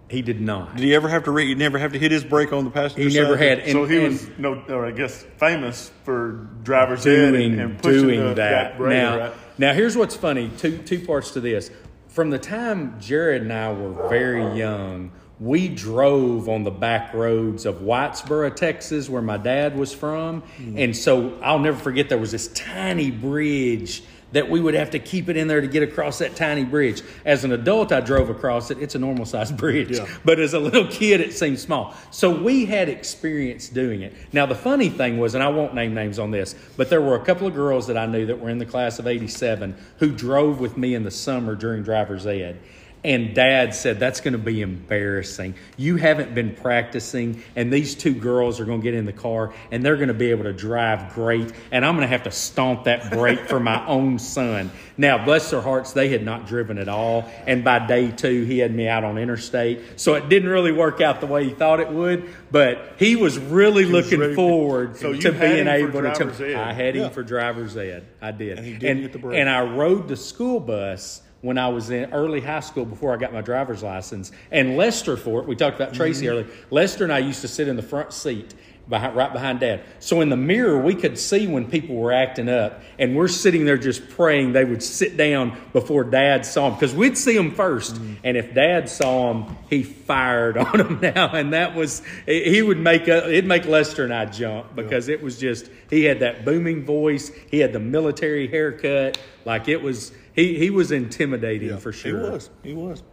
he 0.10 0.22
did 0.22 0.40
not. 0.40 0.76
Did 0.76 0.84
he 0.84 0.96
ever 0.96 1.10
have 1.10 1.24
to? 1.26 1.32
Re- 1.32 1.48
he 1.48 1.56
never 1.56 1.78
have 1.78 1.92
to 1.94 2.00
hit 2.00 2.12
his 2.12 2.24
brake 2.24 2.54
on 2.54 2.64
the 2.66 2.72
passenger 2.72 3.10
He 3.10 3.14
never 3.16 3.36
had. 3.36 3.60
And, 3.60 3.72
so 3.72 3.86
he 3.86 3.98
and- 3.98 4.08
was 4.14 4.30
no, 4.38 4.54
or 4.70 4.86
I 4.86 4.92
guess 4.92 5.26
famous 5.38 5.92
for 6.04 6.48
driver's 6.64 7.06
ed 7.06 7.32
doing 7.32 7.54
and, 7.54 7.62
and 7.62 7.82
pushing 7.82 8.02
doing 8.04 8.20
the, 8.30 8.34
that. 8.36 8.78
brake, 8.78 8.98
now, 8.98 9.18
right? 9.18 9.34
Now 9.62 9.74
here's 9.74 9.96
what's 9.96 10.16
funny. 10.16 10.50
Two 10.58 10.80
two 10.80 11.06
parts 11.06 11.32
to 11.32 11.40
this. 11.40 11.70
From 12.08 12.32
the 12.32 12.40
time 12.40 13.00
Jared 13.00 13.44
and 13.44 13.54
I 13.54 13.72
were 13.72 14.10
very 14.10 14.58
young, 14.58 15.12
we 15.40 15.70
drove 15.70 16.50
on 16.50 16.64
the 16.64 16.72
back 16.72 17.14
roads 17.14 17.68
of 17.68 17.76
Whitesboro, 17.76 18.54
Texas, 18.56 19.08
where 19.08 19.22
my 19.22 19.38
dad 19.38 19.78
was 19.78 19.94
from, 19.94 20.42
mm. 20.58 20.84
and 20.84 20.98
so 20.98 21.40
I'll 21.42 21.60
never 21.60 21.78
forget 21.78 22.10
there 22.10 22.18
was 22.18 22.32
this 22.32 22.48
tiny 22.50 23.12
bridge. 23.12 24.04
That 24.32 24.50
we 24.50 24.62
would 24.62 24.74
have 24.74 24.92
to 24.92 25.00
keep 25.00 25.28
it 25.30 25.38
in 25.38 25.48
there 25.48 25.62
to 25.62 25.68
get 25.68 25.84
across 25.84 26.20
that 26.20 26.36
tiny 26.36 26.64
bridge. 26.64 27.02
As 27.26 27.44
an 27.44 27.52
adult, 27.52 27.92
I 27.92 28.00
drove 28.00 28.30
across 28.30 28.72
it. 28.72 28.78
It's 28.80 28.96
a 28.96 29.00
normal 29.00 29.26
sized 29.26 29.58
bridge. 29.58 29.98
Yeah. 29.98 30.08
But 30.24 30.40
as 30.40 30.54
a 30.54 30.60
little 30.60 30.88
kid, 30.88 31.22
it 31.22 31.34
seemed 31.34 31.60
small. 31.60 31.96
So 32.12 32.30
we 32.30 32.66
had 32.66 32.90
experience 32.90 33.70
doing 33.70 34.02
it. 34.02 34.14
Now, 34.32 34.46
the 34.46 34.56
funny 34.56 34.90
thing 34.90 35.18
was, 35.18 35.36
and 35.36 35.44
I 35.44 35.50
won't 35.50 35.74
name 35.74 35.94
names 35.94 36.20
on 36.20 36.32
this, 36.32 36.56
but 36.78 36.90
there 36.90 37.02
were 37.02 37.16
a 37.16 37.24
couple 37.24 37.48
of 37.48 37.54
girls 37.54 37.88
that 37.88 37.98
I 37.98 38.06
knew 38.06 38.26
that 38.28 38.40
were 38.40 38.50
in 38.50 38.58
the 38.58 38.66
class 38.66 39.00
of 39.00 39.08
87 39.08 39.76
who 40.00 40.12
drove 40.12 40.60
with 40.60 40.78
me 40.78 40.96
in 40.96 41.04
the 41.04 41.12
summer 41.12 41.56
during 41.56 41.84
driver's 41.84 42.26
ed. 42.26 42.60
And 43.04 43.34
dad 43.34 43.74
said, 43.74 44.00
That's 44.00 44.22
going 44.22 44.34
to 44.34 44.38
be 44.38 44.62
embarrassing. 44.62 45.56
You 45.76 45.96
haven't 45.96 46.36
been 46.36 46.54
practicing, 46.54 47.42
and 47.56 47.74
these 47.74 47.96
two 47.96 48.14
girls 48.14 48.60
are 48.60 48.66
going 48.66 48.80
to 48.80 48.84
get 48.84 48.94
in 48.94 49.06
the 49.06 49.14
car 49.14 49.54
and 49.72 49.84
they're 49.84 49.96
going 49.96 50.10
to 50.10 50.14
be 50.14 50.30
able 50.30 50.44
to 50.44 50.54
drive 50.54 51.14
great. 51.16 51.52
And 51.72 51.84
I'm 51.84 51.96
going 51.96 52.04
to 52.08 52.12
have 52.12 52.24
to 52.24 52.32
stomp 52.32 52.84
that 52.84 53.10
brake 53.12 53.40
for 53.48 53.60
my 53.60 53.84
own 53.88 54.20
son. 54.20 54.70
Now, 54.98 55.24
bless 55.26 55.50
their 55.50 55.62
hearts, 55.62 55.94
they 55.94 56.10
had 56.10 56.24
not 56.24 56.46
driven 56.46 56.78
at 56.78 56.88
all. 56.88 57.26
And 57.48 57.64
by 57.64 57.80
day 57.88 58.12
two, 58.12 58.44
he 58.44 58.60
had 58.60 58.72
me 58.74 58.88
out 58.88 59.04
on 59.04 59.18
interstate. 59.18 60.00
So 60.00 60.14
it 60.14 60.30
didn't 60.30 60.50
really 60.50 60.72
work 60.72 61.02
out 61.02 61.22
the 61.22 61.28
way 61.28 61.46
he 61.46 61.50
thought 61.56 61.80
it 61.80 61.90
would, 61.90 62.30
but 62.52 62.94
he 63.00 63.16
was 63.16 63.40
really 63.40 63.86
looking 63.86 64.20
ready- 64.20 64.36
forward 64.36 64.98
So 64.98 65.14
to 65.14 65.32
being 65.32 65.68
able 65.68 65.92
to. 66.04 66.12
driver's 66.12 66.40
ed. 66.42 66.54
I 66.56 66.74
had 66.74 66.96
him 66.96 67.04
Yeah. 67.04 67.10
for 67.10 67.24
driver's 67.24 67.76
ed. 67.76 68.06
I 68.22 68.32
did. 68.32 68.60
And 68.60 68.68
he 68.68 68.74
didn't 68.74 69.02
get 69.02 69.14
the 69.14 69.18
brake. 69.20 69.40
And 69.40 69.50
I 69.50 69.62
rode 69.62 70.08
the 70.08 70.18
school 70.18 70.60
bus 70.60 71.24
when 71.42 71.58
I 71.58 71.70
was 71.70 71.90
in 71.90 72.14
early 72.14 72.42
high 72.42 72.60
school 72.60 72.86
before 72.86 73.14
I 73.14 73.18
got 73.18 73.34
my 73.34 73.42
driver's 73.42 73.84
license. 73.84 74.32
And 74.52 74.78
Lester 74.78 75.18
Fort, 75.18 75.48
we 75.48 75.56
talked 75.56 75.76
about 75.76 75.94
Tracy 75.94 76.26
Mm-hmm. 76.26 76.32
earlier. 76.32 76.48
Lester 76.70 77.04
and 77.04 77.12
I 77.14 77.20
used 77.20 77.42
to 77.42 77.48
sit 77.48 77.68
in 77.68 77.76
the 77.76 77.82
front 77.84 78.14
seat. 78.14 78.54
Behind, 78.90 79.16
right 79.16 79.32
behind 79.32 79.60
dad. 79.62 79.84
So 80.00 80.20
in 80.20 80.30
the 80.30 80.36
mirror, 80.36 80.78
we 80.78 80.96
could 80.96 81.18
see 81.18 81.48
when 81.48 81.70
people 81.70 81.96
were 81.96 82.12
acting 82.12 82.50
up, 82.50 82.82
and 83.00 83.16
we're 83.16 83.30
sitting 83.30 83.64
there 83.64 83.78
just 83.78 84.10
praying 84.10 84.52
they 84.52 84.66
would 84.66 84.84
sit 84.84 85.16
down 85.16 85.56
before 85.72 86.04
dad 86.04 86.46
saw 86.46 86.68
them 86.70 86.78
because 86.78 86.94
we'd 86.94 87.18
see 87.18 87.38
them 87.38 87.52
1st 87.52 87.92
Mm-hmm. 87.94 88.14
And 88.24 88.36
if 88.38 88.54
dad 88.54 88.90
saw 88.90 89.32
them, 89.34 89.58
he 89.70 89.84
fired 89.84 90.58
on 90.58 90.78
them 90.78 91.00
now, 91.00 91.30
and 91.32 91.54
that 91.54 91.74
was 91.76 92.02
he 92.26 92.62
would 92.62 92.80
make 92.80 93.08
a, 93.08 93.30
it'd 93.30 93.46
make 93.46 93.66
Lester 93.66 94.04
and 94.04 94.14
I 94.14 94.26
jump 94.26 94.76
because 94.76 95.08
it 95.08 95.22
was 95.22 95.38
just 95.40 95.70
he 95.90 96.04
had 96.04 96.20
that 96.20 96.44
booming 96.44 96.84
voice, 96.84 97.32
he 97.50 97.60
had 97.60 97.72
the 97.74 97.80
military 97.80 98.48
haircut, 98.48 99.18
like 99.46 99.70
it 99.70 99.82
was 99.82 100.12
he 100.34 100.58
he 100.58 100.70
was 100.70 100.92
intimidating 100.92 101.78
for 101.78 101.92
sure. 101.92 102.26
He 102.26 102.30
was. 102.32 102.50
He 102.64 102.74
was. 102.74 103.04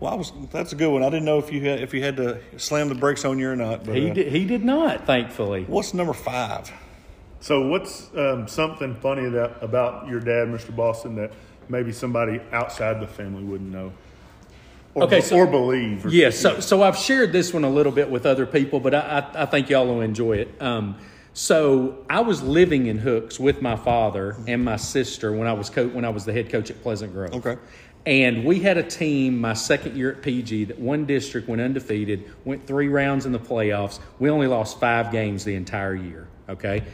Well, 0.00 0.12
I 0.12 0.16
was. 0.16 0.32
That's 0.52 0.72
a 0.72 0.76
good 0.76 0.90
one. 0.90 1.02
I 1.02 1.06
didn't 1.10 1.24
know 1.24 1.38
if 1.38 1.52
you 1.52 1.60
had 1.62 1.80
if 1.80 1.94
you 1.94 2.02
had 2.02 2.16
to 2.16 2.40
slam 2.58 2.88
the 2.88 2.94
brakes 2.94 3.24
on 3.24 3.38
you 3.38 3.48
or 3.48 3.56
not. 3.56 3.84
But, 3.84 3.96
He 3.96 4.10
uh, 4.10 4.14
did, 4.14 4.32
he 4.32 4.44
did 4.44 4.64
not, 4.64 5.06
thankfully. 5.06 5.64
What's 5.64 5.94
number 5.94 6.12
five? 6.12 6.70
So, 7.40 7.68
what's 7.68 8.10
um, 8.16 8.48
something 8.48 8.94
funny 8.96 9.28
that 9.30 9.62
about 9.62 10.08
your 10.08 10.20
dad, 10.20 10.48
Mr. 10.48 10.74
Boston, 10.74 11.14
that 11.16 11.32
maybe 11.68 11.92
somebody 11.92 12.40
outside 12.52 13.00
the 13.00 13.06
family 13.06 13.44
wouldn't 13.44 13.70
know? 13.70 13.92
Or, 14.94 15.04
Okay, 15.04 15.20
so- 15.20 15.36
or 15.36 15.46
believe? 15.46 16.06
Or, 16.06 16.08
Yeah, 16.08 16.30
so 16.30 16.60
so 16.60 16.82
I've 16.82 16.96
shared 16.96 17.32
this 17.32 17.52
one 17.54 17.64
a 17.64 17.70
little 17.70 17.92
bit 17.92 18.10
with 18.10 18.26
other 18.26 18.46
people, 18.46 18.80
but 18.80 18.94
I, 18.94 19.30
I, 19.34 19.42
I 19.42 19.46
think 19.46 19.70
y'all 19.70 19.86
will 19.86 20.00
enjoy 20.00 20.38
it. 20.38 20.60
Um, 20.60 20.96
so 21.36 22.02
I 22.08 22.20
was 22.20 22.42
living 22.42 22.86
in 22.86 22.96
Hooks 22.96 23.38
with 23.38 23.60
my 23.60 23.76
father 23.76 24.36
and 24.48 24.64
my 24.64 24.76
sister 24.76 25.30
when 25.32 25.46
I 25.46 25.52
was 25.52 25.68
co- 25.68 25.88
when 25.88 26.06
I 26.06 26.08
was 26.08 26.24
the 26.24 26.32
head 26.32 26.48
coach 26.48 26.70
at 26.70 26.82
Pleasant 26.82 27.12
Grove. 27.12 27.34
Okay. 27.34 27.58
And 28.06 28.42
we 28.46 28.60
had 28.60 28.78
a 28.78 28.82
team 28.82 29.38
my 29.38 29.52
second 29.52 29.98
year 29.98 30.12
at 30.12 30.22
PG 30.22 30.64
that 30.64 30.78
one 30.78 31.04
district 31.04 31.46
went 31.46 31.60
undefeated, 31.60 32.24
went 32.46 32.66
three 32.66 32.88
rounds 32.88 33.26
in 33.26 33.32
the 33.32 33.38
playoffs. 33.38 34.00
We 34.18 34.30
only 34.30 34.46
lost 34.46 34.80
five 34.80 35.12
games 35.12 35.44
the 35.44 35.56
entire 35.56 35.94
year. 35.94 36.26
Okay. 36.48 36.84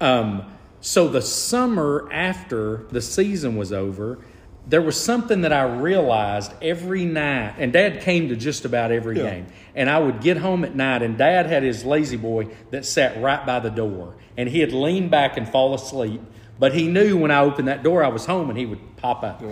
Um, 0.00 0.44
so 0.80 1.06
the 1.08 1.20
summer 1.20 2.08
after 2.10 2.86
the 2.92 3.02
season 3.02 3.54
was 3.56 3.70
over, 3.70 4.18
there 4.66 4.80
was 4.80 4.98
something 4.98 5.42
that 5.42 5.52
I 5.52 5.64
realized 5.64 6.52
every 6.62 7.04
night, 7.04 7.56
and 7.58 7.70
Dad 7.70 8.00
came 8.00 8.30
to 8.30 8.36
just 8.36 8.64
about 8.64 8.92
every 8.92 9.18
Yeah. 9.18 9.30
game. 9.30 9.46
And 9.80 9.88
I 9.88 9.98
would 9.98 10.20
get 10.20 10.36
home 10.36 10.62
at 10.62 10.74
night, 10.74 11.00
and 11.00 11.16
Dad 11.16 11.46
had 11.46 11.62
his 11.62 11.86
La-Z-Boy 11.86 12.48
that 12.70 12.84
sat 12.84 13.18
right 13.22 13.46
by 13.46 13.60
the 13.60 13.70
door, 13.70 14.12
and 14.36 14.46
he'd 14.46 14.72
lean 14.72 15.08
back 15.08 15.38
and 15.38 15.48
fall 15.48 15.72
asleep. 15.72 16.20
But 16.58 16.74
he 16.74 16.86
knew 16.86 17.16
when 17.16 17.30
I 17.30 17.40
opened 17.40 17.68
that 17.68 17.82
door, 17.82 18.04
I 18.04 18.08
was 18.08 18.26
home, 18.26 18.50
and 18.50 18.58
he 18.58 18.66
would 18.66 18.98
pop 18.98 19.24
up. 19.24 19.42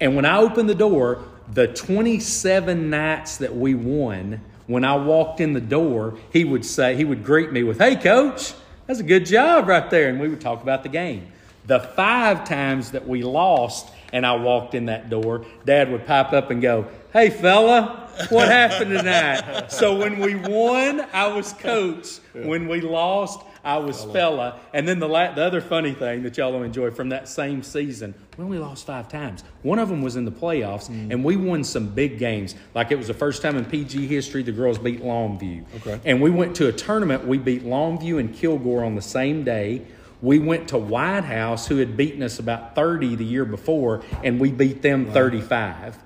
And 0.00 0.16
when 0.16 0.24
I 0.24 0.38
opened 0.38 0.68
the 0.68 0.74
door, 0.74 1.22
the 1.54 1.68
27 1.68 2.90
nights 2.90 3.36
that 3.36 3.54
we 3.54 3.76
won, 3.76 4.40
when 4.66 4.84
I 4.84 4.96
walked 4.96 5.40
in 5.40 5.52
the 5.52 5.60
door, 5.60 6.18
he 6.32 6.42
would 6.42 6.64
say, 6.64 6.96
he 6.96 7.04
would 7.04 7.22
greet 7.22 7.52
me 7.52 7.62
with, 7.62 7.78
"Hey, 7.78 7.94
coach, 7.94 8.54
that's 8.88 8.98
a 8.98 9.04
good 9.04 9.24
job 9.24 9.68
right 9.68 9.88
there," 9.88 10.08
and 10.08 10.18
we 10.18 10.26
would 10.26 10.40
talk 10.40 10.64
about 10.64 10.82
the 10.82 10.88
game. 10.88 11.28
The 11.68 11.78
five 11.78 12.44
times 12.44 12.90
that 12.90 13.06
we 13.06 13.22
lost 13.22 13.92
and 14.12 14.26
I 14.26 14.34
walked 14.34 14.74
in 14.74 14.86
that 14.86 15.10
door, 15.10 15.44
Dad 15.64 15.92
would 15.92 16.06
pipe 16.06 16.32
up 16.32 16.50
and 16.50 16.60
go, 16.60 16.86
Hey, 17.12 17.30
fella, 17.30 18.10
what 18.30 18.48
happened 18.48 18.90
tonight? 18.90 19.70
so 19.70 19.96
when 19.96 20.18
we 20.18 20.34
won, 20.34 21.06
I 21.12 21.28
was 21.28 21.52
coach. 21.54 22.18
When 22.32 22.68
we 22.68 22.80
lost, 22.80 23.40
I 23.64 23.78
was 23.78 24.04
fella. 24.06 24.60
And 24.72 24.86
then 24.86 24.98
the, 24.98 25.08
la- 25.08 25.32
the 25.32 25.44
other 25.44 25.60
funny 25.60 25.92
thing 25.92 26.22
that 26.22 26.36
y'all 26.36 26.52
will 26.52 26.62
enjoy 26.62 26.90
from 26.90 27.08
that 27.08 27.28
same 27.28 27.62
season, 27.62 28.14
we 28.36 28.44
only 28.44 28.58
lost 28.58 28.86
five 28.86 29.08
times. 29.08 29.42
One 29.62 29.78
of 29.78 29.88
them 29.88 30.02
was 30.02 30.16
in 30.16 30.24
the 30.24 30.30
playoffs, 30.30 30.88
mm. 30.88 31.10
and 31.10 31.24
we 31.24 31.36
won 31.36 31.64
some 31.64 31.88
big 31.88 32.18
games. 32.18 32.54
Like 32.74 32.92
it 32.92 32.96
was 32.96 33.08
the 33.08 33.14
first 33.14 33.42
time 33.42 33.56
in 33.56 33.64
PG 33.64 34.06
history 34.06 34.42
the 34.42 34.52
girls 34.52 34.78
beat 34.78 35.02
Longview. 35.02 35.64
Okay. 35.76 36.00
And 36.04 36.22
we 36.22 36.30
went 36.30 36.54
to 36.56 36.68
a 36.68 36.72
tournament. 36.72 37.26
We 37.26 37.38
beat 37.38 37.64
Longview 37.64 38.20
and 38.20 38.34
Kilgore 38.34 38.84
on 38.84 38.94
the 38.94 39.02
same 39.02 39.42
day. 39.42 39.82
We 40.22 40.38
went 40.38 40.68
to 40.68 40.78
White 40.78 41.24
House, 41.24 41.66
who 41.66 41.76
had 41.76 41.96
beaten 41.96 42.22
us 42.22 42.38
about 42.38 42.74
30 42.74 43.16
the 43.16 43.24
year 43.24 43.44
before, 43.44 44.02
and 44.22 44.40
we 44.40 44.50
beat 44.50 44.80
them 44.80 45.06
35. 45.12 45.98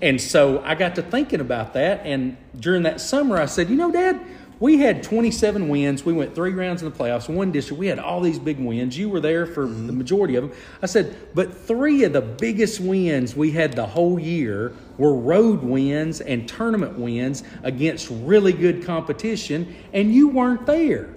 And 0.00 0.20
so 0.20 0.62
I 0.62 0.74
got 0.74 0.94
to 0.96 1.02
thinking 1.02 1.40
about 1.40 1.72
that. 1.74 2.02
And 2.04 2.36
during 2.58 2.82
that 2.82 3.00
summer, 3.00 3.38
I 3.38 3.46
said, 3.46 3.70
You 3.70 3.76
know, 3.76 3.90
Dad, 3.90 4.20
we 4.58 4.78
had 4.78 5.02
27 5.02 5.68
wins. 5.68 6.04
We 6.04 6.14
went 6.14 6.34
three 6.34 6.52
rounds 6.52 6.82
in 6.82 6.90
the 6.90 6.96
playoffs, 6.96 7.28
one 7.28 7.52
district. 7.52 7.78
We 7.78 7.88
had 7.88 7.98
all 7.98 8.20
these 8.20 8.38
big 8.38 8.58
wins. 8.58 8.96
You 8.96 9.10
were 9.10 9.20
there 9.20 9.46
for 9.46 9.66
mm-hmm. 9.66 9.86
the 9.86 9.92
majority 9.92 10.36
of 10.36 10.48
them. 10.48 10.58
I 10.82 10.86
said, 10.86 11.16
But 11.34 11.54
three 11.54 12.04
of 12.04 12.12
the 12.12 12.22
biggest 12.22 12.80
wins 12.80 13.36
we 13.36 13.50
had 13.50 13.74
the 13.74 13.86
whole 13.86 14.18
year 14.18 14.74
were 14.98 15.14
road 15.14 15.62
wins 15.62 16.20
and 16.20 16.48
tournament 16.48 16.98
wins 16.98 17.42
against 17.62 18.08
really 18.10 18.52
good 18.52 18.84
competition, 18.84 19.74
and 19.92 20.14
you 20.14 20.28
weren't 20.28 20.66
there. 20.66 21.14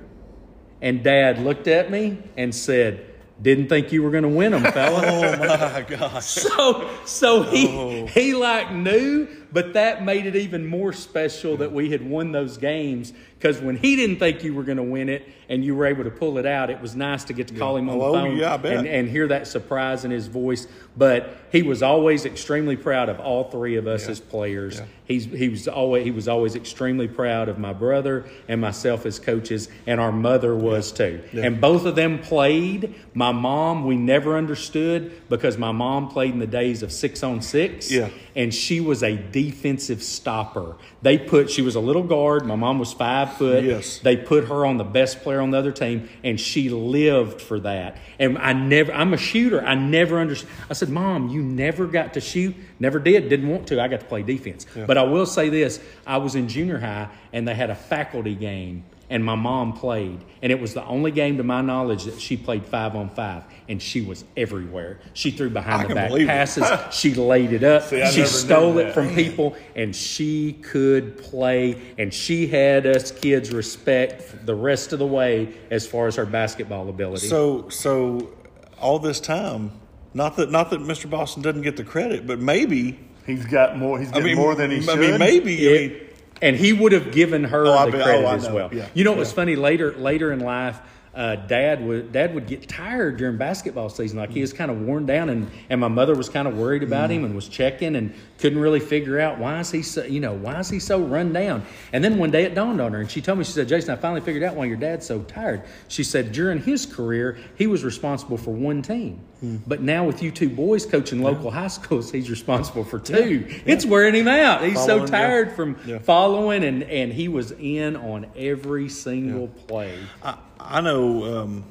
And 0.81 1.03
Dad 1.03 1.39
looked 1.39 1.67
at 1.67 1.91
me 1.91 2.17
and 2.37 2.53
said, 2.53 3.08
"Didn't 3.41 3.69
think 3.69 3.91
you 3.91 4.03
were 4.03 4.11
going 4.11 4.23
to 4.23 4.29
win 4.29 4.51
them, 4.51 4.63
fella." 4.63 5.01
Oh 5.05 5.71
my 5.73 5.81
gosh. 5.81 6.25
so, 6.25 6.89
so 7.05 7.43
he 7.43 7.67
Oh. 7.69 8.05
he 8.07 8.33
like 8.33 8.71
knew, 8.73 9.27
but 9.51 9.73
that 9.73 10.03
made 10.03 10.25
it 10.25 10.35
even 10.35 10.65
more 10.65 10.93
special 10.93 11.57
that 11.57 11.71
we 11.71 11.91
had 11.91 12.07
won 12.07 12.31
those 12.31 12.57
games. 12.57 13.13
Because 13.37 13.61
when 13.61 13.77
he 13.77 13.95
didn't 13.95 14.17
think 14.17 14.43
you 14.43 14.53
were 14.53 14.63
going 14.63 14.77
to 14.77 14.83
win 14.83 15.07
it 15.07 15.25
and 15.47 15.63
you 15.63 15.73
were 15.73 15.85
able 15.85 16.03
to 16.03 16.11
pull 16.11 16.37
it 16.37 16.45
out, 16.45 16.69
it 16.69 16.81
was 16.81 16.93
nice 16.93 17.23
to 17.23 17.33
get 17.33 17.47
to 17.47 17.53
call 17.53 17.77
him 17.77 17.89
on 17.89 17.95
Oh, 17.95 18.11
the 18.11 18.17
phone 18.17 18.35
yeah, 18.35 18.55
and, 18.55 18.85
and 18.85 19.09
hear 19.09 19.29
that 19.29 19.47
surprise 19.47 20.03
in 20.03 20.11
his 20.11 20.27
voice. 20.27 20.67
But 20.97 21.37
he 21.49 21.61
was 21.61 21.81
always 21.81 22.25
extremely 22.25 22.75
proud 22.75 23.07
of 23.07 23.21
all 23.21 23.45
three 23.45 23.77
of 23.77 23.87
us 23.87 24.09
as 24.09 24.19
players. 24.19 24.79
Yeah. 24.79 24.85
He's 25.05 25.25
he 25.25 25.47
was 25.47 25.69
always 25.69 26.03
he 26.03 26.11
was 26.11 26.27
always 26.27 26.55
extremely 26.57 27.07
proud 27.07 27.47
of 27.47 27.57
my 27.57 27.71
brother 27.71 28.25
and 28.49 28.59
myself 28.59 29.05
as 29.05 29.19
coaches, 29.19 29.69
and 29.87 30.01
our 30.01 30.11
mother 30.11 30.53
was 30.53 30.91
too. 30.91 31.23
Yeah. 31.31 31.45
And 31.45 31.61
both 31.61 31.85
of 31.85 31.95
them 31.95 32.19
played. 32.19 32.93
My 33.13 33.31
mom 33.31 33.85
we 33.85 33.95
never 33.95 34.37
understood 34.37 35.29
because 35.29 35.57
my 35.57 35.71
mom 35.71 36.09
played 36.09 36.33
in 36.33 36.39
the 36.39 36.45
days 36.45 36.83
of 36.83 36.91
six 36.91 37.23
on 37.23 37.41
six. 37.41 37.89
Yeah. 37.89 38.09
And 38.35 38.53
she 38.53 38.81
was 38.81 39.01
a 39.01 39.15
defensive 39.43 40.03
stopper. 40.03 40.75
They 41.01 41.17
put 41.17 41.49
she 41.49 41.61
was 41.61 41.75
a 41.75 41.79
little 41.79 42.03
guard. 42.03 42.45
My 42.45 42.55
mom 42.55 42.77
was 42.77 42.91
five 42.91 43.33
foot. 43.37 43.63
Yes. 43.63 43.99
They 43.99 44.17
put 44.17 44.49
her 44.49 44.65
on 44.65 44.77
the 44.77 44.83
best 44.83 45.21
player 45.21 45.39
on 45.39 45.51
the 45.51 45.57
other 45.57 45.71
team, 45.71 46.09
and 46.23 46.37
she 46.39 46.69
lived 46.69 47.41
for 47.41 47.59
that. 47.61 47.97
And 48.19 48.37
I 48.37 48.51
never, 48.51 48.91
I'm 48.93 49.13
a 49.13 49.17
shooter. 49.17 49.61
I 49.61 49.75
never 49.75 50.19
understood. 50.19 50.49
I 50.69 50.73
said, 50.73 50.89
Mom, 50.89 51.29
you 51.29 51.41
never 51.41 51.87
got 51.87 52.15
to 52.15 52.21
shoot. 52.21 52.53
Never 52.79 52.99
did. 52.99 53.29
Didn't 53.29 53.47
want 53.47 53.67
to. 53.67 53.81
I 53.81 53.87
got 53.87 54.01
to 54.01 54.05
play 54.05 54.23
defense. 54.23 54.65
But 54.75 54.97
I 54.97 55.03
will 55.03 55.25
say 55.25 55.47
this 55.49 55.79
I 56.05 56.17
was 56.17 56.35
in 56.35 56.49
junior 56.49 56.79
high, 56.79 57.07
and 57.31 57.47
they 57.47 57.55
had 57.55 57.69
a 57.69 57.75
faculty 57.75 58.35
game, 58.35 58.83
and 59.09 59.23
my 59.25 59.35
mom 59.35 59.73
played. 59.73 60.23
And 60.41 60.51
it 60.51 60.59
was 60.59 60.73
the 60.73 60.85
only 60.85 61.11
game, 61.11 61.37
to 61.37 61.43
my 61.43 61.61
knowledge, 61.61 62.05
that 62.05 62.19
she 62.19 62.37
played 62.37 62.65
five 62.65 62.95
on 62.95 63.09
five, 63.09 63.43
and 63.67 63.81
she 63.81 64.01
was 64.01 64.23
everywhere. 64.37 64.99
She 65.13 65.31
threw 65.31 65.49
behind 65.49 65.83
I 65.83 65.87
the 65.87 65.95
back 65.95 66.11
passes, 66.27 66.65
she 66.95 67.13
laid 67.15 67.51
it 67.51 67.63
up, 67.63 67.83
See, 67.89 68.05
she 68.11 68.25
stole 68.25 68.77
it 68.77 68.93
from 68.93 69.13
people, 69.15 69.55
and 69.75 69.95
she 69.95 70.53
could 70.53 71.17
play, 71.17 71.81
and 71.97 72.13
she 72.13 72.47
had 72.47 72.85
us 72.85 73.11
kids 73.11 73.51
respect 73.51 74.45
the 74.45 74.55
rest 74.55 74.93
of 74.93 74.99
the 74.99 75.07
way 75.07 75.53
as 75.71 75.87
far 75.87 76.07
as 76.07 76.15
her 76.15 76.25
basketball 76.25 76.89
ability. 76.89 77.27
So 77.27 77.69
so 77.69 78.33
all 78.79 78.99
this 78.99 79.19
time, 79.19 79.71
not 80.13 80.35
that 80.37 80.51
not 80.51 80.69
that 80.69 80.79
Mr. 80.79 81.09
Boston 81.09 81.41
doesn't 81.41 81.61
get 81.63 81.77
the 81.77 81.83
credit, 81.83 82.25
but 82.27 82.39
maybe 82.39 82.99
He's 83.25 83.45
got 83.45 83.77
more. 83.77 83.99
He's 83.99 84.09
I 84.09 84.13
getting 84.13 84.25
mean 84.25 84.37
more 84.37 84.55
than 84.55 84.71
he 84.71 84.77
I 84.77 84.81
should. 84.81 84.99
mean 84.99 85.19
maybe 85.19 85.67
I 85.67 85.71
mean, 85.71 85.91
It- 85.91 86.08
and 86.41 86.55
he 86.55 86.73
would 86.73 86.91
have 86.91 87.11
given 87.11 87.43
her 87.45 87.65
Oh, 87.65 87.85
the 87.85 87.91
bet- 87.91 88.03
credit 88.03 88.25
oh, 88.25 88.31
as 88.35 88.47
know. 88.47 88.55
well. 88.55 88.69
Yeah. 88.73 88.87
You 88.93 89.03
know 89.03 89.11
what 89.11 89.19
was 89.19 89.31
funny 89.31 89.55
later 89.55 89.93
later 89.97 90.31
in 90.31 90.39
life? 90.39 90.79
Uh, 91.15 91.35
dad 91.35 91.83
would 91.83 92.11
dad 92.11 92.35
would 92.35 92.45
get 92.45 92.69
tired 92.69 93.17
during 93.17 93.35
basketball 93.35 93.89
season, 93.89 94.19
like 94.19 94.29
he 94.29 94.41
was 94.41 94.53
kind 94.53 94.69
of 94.69 94.79
worn 94.81 95.07
down, 95.07 95.27
and, 95.29 95.49
and 95.69 95.81
my 95.81 95.87
mother 95.87 96.15
was 96.15 96.29
kind 96.29 96.47
of 96.47 96.55
worried 96.55 96.83
about 96.83 97.09
him 97.09 97.25
and 97.25 97.33
was 97.35 97.49
checking 97.49 97.95
and 97.95 98.13
couldn't 98.37 98.59
really 98.59 98.79
figure 98.79 99.19
out 99.19 99.39
why 99.39 99.59
is 99.59 99.71
he 99.71 99.81
so 99.81 100.03
you 100.03 100.19
know 100.19 100.33
why 100.33 100.59
is 100.59 100.69
he 100.69 100.79
so 100.79 100.99
run 101.01 101.33
down. 101.33 101.65
And 101.93 102.03
then 102.03 102.19
one 102.19 102.29
day 102.29 102.43
it 102.43 102.53
dawned 102.53 102.79
on 102.79 102.93
her, 102.93 102.99
and 103.01 103.09
she 103.09 103.21
told 103.21 103.39
me 103.39 103.43
she 103.43 103.51
said, 103.53 103.67
"Jason, 103.67 103.89
I 103.89 103.95
finally 103.95 104.21
figured 104.21 104.43
out 104.43 104.55
why 104.55 104.65
your 104.65 104.77
dad's 104.77 105.05
so 105.07 105.21
tired." 105.23 105.63
She 105.87 106.03
said 106.03 106.31
during 106.31 106.61
his 106.61 106.85
career 106.85 107.39
he 107.55 107.65
was 107.65 107.83
responsible 107.83 108.37
for 108.37 108.51
one 108.51 108.83
team, 108.83 109.19
but 109.41 109.81
now 109.81 110.03
with 110.05 110.21
you 110.21 110.31
two 110.31 110.49
boys 110.49 110.85
coaching 110.85 111.21
local 111.23 111.49
high 111.49 111.67
schools, 111.69 112.11
he's 112.11 112.29
responsible 112.29 112.83
for 112.83 112.99
two. 112.99 113.45
It's 113.65 113.85
wearing 113.85 114.13
him 114.15 114.27
out. 114.27 114.63
He's 114.63 114.73
Following, 114.73 115.07
so 115.07 115.13
yeah. 115.13 115.19
tired 115.19 115.51
from 115.55 115.77
Yeah. 115.85 115.99
following, 115.99 116.63
and 116.63 116.83
and 116.83 117.13
he 117.13 117.27
was 117.29 117.51
in 117.51 117.95
on 117.95 118.27
every 118.35 118.89
single 118.89 119.47
play. 119.47 119.97
I, 120.23 120.37
I 120.59 120.81
know, 120.81 121.39
um, 121.41 121.63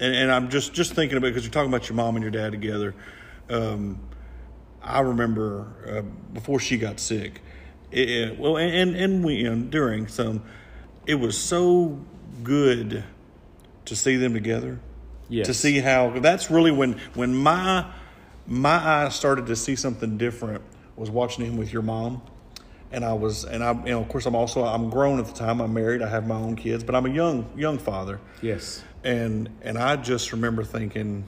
and, 0.00 0.14
and 0.14 0.32
I'm 0.32 0.48
just 0.48 0.72
just 0.72 0.94
thinking 0.94 1.18
about 1.18 1.28
because 1.28 1.44
you're 1.44 1.52
talking 1.52 1.70
about 1.70 1.88
your 1.88 1.96
mom 1.96 2.16
and 2.16 2.22
your 2.22 2.30
dad 2.30 2.52
together. 2.52 2.94
Um, 3.50 4.00
I 4.82 5.00
remember 5.00 5.66
uh, 5.86 6.02
before 6.32 6.60
she 6.60 6.78
got 6.78 6.98
sick. 7.00 7.40
It, 7.90 8.08
it- 8.10 8.38
well, 8.38 8.56
and 8.56 8.96
and 8.96 9.22
we 9.24 9.34
you 9.34 9.54
know, 9.54 9.62
during 9.68 10.08
some, 10.08 10.42
it 11.06 11.16
was 11.16 11.36
so 11.36 12.00
good 12.42 13.04
to 13.84 13.94
see 13.96 14.16
them 14.16 14.32
together. 14.32 14.80
Yes. 15.28 15.46
To 15.48 15.54
see 15.54 15.80
how 15.80 16.10
that's 16.20 16.50
really 16.50 16.70
when 16.70 16.98
when 17.14 17.34
my 17.34 17.86
my 18.46 18.76
eyes 18.76 19.14
started 19.14 19.46
to 19.46 19.56
see 19.56 19.74
something 19.76 20.16
different 20.18 20.62
was 20.94 21.10
watching 21.10 21.44
him 21.44 21.56
with 21.56 21.72
your 21.72 21.82
mom. 21.82 22.22
And 22.92 23.04
I 23.04 23.12
was, 23.14 23.44
and 23.44 23.64
I, 23.64 23.72
you 23.72 23.90
know, 23.90 24.00
of 24.00 24.08
course, 24.08 24.26
I'm 24.26 24.36
also, 24.36 24.64
I'm 24.64 24.90
grown 24.90 25.18
at 25.18 25.26
the 25.26 25.32
time. 25.32 25.60
I'm 25.60 25.74
married. 25.74 26.02
I 26.02 26.08
have 26.08 26.24
my 26.28 26.36
own 26.36 26.54
kids, 26.54 26.84
but 26.84 26.94
I'm 26.94 27.04
a 27.04 27.10
young, 27.10 27.50
young 27.56 27.78
father 27.78 28.20
Yes. 28.40 28.84
and 29.02 29.48
and 29.62 29.76
I 29.76 29.96
just 29.96 30.30
remember 30.32 30.62
thinking, 30.62 31.24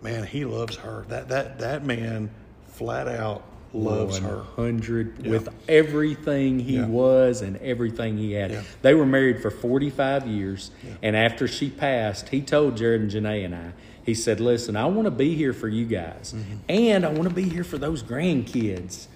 man, 0.00 0.24
he 0.24 0.44
loves 0.44 0.76
her. 0.76 1.04
That 1.08 1.28
that 1.30 1.58
that 1.58 1.84
man 1.84 2.30
flat 2.68 3.08
out 3.08 3.42
loves 3.72 4.18
her. 4.18 4.38
100 4.56 5.26
with 5.26 5.48
everything 5.68 6.58
he 6.58 6.76
Yeah. 6.76 6.86
was 6.86 7.42
and 7.42 7.56
everything 7.58 8.16
he 8.16 8.32
had. 8.32 8.50
Yeah. 8.50 8.62
They 8.82 8.94
were 8.94 9.06
married 9.06 9.40
for 9.42 9.50
45 9.50 10.26
years. 10.26 10.70
And 11.02 11.14
after 11.16 11.46
she 11.46 11.68
passed, 11.70 12.30
he 12.30 12.40
told 12.40 12.76
Jared 12.76 13.00
and 13.02 13.10
Janae 13.10 13.44
and 13.44 13.54
I, 13.54 13.72
he 14.02 14.14
said, 14.14 14.40
Listen, 14.40 14.74
I 14.76 14.86
want 14.86 15.04
to 15.04 15.10
be 15.10 15.34
here 15.34 15.52
for 15.52 15.68
you 15.68 15.84
guys. 15.84 16.32
Mm-hmm. 16.34 16.56
And 16.68 17.04
I 17.04 17.10
want 17.10 17.28
to 17.28 17.34
be 17.34 17.48
here 17.48 17.64
for 17.64 17.76
those 17.78 18.02
grandkids. 18.02 19.06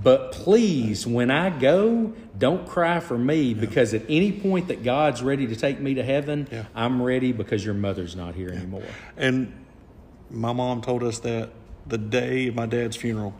But 0.00 0.30
please, 0.30 1.04
when 1.04 1.28
I 1.32 1.50
go, 1.50 2.12
don't 2.38 2.68
cry 2.68 3.00
for 3.00 3.18
me 3.18 3.52
because 3.52 3.94
at 3.94 4.02
any 4.08 4.30
point 4.30 4.68
that 4.68 4.84
God's 4.84 5.22
ready 5.22 5.48
to 5.48 5.56
take 5.56 5.80
me 5.80 5.94
to 5.94 6.04
heaven, 6.04 6.46
Yeah. 6.52 6.66
I'm 6.72 7.02
ready 7.02 7.32
because 7.32 7.64
your 7.64 7.74
mother's 7.74 8.14
not 8.14 8.36
here 8.36 8.50
anymore. 8.50 8.84
And 9.16 9.52
my 10.30 10.52
mom 10.52 10.82
told 10.82 11.02
us 11.02 11.18
that 11.20 11.50
the 11.84 11.98
day 11.98 12.46
of 12.46 12.54
my 12.54 12.66
dad's 12.66 12.94
funeral, 12.96 13.34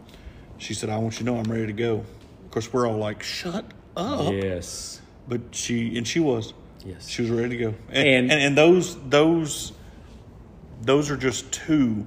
she 0.59 0.74
said, 0.74 0.90
"I 0.90 0.98
want 0.98 1.14
you 1.14 1.18
to 1.20 1.24
know 1.32 1.38
I'm 1.38 1.50
ready 1.50 1.66
to 1.66 1.72
go." 1.72 2.04
Of 2.44 2.50
course, 2.50 2.72
we're 2.72 2.86
all 2.88 2.96
like, 2.98 3.22
"Shut 3.22 3.64
up!" 3.96 4.32
Yes. 4.32 5.00
But 5.28 5.40
she 5.52 5.96
and 5.98 6.06
she 6.06 6.20
was, 6.20 6.54
Yes. 6.84 7.09
she 7.09 7.22
was 7.22 7.30
ready 7.30 7.50
to 7.50 7.56
go. 7.56 7.74
And- 7.90 8.09
And 8.09 8.32
and, 8.32 8.42
and 8.42 8.59
those 8.59 8.96
those 9.09 9.72
those 10.82 11.11
are 11.11 11.16
just 11.16 11.50
two 11.52 12.06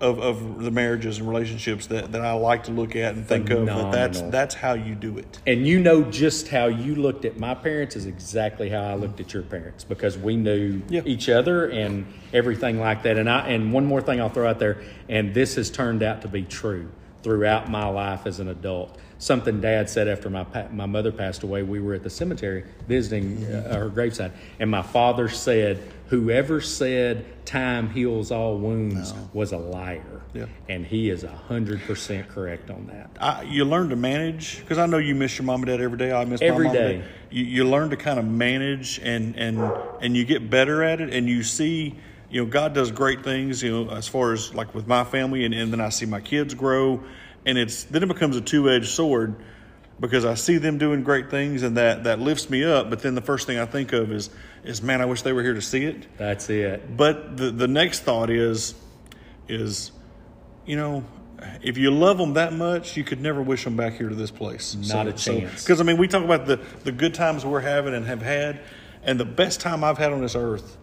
of, 0.00 0.18
of 0.18 0.62
the 0.62 0.70
marriages 0.70 1.18
and 1.18 1.28
relationships 1.28 1.88
that, 1.88 2.12
that 2.12 2.22
I 2.22 2.32
like 2.32 2.64
to 2.64 2.70
look 2.70 2.96
at 2.96 3.14
and 3.16 3.26
think 3.26 3.50
of 3.50 3.66
that 3.66 3.92
that's 3.92 4.20
that's 4.22 4.54
how 4.54 4.72
you 4.74 4.94
do 4.94 5.18
it. 5.18 5.40
And 5.46 5.66
you 5.66 5.78
know 5.80 6.02
just 6.04 6.48
how 6.48 6.66
you 6.66 6.94
looked 6.94 7.24
at 7.26 7.38
my 7.38 7.54
parents 7.54 7.96
is 7.96 8.06
exactly 8.06 8.70
how 8.70 8.82
I 8.82 8.94
looked 8.94 9.20
at 9.20 9.34
your 9.34 9.42
parents 9.42 9.84
because 9.84 10.16
we 10.16 10.36
knew 10.36 10.80
Yeah. 10.88 11.02
each 11.04 11.28
other 11.28 11.66
and 11.68 12.06
everything 12.32 12.78
like 12.80 13.02
that. 13.02 13.18
And 13.18 13.28
I 13.28 13.48
and 13.48 13.72
one 13.74 13.84
more 13.84 14.00
thing 14.00 14.20
I'll 14.20 14.30
throw 14.30 14.48
out 14.48 14.58
there, 14.58 14.78
and 15.08 15.34
this 15.34 15.56
has 15.56 15.70
turned 15.70 16.02
out 16.02 16.22
to 16.22 16.28
be 16.28 16.42
true 16.44 16.90
throughout 17.22 17.70
my 17.70 17.86
life 17.86 18.26
as 18.26 18.40
an 18.40 18.48
adult. 18.48 18.96
Something 19.18 19.60
Dad 19.60 19.90
said 19.90 20.08
after 20.08 20.30
my 20.30 20.46
my 20.72 20.86
mother 20.86 21.12
passed 21.12 21.42
away. 21.42 21.62
We 21.62 21.78
were 21.80 21.94
at 21.94 22.02
the 22.02 22.08
cemetery 22.10 22.64
visiting 22.88 23.44
uh, 23.44 23.74
her 23.74 23.88
graveside, 23.90 24.32
and 24.58 24.70
my 24.70 24.80
father 24.80 25.28
said, 25.28 25.78
"Whoever 26.06 26.62
said 26.62 27.26
time 27.44 27.90
heals 27.90 28.30
all 28.30 28.56
wounds 28.56 29.12
was 29.34 29.52
a 29.52 29.58
liar." 29.58 30.22
Yeah. 30.32 30.46
And 30.70 30.86
he 30.86 31.10
is 31.10 31.22
hundred 31.22 31.82
percent 31.82 32.28
correct 32.28 32.70
on 32.70 32.86
that. 32.86 33.10
I, 33.20 33.42
you 33.42 33.66
learn 33.66 33.90
to 33.90 33.96
manage 33.96 34.60
because 34.60 34.78
I 34.78 34.86
know 34.86 34.96
you 34.98 35.14
miss 35.14 35.36
your 35.36 35.44
mom 35.44 35.60
and 35.62 35.66
dad 35.66 35.82
every 35.82 35.98
day. 35.98 36.12
I 36.12 36.24
miss 36.24 36.40
Every 36.40 36.68
my 36.68 36.72
mom 36.72 36.82
day. 36.82 36.94
and 36.94 37.02
dad. 37.02 37.10
You, 37.30 37.44
you 37.44 37.64
learn 37.68 37.90
to 37.90 37.96
kind 37.98 38.18
of 38.18 38.24
manage 38.24 39.00
and 39.00 39.36
and 39.36 39.60
and 40.00 40.16
you 40.16 40.24
get 40.24 40.48
better 40.48 40.82
at 40.82 41.02
it, 41.02 41.12
and 41.12 41.28
you 41.28 41.42
see. 41.42 41.96
You 42.30 42.44
know, 42.44 42.50
God 42.50 42.74
does 42.74 42.90
great 42.90 43.24
things. 43.24 43.62
You 43.62 43.84
know, 43.84 43.90
as 43.90 44.08
far 44.08 44.32
as 44.32 44.54
like 44.54 44.74
with 44.74 44.86
my 44.86 45.04
family, 45.04 45.44
and, 45.44 45.54
and 45.54 45.72
then 45.72 45.80
I 45.80 45.88
see 45.88 46.06
my 46.06 46.20
kids 46.20 46.54
grow, 46.54 47.02
and 47.44 47.58
it's 47.58 47.84
then 47.84 48.02
it 48.02 48.08
becomes 48.08 48.36
a 48.36 48.40
two 48.40 48.70
edged 48.70 48.88
sword 48.88 49.34
because 49.98 50.24
I 50.24 50.34
see 50.34 50.56
them 50.56 50.78
doing 50.78 51.02
great 51.02 51.30
things, 51.30 51.62
and 51.62 51.76
that 51.76 52.04
that 52.04 52.20
lifts 52.20 52.48
me 52.48 52.64
up. 52.64 52.88
But 52.88 53.00
then 53.00 53.14
the 53.14 53.20
first 53.20 53.46
thing 53.46 53.58
I 53.58 53.66
think 53.66 53.92
of 53.92 54.12
is 54.12 54.30
is 54.64 54.82
man, 54.82 55.00
I 55.00 55.06
wish 55.06 55.22
they 55.22 55.32
were 55.32 55.42
here 55.42 55.54
to 55.54 55.62
see 55.62 55.84
it. 55.84 56.06
That's 56.16 56.48
it. 56.48 56.96
But 56.96 57.36
the 57.36 57.50
the 57.50 57.68
next 57.68 58.00
thought 58.00 58.30
is 58.30 58.74
is 59.48 59.90
you 60.64 60.76
know 60.76 61.04
if 61.62 61.78
you 61.78 61.90
love 61.90 62.18
them 62.18 62.34
that 62.34 62.52
much, 62.52 62.96
you 62.96 63.04
could 63.04 63.20
never 63.20 63.42
wish 63.42 63.64
them 63.64 63.76
back 63.76 63.94
here 63.94 64.08
to 64.08 64.14
this 64.14 64.30
place. 64.30 64.74
Not 64.74 65.06
a 65.06 65.12
chance. 65.12 65.62
Because 65.62 65.80
I 65.80 65.84
mean, 65.84 65.96
we 65.96 66.08
talk 66.08 66.24
about 66.24 66.46
the 66.46 66.60
the 66.84 66.92
good 66.92 67.14
times 67.14 67.44
we're 67.44 67.60
having 67.60 67.94
and 67.94 68.06
have 68.06 68.22
had, 68.22 68.60
and 69.02 69.18
the 69.18 69.24
best 69.24 69.60
time 69.60 69.84
I've 69.84 69.98
had 69.98 70.12
on 70.12 70.20
this 70.20 70.34
earth 70.34 70.76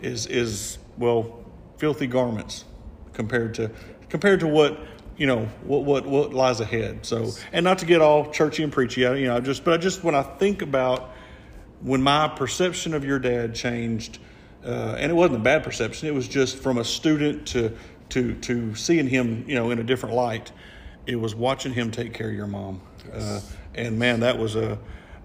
is 0.00 0.26
is 0.26 0.78
well, 0.98 1.44
filthy 1.76 2.06
garments 2.06 2.64
compared 3.12 3.54
to 3.54 3.70
compared 4.08 4.40
to 4.40 4.46
what 4.46 4.78
you 5.16 5.26
know 5.26 5.46
what 5.64 5.84
what 5.84 6.06
what 6.06 6.32
lies 6.32 6.60
ahead. 6.60 7.04
So, 7.04 7.30
and 7.52 7.64
not 7.64 7.78
to 7.78 7.86
get 7.86 8.00
all 8.00 8.30
churchy 8.30 8.62
and 8.62 8.72
preachy, 8.72 9.02
you 9.02 9.26
know, 9.26 9.36
I 9.36 9.40
just 9.40 9.64
but 9.64 9.74
I 9.74 9.76
just 9.76 10.04
when 10.04 10.14
I 10.14 10.22
think 10.22 10.62
about 10.62 11.10
when 11.80 12.02
my 12.02 12.28
perception 12.28 12.94
of 12.94 13.04
your 13.04 13.18
dad 13.18 13.54
changed, 13.54 14.18
uh, 14.64 14.96
and 14.98 15.10
it 15.10 15.14
wasn't 15.14 15.40
a 15.40 15.42
bad 15.42 15.64
perception. 15.64 16.08
It 16.08 16.14
was 16.14 16.28
just 16.28 16.58
from 16.58 16.78
a 16.78 16.84
student 16.84 17.48
to 17.48 17.76
to 18.10 18.34
to 18.34 18.74
seeing 18.74 19.08
him, 19.08 19.44
you 19.48 19.54
know, 19.54 19.70
in 19.70 19.78
a 19.78 19.84
different 19.84 20.14
light. 20.14 20.52
It 21.06 21.16
was 21.16 21.34
watching 21.34 21.72
him 21.72 21.90
take 21.90 22.12
care 22.12 22.28
of 22.28 22.34
your 22.34 22.46
mom, 22.46 22.80
uh, 23.12 23.40
and 23.74 23.98
man, 23.98 24.20
that 24.20 24.38
was 24.38 24.56
a. 24.56 24.78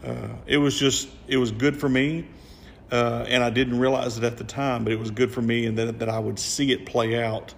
Uh, 0.04 0.28
it 0.46 0.58
was 0.58 0.78
just 0.78 1.08
it 1.28 1.38
was 1.38 1.52
good 1.52 1.78
for 1.78 1.88
me, 1.88 2.26
uh, 2.94 3.26
and 3.28 3.44
I 3.44 3.50
didn't 3.50 3.80
realize 3.80 4.20
it 4.20 4.24
at 4.24 4.38
the 4.38 4.44
time, 4.44 4.84
but 4.84 4.94
it 4.94 5.00
was 5.00 5.10
good 5.10 5.32
for 5.32 5.42
me, 5.42 5.66
and 5.66 5.78
that 5.80 6.00
that 6.00 6.10
I 6.10 6.20
would 6.20 6.38
see 6.38 6.72
it 6.72 6.86
play 6.86 7.22
out 7.22 7.56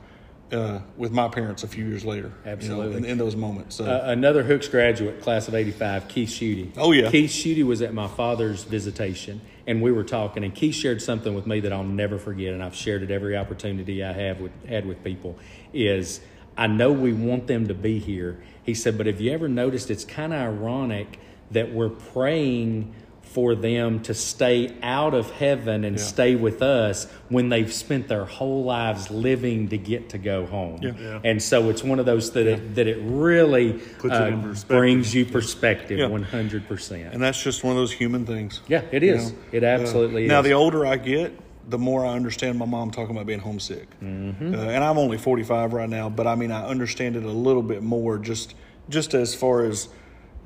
uh, 0.54 0.80
with 0.96 1.12
my 1.12 1.28
parents 1.28 1.64
a 1.64 1.68
few 1.68 1.86
years 1.86 2.06
later. 2.06 2.28
you 2.28 2.46
know, 2.46 2.52
Absolutely. 2.52 2.98
in, 2.98 3.06
in 3.06 3.18
those 3.18 3.36
moments. 3.36 3.76
So. 3.76 3.86
Uh, 3.86 4.04
another 4.06 4.44
Hooks 4.44 4.70
graduate, 4.70 5.22
class 5.22 5.50
of 5.50 5.56
'85, 5.56 6.08
Keith 6.08 6.30
Schutte. 6.30 6.72
Oh, 6.78 6.94
yeah. 6.94 7.12
Keith 7.12 7.32
Schutte 7.32 7.66
was 7.66 7.82
at 7.82 7.94
my 7.94 8.08
father's 8.08 8.64
visitation, 8.64 9.42
and 9.68 9.82
we 9.82 9.92
were 9.92 10.06
talking, 10.06 10.46
and 10.46 10.56
Keith 10.56 10.76
shared 10.76 11.02
something 11.02 11.36
with 11.36 11.46
me 11.46 11.60
that 11.60 11.74
I'll 11.74 11.84
never 11.84 12.18
forget, 12.18 12.54
and 12.54 12.64
I've 12.64 12.76
shared 12.76 13.04
it 13.04 13.12
every 13.12 13.36
opportunity 13.36 14.06
I 14.06 14.14
have 14.14 14.40
with 14.40 14.54
had 14.66 14.86
with 14.86 15.04
people. 15.04 15.38
Is 15.74 16.22
I 16.58 16.68
know 16.68 16.94
we 16.94 17.12
want 17.12 17.48
them 17.48 17.68
to 17.68 17.74
be 17.74 18.00
here. 18.00 18.42
He 18.64 18.74
said, 18.74 18.98
but 18.98 19.06
have 19.06 19.20
you 19.20 19.32
ever 19.32 19.50
noticed 19.50 19.92
it's 19.92 20.06
kind 20.06 20.34
of 20.34 20.40
ironic 20.40 21.20
that 21.52 21.72
we're 21.72 21.90
praying 21.90 22.96
for 23.36 23.54
them 23.54 24.00
to 24.00 24.14
stay 24.14 24.72
out 24.82 25.14
of 25.14 25.30
heaven 25.30 25.84
and 25.84 25.98
Yeah. 25.98 26.04
stay 26.04 26.36
with 26.36 26.62
us 26.62 27.06
when 27.28 27.50
they've 27.50 27.72
spent 27.72 28.08
their 28.08 28.24
whole 28.24 28.64
lives 28.64 29.12
living 29.12 29.68
to 29.68 29.78
get 29.78 30.08
to 30.12 30.18
go 30.18 30.46
home. 30.46 30.80
Yeah. 30.82 30.94
Yeah. 30.98 31.20
And 31.26 31.44
so 31.44 31.70
it's 31.70 31.84
one 31.84 32.00
of 32.00 32.06
those 32.06 32.32
that 32.32 32.48
it, 32.48 32.76
that 32.76 32.88
it 32.88 32.98
really 33.02 33.74
Puts 34.00 34.16
it 34.16 34.22
uh, 34.22 34.26
in 34.28 34.56
brings 34.70 35.14
you 35.14 35.26
perspective 35.26 36.10
one 36.10 36.24
hundred 36.24 36.66
percent. 36.70 37.14
And 37.14 37.22
that's 37.22 37.44
just 37.44 37.62
one 37.62 37.72
of 37.72 37.78
those 37.78 37.92
human 37.92 38.26
things. 38.26 38.62
Yeah, 38.70 38.84
it 38.94 39.04
is. 39.04 39.26
you 39.26 39.32
know? 39.36 39.38
It 39.52 39.64
absolutely 39.66 40.26
Uh, 40.28 40.30
Now, 40.30 40.40
is. 40.40 40.46
the 40.46 40.54
older 40.54 40.86
I 40.86 40.96
get, 40.96 41.34
the 41.70 41.78
more 41.78 42.06
I 42.06 42.14
understand 42.14 42.58
my 42.58 42.66
mom 42.66 42.92
talking 42.92 43.14
about 43.14 43.26
being 43.28 43.40
homesick. 43.40 43.90
Mm-hmm. 44.02 44.56
Uh, 44.56 44.60
and 44.60 44.82
I'm 44.82 44.98
only 44.98 45.18
45 45.18 45.74
right 45.74 45.90
now, 45.90 46.08
but 46.10 46.26
I 46.26 46.36
mean, 46.36 46.52
I 46.54 46.66
understand 46.66 47.18
it 47.18 47.24
a 47.24 47.28
little 47.28 47.64
bit 47.64 47.84
more 47.84 48.18
just 48.18 48.56
just 48.88 49.14
as 49.14 49.36
far 49.36 49.66
as, 49.66 49.90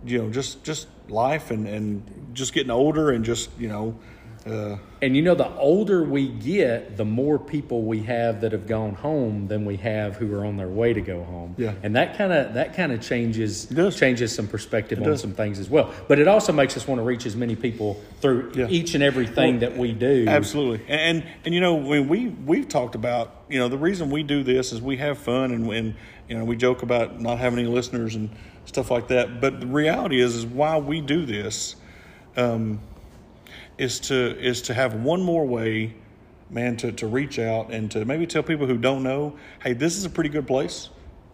you 0.05 0.17
know, 0.19 0.29
just 0.29 0.63
just 0.63 0.87
life 1.07 1.51
and, 1.51 1.67
and 1.67 2.29
just 2.33 2.53
getting 2.53 2.71
older 2.71 3.11
and 3.11 3.25
just, 3.25 3.49
you 3.59 3.67
know, 3.67 3.97
uh, 4.45 4.77
And 5.01 5.15
you 5.15 5.21
know, 5.21 5.35
the 5.35 5.49
older 5.57 6.01
we 6.03 6.29
get, 6.29 6.95
the 6.95 7.03
more 7.03 7.37
people 7.37 7.83
we 7.83 8.03
have 8.03 8.41
that 8.41 8.51
have 8.53 8.67
gone 8.67 8.93
home 8.95 9.47
than 9.47 9.65
we 9.65 9.75
have 9.77 10.15
who 10.15 10.33
are 10.33 10.45
on 10.45 10.55
their 10.55 10.67
way 10.69 10.93
to 10.93 11.01
go 11.01 11.23
home. 11.23 11.55
Yeah. 11.57 11.73
And 11.83 11.95
that 11.97 12.17
kind 12.17 12.31
of 12.31 12.53
that 12.53 12.73
kind 12.75 12.91
of 12.93 13.01
changes 13.01 13.67
changes 13.95 14.33
some 14.33 14.47
perspective 14.47 14.97
on 14.99 15.05
does. 15.05 15.21
some 15.21 15.33
things 15.33 15.59
as 15.59 15.69
well. 15.69 15.93
But 16.07 16.19
it 16.19 16.27
also 16.27 16.53
makes 16.53 16.77
us 16.77 16.87
want 16.87 16.99
to 16.99 17.03
reach 17.03 17.25
as 17.25 17.35
many 17.35 17.55
people 17.55 18.01
through 18.21 18.51
Yeah. 18.55 18.67
each 18.69 18.93
and 18.95 19.03
everything 19.03 19.59
that 19.59 19.77
we 19.77 19.91
do. 19.91 20.25
Absolutely, 20.27 20.85
and, 20.87 21.17
and 21.23 21.23
and 21.45 21.53
you 21.53 21.59
know 21.61 21.75
when 21.75 22.07
we 22.07 22.27
we've 22.27 22.67
talked 22.69 22.95
about 22.95 23.43
you 23.49 23.59
know 23.59 23.67
the 23.67 23.77
reason 23.77 24.09
we 24.09 24.23
do 24.23 24.41
this 24.43 24.71
is 24.71 24.81
we 24.81 24.97
have 24.97 25.17
fun 25.17 25.51
and 25.51 25.69
and 25.71 25.95
you 26.30 26.38
know 26.38 26.45
we 26.45 26.55
joke 26.55 26.84
about 26.84 27.19
not 27.19 27.39
having 27.39 27.59
any 27.59 27.67
listeners 27.67 28.15
and 28.15 28.30
stuff 28.65 28.91
like 28.91 29.09
that. 29.09 29.41
But 29.41 29.59
the 29.59 29.67
reality 29.67 30.21
is 30.21 30.36
is 30.36 30.45
why 30.45 30.77
we 30.77 31.01
do 31.01 31.25
this, 31.25 31.75
um, 32.38 32.80
is 33.77 33.99
to 34.01 34.39
is 34.39 34.61
to 34.63 34.73
have 34.73 34.93
one 34.93 35.21
more 35.21 35.45
way, 35.45 35.95
man, 36.49 36.77
to 36.77 36.91
to 36.93 37.07
reach 37.07 37.39
out 37.39 37.71
and 37.71 37.89
to 37.91 38.05
maybe 38.05 38.27
tell 38.27 38.43
people 38.43 38.67
who 38.67 38.77
don't 38.77 39.03
know, 39.03 39.36
hey, 39.61 39.73
this 39.73 39.97
is 39.97 40.05
a 40.05 40.09
pretty 40.09 40.30
good 40.30 40.47
place. 40.47 40.89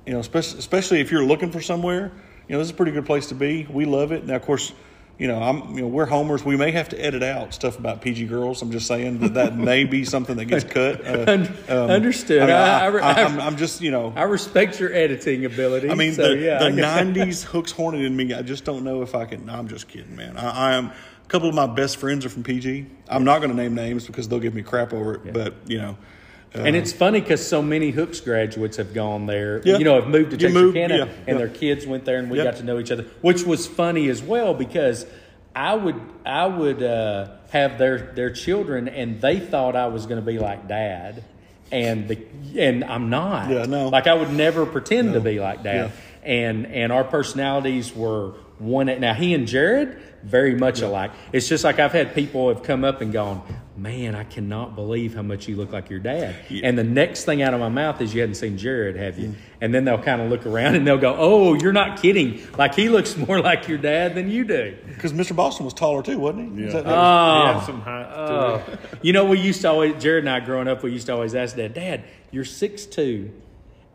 You 0.05 0.13
know, 0.13 0.19
especially 0.19 0.59
especially 0.59 1.01
if 1.01 1.11
you're 1.11 1.25
looking 1.25 1.51
for 1.51 1.61
somewhere, 1.61 2.11
you 2.47 2.53
know, 2.53 2.59
this 2.59 2.67
is 2.67 2.71
a 2.71 2.75
pretty 2.75 2.93
good 2.93 3.05
place 3.05 3.27
to 3.27 3.35
be. 3.35 3.67
We 3.69 3.85
love 3.85 4.11
it. 4.11 4.25
Now, 4.25 4.35
of 4.35 4.41
course. 4.41 4.73
You 5.17 5.27
know, 5.27 5.41
I'm. 5.41 5.75
You 5.75 5.81
know, 5.83 5.87
we're 5.87 6.05
homers. 6.05 6.43
We 6.43 6.57
may 6.57 6.71
have 6.71 6.89
to 6.89 6.99
edit 6.99 7.23
out 7.23 7.53
stuff 7.53 7.79
about 7.79 8.01
PG 8.01 8.27
girls. 8.27 8.61
I'm 8.61 8.71
just 8.71 8.85
saying 8.85 9.19
that 9.19 9.33
that 9.35 9.55
may 9.57 9.85
be 9.85 10.03
something 10.03 10.35
that 10.35 10.45
gets 10.45 10.65
cut. 10.65 11.05
Uh, 11.05 11.25
Un- 11.31 11.89
understood. 11.89 12.41
I 12.41 12.45
mean, 12.45 12.55
I- 12.55 12.79
I, 12.79 12.83
I 12.83 12.87
re- 12.87 13.01
I, 13.01 13.21
am 13.21 13.39
I'm 13.39 13.55
just, 13.55 13.79
you 13.81 13.91
know, 13.91 14.11
I 14.15 14.23
respect 14.23 14.79
your 14.79 14.93
editing 14.93 15.45
ability. 15.45 15.89
I 15.89 15.95
mean, 15.95 16.13
so, 16.15 16.35
the, 16.35 16.37
yeah, 16.37 16.59
the 16.59 16.69
'90s 16.69 17.43
hooks 17.43 17.71
hornet 17.71 18.01
in 18.01 18.15
me. 18.15 18.33
I 18.33 18.41
just 18.41 18.65
don't 18.65 18.83
know 18.83 19.01
if 19.03 19.15
I 19.15 19.25
can. 19.25 19.45
No, 19.45 19.53
I'm 19.53 19.69
just 19.69 19.87
kidding, 19.87 20.15
man. 20.15 20.35
I, 20.37 20.71
I 20.71 20.73
am. 20.75 20.87
A 20.87 21.27
couple 21.27 21.49
of 21.49 21.55
my 21.55 21.65
best 21.65 21.97
friends 21.97 22.23
are 22.25 22.29
from 22.29 22.43
PG. 22.43 22.85
I'm 23.07 23.23
not 23.23 23.39
going 23.39 23.49
to 23.49 23.55
name 23.57 23.73
names 23.73 24.05
because 24.05 24.27
they'll 24.27 24.39
give 24.39 24.53
me 24.53 24.61
crap 24.61 24.93
over 24.93 25.15
it. 25.15 25.33
But 25.33 25.55
you 25.65 25.77
know, 25.79 25.97
And 26.55 26.75
it's 26.75 26.93
funny 26.93 27.21
because 27.21 27.45
so 27.45 27.61
many 27.61 27.91
Hooks 27.91 28.19
graduates 28.21 28.77
have 28.77 28.93
gone 28.93 29.25
there. 29.25 29.61
Yeah. 29.63 29.77
You 29.77 29.83
know, 29.83 29.95
have 29.95 30.09
moved 30.09 30.31
to 30.31 30.37
You 30.37 30.53
moved, 30.53 30.77
yeah, 30.77 30.83
and 30.83 31.09
yeah. 31.27 31.33
their 31.35 31.49
kids 31.49 31.85
went 31.85 32.05
there, 32.05 32.17
and 32.19 32.29
we 32.29 32.37
got 32.37 32.57
to 32.57 32.63
know 32.63 32.79
each 32.79 32.91
other, 32.91 33.03
which 33.21 33.43
was 33.43 33.67
funny 33.67 34.09
as 34.09 34.21
well 34.21 34.53
because 34.53 35.05
I 35.55 35.73
would 35.73 35.99
I 36.25 36.45
would 36.47 36.83
uh, 36.83 37.29
have 37.51 37.77
their 37.77 37.97
their 37.97 38.29
children, 38.29 38.89
and 38.89 39.21
they 39.21 39.39
thought 39.39 39.75
I 39.75 39.87
was 39.87 40.05
going 40.05 40.19
to 40.19 40.25
be 40.25 40.37
like 40.37 40.67
dad, 40.67 41.23
and 41.71 42.07
the 42.07 42.25
and 42.57 42.83
I'm 42.83 43.09
not. 43.09 43.49
Yeah, 43.49 43.65
no. 43.65 43.87
Like 43.87 44.07
I 44.07 44.13
would 44.13 44.31
never 44.31 44.65
pretend 44.65 45.13
to 45.13 45.21
be 45.21 45.39
like 45.39 45.63
dad, 45.63 45.91
and 46.23 46.67
and 46.67 46.91
our 46.91 47.05
personalities 47.05 47.95
were 47.95 48.31
one. 48.59 48.87
Now 48.99 49.13
he 49.13 49.33
and 49.33 49.47
Jared 49.47 49.97
very 50.23 50.55
much 50.55 50.81
alike. 50.81 51.11
It's 51.31 51.47
just 51.47 51.63
like 51.63 51.79
I've 51.79 51.93
had 51.93 52.13
people 52.15 52.49
have 52.49 52.63
come 52.63 52.83
up 52.83 52.99
and 52.99 53.13
gone, 53.13 53.41
man, 53.77 54.15
I 54.15 54.23
cannot 54.23 54.73
believe 54.75 55.15
how 55.15 55.21
much 55.21 55.47
you 55.49 55.55
look 55.57 55.73
like 55.73 55.89
your 55.89 55.99
dad. 55.99 56.35
And 56.63 56.77
the 56.77 56.83
next 56.83 57.25
thing 57.25 57.41
out 57.41 57.53
of 57.53 57.59
my 57.59 57.67
mouth 57.69 57.99
is, 57.99 58.13
you 58.13 58.21
hadn't 58.21 58.35
seen 58.35 58.57
Jared, 58.57 58.95
have 58.95 59.15
Mm. 59.15 59.21
you? 59.21 59.35
And 59.59 59.73
then 59.73 59.83
they'll 59.83 60.01
kind 60.01 60.21
of 60.21 60.29
look 60.29 60.45
around 60.45 60.75
and 60.75 60.87
they'll 60.87 60.97
go, 60.97 61.15
oh, 61.17 61.55
you're 61.55 61.73
not 61.73 62.01
kidding. 62.01 62.39
Like 62.57 62.73
he 62.75 62.87
looks 62.89 63.17
more 63.27 63.41
like 63.41 63.67
your 63.67 63.77
dad 63.77 64.15
than 64.15 64.29
you 64.29 64.45
do. 64.45 64.75
because 64.87 65.11
Mr. 65.11 65.35
Boston 65.35 65.65
was 65.65 65.73
taller 65.73 66.01
too, 66.03 66.17
wasn't 66.19 66.57
he? 66.57 66.65
Is 66.65 66.73
Yeah. 66.73 66.81
that- 66.81 66.87
Oh. 66.89 67.41
He 67.51 67.57
had 67.57 67.65
some 67.65 67.81
height 67.81 68.09
to. 68.13 68.79
You 69.01 69.11
know, 69.13 69.25
we 69.25 69.39
used 69.39 69.61
to 69.61 69.69
always, 69.69 70.01
Jared 70.01 70.23
and 70.23 70.29
I 70.29 70.39
growing 70.39 70.67
up, 70.67 70.81
we 70.83 70.91
used 70.91 71.07
to 71.07 71.13
always 71.13 71.35
ask 71.35 71.55
Dad, 71.57 71.73
Dad, 71.73 72.03
you're 72.31 72.45
6'2", 72.45 73.29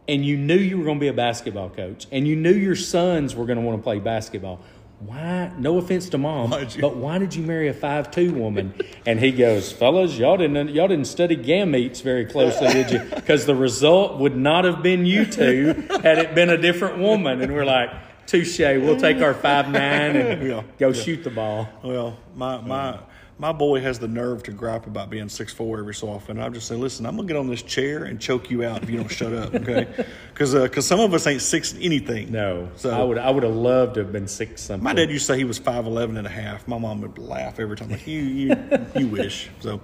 and 0.08 0.24
you 0.26 0.36
knew 0.36 0.56
you 0.56 0.76
were 0.78 0.84
going 0.84 0.96
to 0.98 1.00
be 1.00 1.08
a 1.08 1.12
basketball 1.12 1.70
coach, 1.70 2.06
and 2.12 2.26
you 2.28 2.36
knew 2.36 2.52
your 2.52 2.74
sons 2.76 3.34
were 3.34 3.46
going 3.46 3.58
to 3.58 3.64
want 3.64 3.78
to 3.78 3.82
play 3.82 3.98
basketball. 3.98 4.60
Why? 5.00 5.50
No 5.58 5.78
offense 5.78 6.10
to 6.10 6.18
mom, 6.18 6.50
but 6.50 6.94
why 6.96 7.16
did 7.18 7.34
you 7.34 7.42
marry 7.42 7.68
a 7.68 7.72
five 7.72 8.10
two 8.10 8.34
woman? 8.34 8.74
And 9.06 9.18
he 9.18 9.32
goes, 9.32 9.72
"Fellas, 9.72 10.18
y'all 10.18 10.36
didn't 10.36 10.68
y'all 10.70 10.88
didn't 10.88 11.06
study 11.06 11.36
gametes 11.36 12.02
very 12.02 12.26
closely, 12.26 12.68
did 12.68 12.90
you? 12.90 12.98
Because 13.14 13.46
the 13.46 13.54
result 13.54 14.18
would 14.18 14.36
not 14.36 14.64
have 14.66 14.82
been 14.82 15.06
you 15.06 15.24
two 15.24 15.72
had 16.02 16.18
it 16.18 16.34
been 16.34 16.50
a 16.50 16.58
different 16.58 16.98
woman." 16.98 17.40
And 17.40 17.54
we're 17.54 17.64
like, 17.64 17.88
"Touche, 18.26 18.58
we'll 18.58 19.00
take 19.00 19.22
our 19.22 19.32
five 19.32 19.70
nine 19.70 20.16
and 20.16 20.42
Yeah. 20.46 20.62
go 20.78 20.92
shoot 20.92 21.24
the 21.24 21.30
ball." 21.30 21.66
Well, 21.82 22.18
my 22.36 22.60
my 22.60 22.98
my 23.40 23.52
boy 23.52 23.80
has 23.80 23.98
the 23.98 24.06
nerve 24.06 24.42
to 24.42 24.52
gripe 24.52 24.86
about 24.86 25.08
being 25.08 25.30
six 25.30 25.50
four 25.50 25.78
every 25.78 25.94
so 25.94 26.10
often. 26.10 26.36
And 26.36 26.44
I'm 26.44 26.52
just 26.52 26.68
saying, 26.68 26.80
listen, 26.80 27.06
I'm 27.06 27.16
going 27.16 27.26
to 27.26 27.32
get 27.32 27.40
on 27.40 27.48
this 27.48 27.62
chair 27.62 28.04
and 28.04 28.20
choke 28.20 28.50
you 28.50 28.64
out 28.64 28.82
if 28.82 28.90
you 28.90 28.98
don't 28.98 29.10
shut 29.10 29.32
up, 29.32 29.54
okay? 29.54 29.88
Because 30.32 30.54
uh, 30.54 30.80
some 30.80 31.00
of 31.00 31.12
us 31.12 31.26
ain't 31.26 31.42
six 31.42 31.74
anything. 31.80 32.32
No, 32.32 32.70
So 32.76 32.90
I 32.90 33.02
would 33.02 33.18
I 33.18 33.30
would 33.30 33.42
have 33.42 33.54
loved 33.54 33.94
to 33.94 34.00
have 34.00 34.12
been 34.12 34.28
six 34.28 34.62
something. 34.62 34.82
my 34.84 34.94
dad 34.94 35.10
used 35.10 35.26
to 35.26 35.32
say 35.34 35.38
he 35.38 35.44
was 35.44 35.58
5'11 35.60 36.16
and 36.16 36.26
a 36.26 36.30
half. 36.30 36.66
My 36.68 36.78
mom 36.78 37.00
would 37.02 37.18
laugh 37.18 37.58
every 37.60 37.76
time, 37.76 37.90
like, 37.90 38.06
you, 38.06 38.20
you, 38.20 38.56
you 38.96 39.08
wish. 39.18 39.50
So, 39.60 39.80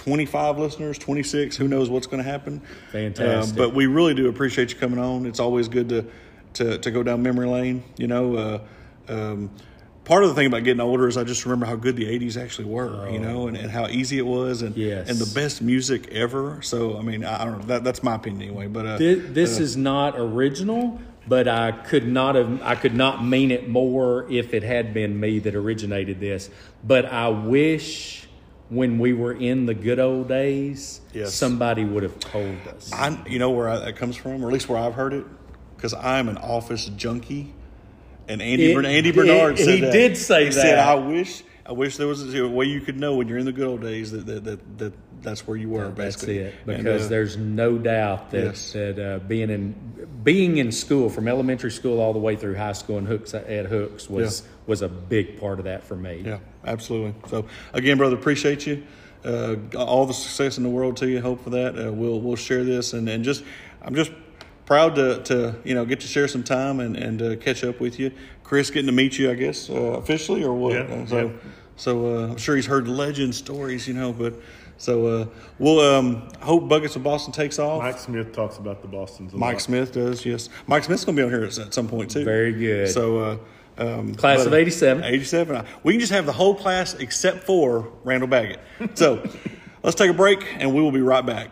25 0.00 0.58
listeners, 0.58 0.96
26, 0.96 1.58
who 1.58 1.68
knows 1.68 1.90
what's 1.90 2.06
going 2.06 2.24
to 2.24 2.28
happen. 2.28 2.62
Fantastic. 2.90 3.54
Uh, 3.54 3.58
but 3.58 3.74
we 3.74 3.84
really 3.84 4.14
do 4.14 4.30
appreciate 4.30 4.72
you 4.72 4.78
coming 4.78 4.98
on. 4.98 5.26
It's 5.26 5.40
always 5.40 5.68
good 5.68 5.90
to, 5.90 6.06
to, 6.54 6.78
to 6.78 6.90
go 6.90 7.02
down 7.02 7.22
memory 7.22 7.46
lane. 7.46 7.84
You 7.98 8.06
know, 8.06 8.34
uh, 8.34 8.60
um, 9.12 9.50
part 10.06 10.22
of 10.22 10.30
the 10.30 10.34
thing 10.34 10.46
about 10.46 10.64
getting 10.64 10.80
older 10.80 11.06
is 11.06 11.18
I 11.18 11.24
just 11.24 11.44
remember 11.44 11.66
how 11.66 11.76
good 11.76 11.96
the 11.96 12.06
80s 12.06 12.40
actually 12.42 12.64
were, 12.64 13.10
you 13.10 13.18
know, 13.18 13.46
and, 13.46 13.58
and 13.58 13.70
how 13.70 13.88
easy 13.88 14.16
it 14.16 14.26
was 14.26 14.62
and, 14.62 14.74
Yes. 14.74 15.10
and 15.10 15.18
the 15.18 15.30
best 15.34 15.60
music 15.60 16.08
ever. 16.12 16.62
So, 16.62 16.96
I 16.96 17.02
mean, 17.02 17.22
I, 17.22 17.42
I 17.42 17.44
don't 17.44 17.58
know. 17.58 17.64
That, 17.66 17.84
that's 17.84 18.02
my 18.02 18.14
opinion 18.14 18.40
anyway. 18.48 18.68
But 18.68 18.86
uh, 18.86 18.96
This, 18.96 19.22
this 19.34 19.58
is 19.58 19.76
not 19.76 20.14
original, 20.18 20.98
but 21.28 21.46
I 21.46 21.72
could 21.72 22.08
not 22.08 22.36
have 22.36 22.62
I 22.62 22.74
could 22.74 22.94
not 22.94 23.22
mean 23.22 23.50
it 23.50 23.68
more 23.68 24.26
if 24.32 24.54
it 24.54 24.62
had 24.62 24.94
been 24.94 25.20
me 25.20 25.40
that 25.40 25.54
originated 25.54 26.20
this. 26.20 26.48
But 26.82 27.04
I 27.04 27.28
wish 27.28 28.26
when 28.70 28.98
we 28.98 29.12
were 29.12 29.32
in 29.32 29.66
the 29.66 29.74
good 29.74 29.98
old 29.98 30.28
days, 30.28 31.00
Yes. 31.12 31.34
somebody 31.34 31.84
would 31.84 32.02
have 32.04 32.18
told 32.20 32.56
us. 32.68 32.90
I, 32.92 33.20
you 33.28 33.38
know 33.38 33.50
where 33.50 33.68
I, 33.68 33.78
that 33.80 33.96
comes 33.96 34.16
from, 34.16 34.42
or 34.44 34.46
at 34.48 34.52
least 34.52 34.68
where 34.68 34.78
I've 34.78 34.94
heard 34.94 35.12
it, 35.12 35.24
because 35.76 35.92
I'm 35.92 36.28
an 36.28 36.38
office 36.38 36.86
junkie, 36.96 37.52
and 38.28 38.40
Andy 38.40 38.70
It- 38.70 38.74
Bern- 38.74 38.86
Andy 38.86 39.10
it- 39.10 39.14
Bernard 39.16 39.58
said 39.58 39.68
he 39.74 39.80
that. 39.80 39.92
did 39.92 40.16
say 40.16 40.46
he 40.46 40.52
said, 40.52 40.76
that. 40.76 40.88
"I 40.88 40.94
wish, 40.94 41.42
I 41.66 41.72
wish 41.72 41.96
there 41.96 42.06
was 42.06 42.32
a 42.34 42.48
way 42.48 42.66
you 42.66 42.80
could 42.80 42.96
know 42.98 43.16
when 43.16 43.26
you're 43.28 43.38
in 43.38 43.44
the 43.44 43.52
good 43.52 43.66
old 43.66 43.82
days 43.82 44.12
that 44.12 44.24
that 44.26 44.44
that, 44.44 44.78
that 44.78 44.92
that's 45.22 45.46
where 45.46 45.56
you 45.56 45.68
were." 45.68 45.88
That's 45.88 46.16
basically. 46.16 46.38
it. 46.38 46.54
And, 46.66 46.76
Because 46.78 47.06
uh, 47.06 47.08
there's 47.08 47.36
no 47.36 47.78
doubt 47.78 48.30
that 48.30 48.44
Yes. 48.44 48.72
that 48.72 48.98
uh, 48.98 49.18
being 49.20 49.50
in 49.50 49.74
being 50.22 50.58
in 50.58 50.70
school 50.72 51.08
from 51.10 51.28
elementary 51.28 51.70
school 51.70 52.00
all 52.00 52.12
the 52.12 52.18
way 52.18 52.36
through 52.36 52.54
high 52.56 52.72
school 52.72 52.98
and 52.98 53.06
hooks 53.06 53.32
at 53.34 53.66
Hooks 53.66 54.08
was 54.10 54.40
Yeah. 54.42 54.46
was 54.66 54.82
a 54.82 54.88
big 54.88 55.38
part 55.40 55.58
of 55.58 55.64
that 55.64 55.84
for 55.84 55.96
me. 55.96 56.22
Yeah, 56.24 56.38
absolutely. 56.64 57.14
So 57.28 57.46
again, 57.72 57.96
brother, 57.98 58.16
appreciate 58.16 58.66
you. 58.66 58.82
Uh, 59.24 59.56
all 59.76 60.06
the 60.06 60.14
success 60.14 60.56
in 60.56 60.62
the 60.64 60.70
world 60.70 60.96
to 60.96 61.08
you. 61.08 61.20
Hope 61.20 61.44
for 61.44 61.50
that. 61.50 61.78
Uh, 61.78 61.92
we'll 61.92 62.20
we'll 62.20 62.36
share 62.36 62.64
this 62.64 62.92
and, 62.94 63.08
and 63.08 63.22
just 63.24 63.44
I'm 63.82 63.94
just 63.94 64.12
proud 64.64 64.94
to, 64.94 65.22
to 65.24 65.56
you 65.64 65.74
know 65.74 65.84
get 65.84 66.00
to 66.00 66.06
share 66.06 66.26
some 66.28 66.42
time 66.42 66.80
and 66.80 66.96
and 66.96 67.20
uh, 67.22 67.36
catch 67.36 67.62
up 67.64 67.80
with 67.80 67.98
you. 67.98 68.12
Chris, 68.44 68.70
getting 68.70 68.86
to 68.86 68.92
meet 68.92 69.18
you, 69.18 69.30
I 69.30 69.34
guess 69.34 69.68
uh, 69.70 69.74
officially 69.74 70.42
or 70.42 70.54
what? 70.54 70.72
Yeah, 70.72 70.80
Uh, 70.94 71.06
so 71.06 71.18
yeah. 71.26 71.32
so 71.76 72.06
uh, 72.06 72.26
I'm 72.32 72.36
sure 72.38 72.56
he's 72.56 72.66
heard 72.66 72.88
legend 72.88 73.34
stories, 73.34 73.86
you 73.86 73.94
know. 73.94 74.12
But 74.12 74.34
so 74.80 75.06
uh, 75.06 75.26
we'll 75.58 75.80
um, 75.80 76.26
hope 76.40 76.66
Buckets 76.66 76.96
of 76.96 77.02
Boston 77.02 77.34
takes 77.34 77.58
off. 77.58 77.82
Mike 77.82 77.98
Smith 77.98 78.32
talks 78.32 78.56
about 78.56 78.80
the 78.80 78.88
Boston's 78.88 79.34
a 79.34 79.36
Mike 79.36 79.56
lot. 79.56 79.60
Smith 79.60 79.92
does, 79.92 80.24
yes. 80.24 80.48
Mike 80.66 80.84
Smith's 80.84 81.04
going 81.04 81.16
to 81.16 81.20
be 81.20 81.24
on 81.24 81.30
here 81.30 81.44
at 81.44 81.58
at 81.58 81.74
some 81.74 81.86
point 81.86 82.10
too. 82.10 82.24
Very 82.24 82.54
good. 82.54 82.88
So, 82.88 83.18
uh, 83.18 83.36
um, 83.76 84.14
Class 84.14 84.46
of 84.46 84.54
87. 84.54 85.04
87. 85.04 85.66
We 85.82 85.92
can 85.92 86.00
just 86.00 86.12
have 86.12 86.24
the 86.24 86.32
whole 86.32 86.54
class 86.54 86.94
except 86.94 87.44
for 87.44 87.92
Randall 88.04 88.28
Baggett. 88.28 88.60
So, 88.94 89.22
let's 89.82 89.96
take 89.96 90.10
a 90.10 90.14
break 90.14 90.46
and 90.58 90.74
we 90.74 90.80
will 90.80 90.92
be 90.92 91.02
right 91.02 91.26
back. 91.26 91.50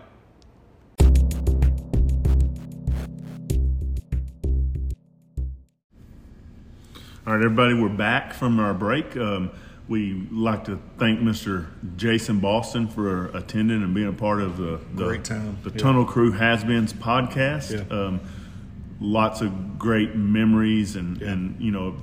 All 7.26 7.35
right, 7.35 7.45
everybody, 7.45 7.74
we're 7.74 7.91
back 7.91 8.33
from 8.33 8.59
our 8.59 8.72
break. 8.72 9.14
Um, 9.18 9.51
we 9.89 10.26
like 10.30 10.64
to 10.66 10.78
thank 10.99 11.20
Mr. 11.20 11.66
Jason 11.97 12.41
Boston 12.41 12.86
for 12.89 13.28
attending 13.28 13.82
and 13.82 13.95
being 13.95 14.09
a 14.09 14.12
part 14.12 14.41
of 14.41 14.57
the 14.59 14.78
the, 14.95 15.05
Great 15.05 15.24
time. 15.24 15.57
the 15.64 15.70
Yeah. 15.70 15.76
Tunnel 15.78 16.05
Crew 16.05 16.32
Has 16.32 16.62
Beens 16.62 16.93
podcast. 16.93 17.72
Yeah. 17.91 17.97
Um, 17.97 18.20
lots 19.01 19.41
of 19.41 19.78
great 19.78 20.14
memories 20.14 20.97
and, 20.97 21.20
Yeah. 21.20 21.28
and 21.30 21.61
you 21.61 21.70
know 21.70 21.95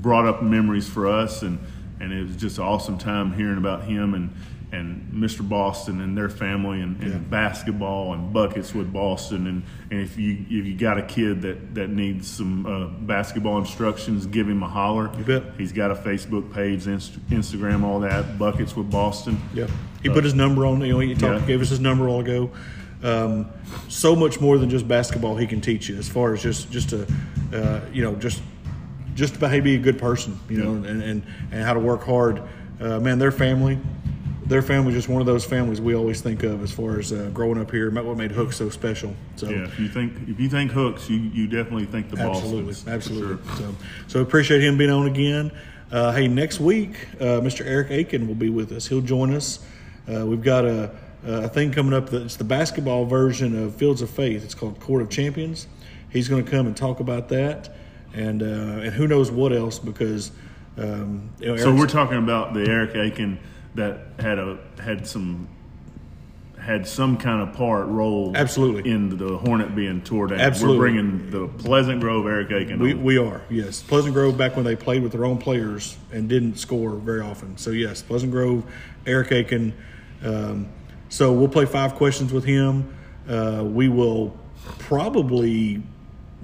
brought 0.00 0.26
up 0.26 0.42
memories 0.42 0.88
for 0.88 1.06
us 1.06 1.42
and 1.42 1.58
and 2.00 2.12
it 2.12 2.22
was 2.26 2.36
just 2.36 2.56
an 2.58 2.64
awesome 2.64 2.96
time 2.96 3.34
hearing 3.34 3.58
about 3.58 3.84
him 3.84 4.14
and 4.14 4.30
and 4.72 5.10
Mr. 5.12 5.46
Boston 5.46 6.00
and 6.00 6.16
their 6.16 6.28
family 6.28 6.80
and, 6.80 7.00
and 7.02 7.12
Yeah. 7.12 7.18
basketball 7.18 8.14
and 8.14 8.32
buckets 8.32 8.72
with 8.74 8.92
Boston 8.92 9.46
and, 9.48 9.62
and 9.90 10.00
if 10.00 10.16
you 10.16 10.44
if 10.48 10.64
you 10.66 10.74
got 10.76 10.96
a 10.96 11.02
kid 11.02 11.42
that, 11.42 11.74
that 11.74 11.90
needs 11.90 12.28
some 12.30 12.64
uh, 12.66 12.86
basketball 13.04 13.58
instructions, 13.58 14.26
give 14.26 14.48
him 14.48 14.62
a 14.62 14.68
holler. 14.68 15.10
You 15.18 15.24
bet. 15.24 15.42
He's 15.58 15.72
got 15.72 15.90
a 15.90 15.94
Facebook 15.96 16.52
page, 16.54 16.86
Inst- 16.86 17.18
Instagram, 17.30 17.82
all 17.82 18.00
that. 18.00 18.38
Buckets 18.38 18.76
with 18.76 18.90
Boston. 18.90 19.40
Yeah. 19.54 19.66
He 20.02 20.08
put 20.08 20.22
his 20.24 20.34
number 20.34 20.64
on, 20.66 20.80
you 20.82 20.92
know, 20.92 21.00
he 21.00 21.14
talked, 21.14 21.40
Yeah. 21.42 21.46
gave 21.46 21.60
us 21.60 21.68
his 21.70 21.80
number 21.80 22.08
all 22.08 22.20
ago. 22.20 22.50
Um, 23.02 23.46
so 23.88 24.14
much 24.14 24.40
more 24.40 24.58
than 24.58 24.68
just 24.70 24.86
basketball 24.86 25.36
he 25.36 25.46
can 25.46 25.60
teach 25.60 25.88
you 25.88 25.96
as 25.96 26.08
far 26.08 26.32
as 26.34 26.42
just, 26.42 26.70
just 26.70 26.90
to, 26.90 27.06
uh, 27.52 27.80
you 27.92 28.02
know, 28.02 28.14
just, 28.16 28.42
just 29.14 29.36
about 29.36 29.50
how 29.50 29.56
to 29.56 29.62
be 29.62 29.74
a 29.74 29.78
good 29.78 29.98
person, 29.98 30.38
you 30.48 30.58
know, 30.62 30.74
and, 30.74 31.02
and, 31.02 31.22
and 31.50 31.64
how 31.64 31.72
to 31.74 31.80
work 31.80 32.04
hard. 32.04 32.42
Uh, 32.80 32.98
man, 33.00 33.18
their 33.18 33.32
family, 33.32 33.78
their 34.50 34.62
family 34.62 34.90
is 34.90 34.98
just 34.98 35.08
one 35.08 35.20
of 35.22 35.26
those 35.26 35.44
families 35.44 35.80
we 35.80 35.94
always 35.94 36.20
think 36.20 36.42
of 36.42 36.60
as 36.64 36.72
far 36.72 36.98
as 36.98 37.12
uh, 37.12 37.30
growing 37.32 37.58
up 37.60 37.70
here. 37.70 37.88
What 37.88 38.16
made 38.16 38.32
Hook 38.32 38.52
so 38.52 38.68
special. 38.68 39.14
So 39.36 39.48
Yeah, 39.48 39.64
if 39.64 39.78
you 39.78 39.88
think 39.88 40.12
if 40.28 40.40
you 40.40 40.48
think 40.50 40.72
hooks, 40.72 41.08
you, 41.08 41.18
you 41.18 41.46
definitely 41.46 41.86
think 41.86 42.10
the 42.10 42.16
ball. 42.16 42.34
Absolutely, 42.36 42.72
Bostons. 42.72 42.88
absolutely. 42.88 43.46
sure. 43.46 43.56
So, 43.56 43.74
so 44.08 44.20
appreciate 44.22 44.62
him 44.62 44.76
being 44.76 44.90
on 44.90 45.06
again. 45.06 45.52
Uh, 45.92 46.12
hey, 46.12 46.26
next 46.26 46.58
week, 46.58 46.96
uh, 47.20 47.40
Mr. 47.40 47.64
Eric 47.64 47.92
Aiken 47.92 48.26
will 48.26 48.34
be 48.34 48.50
with 48.50 48.72
us. 48.72 48.88
He'll 48.88 49.00
join 49.00 49.32
us. 49.32 49.64
Uh, 50.12 50.26
we've 50.26 50.42
got 50.42 50.64
a, 50.64 50.90
a 51.24 51.48
thing 51.48 51.70
coming 51.70 51.94
up. 51.94 52.10
That 52.10 52.22
it's 52.22 52.36
the 52.36 52.44
basketball 52.44 53.04
version 53.04 53.56
of 53.56 53.76
Fields 53.76 54.02
of 54.02 54.10
Faith. 54.10 54.42
It's 54.42 54.54
called 54.54 54.80
Court 54.80 55.00
of 55.00 55.10
Champions. 55.10 55.68
He's 56.10 56.28
going 56.28 56.44
to 56.44 56.50
come 56.50 56.66
and 56.66 56.76
talk 56.76 56.98
about 56.98 57.28
that, 57.28 57.72
and 58.14 58.42
uh, 58.42 58.46
and 58.46 58.92
who 58.92 59.06
knows 59.06 59.30
what 59.30 59.52
else 59.52 59.78
because. 59.78 60.32
Um, 60.76 61.30
you 61.38 61.48
know, 61.48 61.56
So 61.56 61.74
we're 61.74 61.86
talking 61.86 62.16
about 62.16 62.54
the 62.54 62.60
Eric 62.66 62.94
Aiken 62.94 63.38
that 63.74 64.00
had 64.18 64.38
a 64.38 64.58
had 64.78 65.06
some 65.06 65.48
had 66.60 66.86
some 66.86 67.16
kind 67.16 67.40
of 67.40 67.54
part 67.56 67.86
role 67.86 68.32
Absolutely. 68.34 68.90
in 68.90 69.16
the 69.16 69.38
Hornet 69.38 69.74
being 69.74 70.02
tore 70.02 70.26
down. 70.26 70.40
Absolutely. 70.40 70.78
We're 70.78 70.84
bringing 70.84 71.30
the 71.30 71.48
Pleasant 71.48 72.00
Grove 72.00 72.26
Eric 72.26 72.52
Aiken. 72.52 72.78
We, 72.78 72.92
on. 72.92 73.02
we 73.02 73.18
are, 73.18 73.40
yes. 73.48 73.82
Pleasant 73.82 74.14
Grove 74.14 74.36
back 74.36 74.56
when 74.56 74.64
they 74.64 74.76
played 74.76 75.02
with 75.02 75.12
their 75.12 75.24
own 75.24 75.38
players 75.38 75.96
and 76.12 76.28
didn't 76.28 76.56
score 76.56 76.96
very 76.96 77.22
often. 77.22 77.56
So, 77.56 77.70
yes, 77.70 78.02
Pleasant 78.02 78.30
Grove, 78.30 78.64
Eric 79.06 79.32
Aiken. 79.32 79.72
Um, 80.22 80.68
so, 81.08 81.32
we'll 81.32 81.48
play 81.48 81.64
five 81.64 81.94
questions 81.94 82.32
with 82.32 82.44
him. 82.44 82.94
Uh, 83.26 83.64
we 83.64 83.88
will 83.88 84.36
probably, 84.78 85.82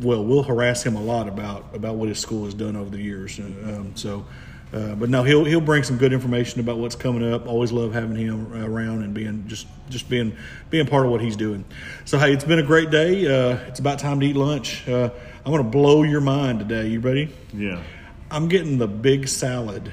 well, 0.00 0.24
we'll 0.24 0.42
harass 0.42 0.82
him 0.82 0.96
a 0.96 1.02
lot 1.02 1.28
about, 1.28 1.74
about 1.74 1.96
what 1.96 2.08
his 2.08 2.18
school 2.18 2.46
has 2.46 2.54
done 2.54 2.74
over 2.74 2.88
the 2.88 3.02
years. 3.02 3.38
Um, 3.38 3.92
so, 3.94 4.24
uh, 4.72 4.94
but 4.94 5.08
no, 5.08 5.22
he'll 5.22 5.44
he'll 5.44 5.60
bring 5.60 5.82
some 5.82 5.96
good 5.96 6.12
information 6.12 6.60
about 6.60 6.78
what's 6.78 6.96
coming 6.96 7.32
up. 7.32 7.46
Always 7.46 7.72
love 7.72 7.92
having 7.92 8.16
him 8.16 8.52
around 8.52 9.02
and 9.02 9.14
being 9.14 9.44
just 9.46 9.66
just 9.88 10.08
being 10.08 10.36
being 10.70 10.86
part 10.86 11.06
of 11.06 11.12
what 11.12 11.20
he's 11.20 11.36
doing. 11.36 11.64
So 12.04 12.18
hey, 12.18 12.32
it's 12.32 12.44
been 12.44 12.58
a 12.58 12.64
great 12.64 12.90
day. 12.90 13.26
Uh, 13.26 13.58
it's 13.68 13.78
about 13.78 13.98
time 13.98 14.20
to 14.20 14.26
eat 14.26 14.36
lunch. 14.36 14.86
Uh, 14.88 15.10
I'm 15.44 15.52
to 15.56 15.62
blow 15.62 16.02
your 16.02 16.20
mind 16.20 16.58
today. 16.58 16.88
You 16.88 17.00
ready? 17.00 17.32
yeah. 17.54 17.82
I'm 18.28 18.48
getting 18.48 18.78
the 18.78 18.88
big 18.88 19.28
salad 19.28 19.92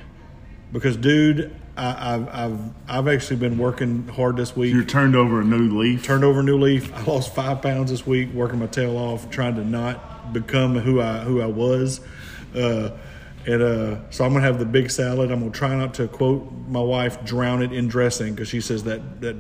because, 0.72 0.98
dude, 0.98 1.56
I, 1.78 2.16
I've 2.16 2.30
I've 2.30 2.60
I've 2.88 3.08
actually 3.08 3.36
been 3.36 3.60
working 3.60 4.08
hard 4.08 4.38
this 4.38 4.56
week. 4.56 4.74
You're 4.74 4.84
turned 4.84 5.16
over 5.16 5.42
a 5.42 5.44
new 5.44 5.78
leaf. 5.78 6.04
Turned 6.04 6.24
over 6.24 6.40
a 6.40 6.44
new 6.44 6.58
leaf. 6.58 6.92
I 6.96 7.04
lost 7.04 7.36
five 7.36 7.62
pounds 7.62 7.92
this 7.92 8.08
week, 8.08 8.34
working 8.34 8.58
my 8.58 8.66
tail 8.66 8.98
off, 8.98 9.30
trying 9.30 9.56
to 9.56 9.64
not 9.64 10.34
become 10.34 10.76
who 10.80 11.00
I 11.00 11.20
who 11.20 11.42
I 11.42 11.46
was. 11.46 12.02
Uh, 12.56 12.90
And 13.46 13.62
uh, 13.62 14.10
so 14.10 14.24
I'm 14.24 14.32
gonna 14.32 14.46
have 14.46 14.58
the 14.60 14.66
big 14.66 14.90
salad. 14.90 15.30
I'm 15.32 15.40
gonna 15.40 15.52
try 15.52 15.76
not 15.76 15.94
to 15.96 16.08
quote 16.08 16.50
my 16.70 16.80
wife, 16.80 17.24
drown 17.26 17.62
it 17.62 17.74
in 17.74 17.90
dressing 17.90 18.34
because 18.34 18.48
she 18.48 18.62
says 18.62 18.84
that 18.86 19.20
that 19.22 19.36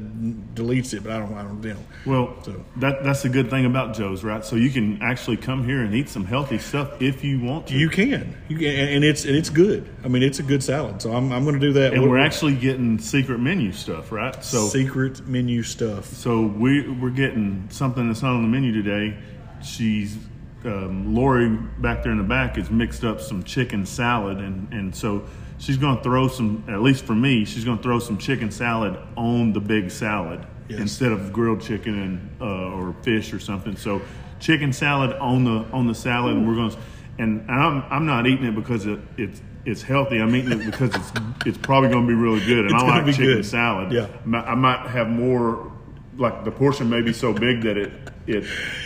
deletes 0.55 0.93
it, 0.93 1.03
but 1.03 1.13
I 1.13 1.19
don't. 1.19 1.33
I 1.33 1.43
don't. 1.43 1.63
You 1.63 1.73
know. 1.75 1.79
Well, 2.05 2.43
So- 2.43 2.65
that 2.77 3.03
that's 3.03 3.21
the 3.23 3.29
good 3.29 3.49
thing 3.49 3.65
about 3.65 3.95
Joe's, 3.95 4.23
right? 4.23 4.43
So 4.43 4.57
you 4.57 4.69
can 4.71 5.01
actually 5.01 5.37
come 5.37 5.63
here 5.63 5.81
and 5.81 5.93
eat 5.95 6.09
some 6.09 6.25
healthy 6.25 6.57
stuff 6.57 7.01
if 7.01 7.23
you 7.23 7.39
want 7.39 7.67
to. 7.67 7.75
You 7.75 7.89
can. 7.89 8.35
You 8.49 8.57
can, 8.57 8.67
and 8.67 9.03
it's 9.05 9.23
and 9.23 9.35
it's 9.37 9.49
good. 9.49 9.87
I 10.03 10.09
mean, 10.09 10.21
it's 10.21 10.39
a 10.39 10.43
good 10.43 10.61
salad. 10.63 11.01
So 11.01 11.13
I'm 11.13 11.31
I'm 11.31 11.45
gonna 11.45 11.59
do 11.59 11.71
that. 11.73 11.93
and 11.93 12.01
What- 12.01 12.11
we're 12.11 12.19
actually 12.19 12.55
getting 12.55 12.99
secret 12.99 13.39
menu 13.39 13.71
stuff, 13.71 14.11
right? 14.11 14.43
So 14.43 14.67
secret 14.67 15.25
menu 15.27 15.63
stuff. 15.63 16.05
so 16.13 16.41
we 16.41 16.89
we're 16.89 17.09
getting 17.09 17.67
something 17.69 18.07
that's 18.07 18.21
not 18.21 18.33
on 18.33 18.41
the 18.41 18.49
menu 18.49 18.73
today. 18.73 19.15
She's 19.63 20.17
um, 20.65 21.13
Lori 21.15 21.49
back 21.79 22.03
there 22.03 22.11
in 22.11 22.17
the 22.17 22.23
back 22.23 22.55
has 22.55 22.69
mixed 22.69 23.03
up 23.03 23.19
some 23.21 23.43
chicken 23.43 23.85
salad, 23.85 24.37
and 24.37 24.71
and 24.73 24.95
so 24.95 25.23
she's 25.57 25.77
going 25.77 25.97
to 25.97 26.03
throw 26.03 26.27
some. 26.27 26.63
At 26.67 26.81
least 26.81 27.05
for 27.05 27.15
me, 27.15 27.45
she's 27.45 27.65
going 27.65 27.77
to 27.77 27.83
throw 27.83 27.99
some 27.99 28.17
chicken 28.17 28.51
salad 28.51 28.97
on 29.17 29.53
the 29.53 29.59
big 29.59 29.91
salad 29.91 30.45
Yes. 30.69 30.79
instead 30.79 31.11
of 31.11 31.33
grilled 31.33 31.61
chicken 31.61 31.99
and 32.01 32.29
uh, 32.41 32.45
or 32.75 32.95
fish 33.03 33.33
or 33.33 33.39
something. 33.39 33.75
So 33.75 34.01
chicken 34.39 34.71
salad 34.71 35.11
on 35.13 35.43
the 35.43 35.65
on 35.73 35.87
the 35.87 35.95
salad, 35.95 36.35
and 36.37 36.47
we're 36.47 36.55
going 36.55 36.71
to. 36.71 36.77
And, 37.19 37.49
I'm 37.51 37.83
I'm 37.91 38.05
not 38.05 38.25
eating 38.25 38.45
it 38.45 38.55
because 38.55 38.85
it, 38.87 38.97
it's 39.17 39.41
it's 39.65 39.81
healthy. 39.81 40.19
I'm 40.19 40.33
eating 40.35 40.53
it 40.61 40.65
because 40.65 40.95
it's 40.95 41.11
it's 41.45 41.57
probably 41.57 41.89
going 41.89 42.07
to 42.07 42.07
be 42.07 42.13
really 42.19 42.39
good, 42.45 42.65
and 42.65 42.73
It's 42.73 42.83
I 42.83 42.87
like 43.01 43.05
chicken 43.07 43.25
good. 43.25 43.45
salad. 43.45 43.91
Yeah. 43.91 44.07
I 44.25 44.55
might 44.55 44.87
have 44.87 45.09
more, 45.09 45.71
like 46.17 46.43
the 46.43 46.51
portion 46.51 46.89
may 46.89 47.01
be 47.01 47.13
so 47.13 47.33
big 47.33 47.61
that 47.61 47.77
it 47.77 47.91
it 48.27 48.43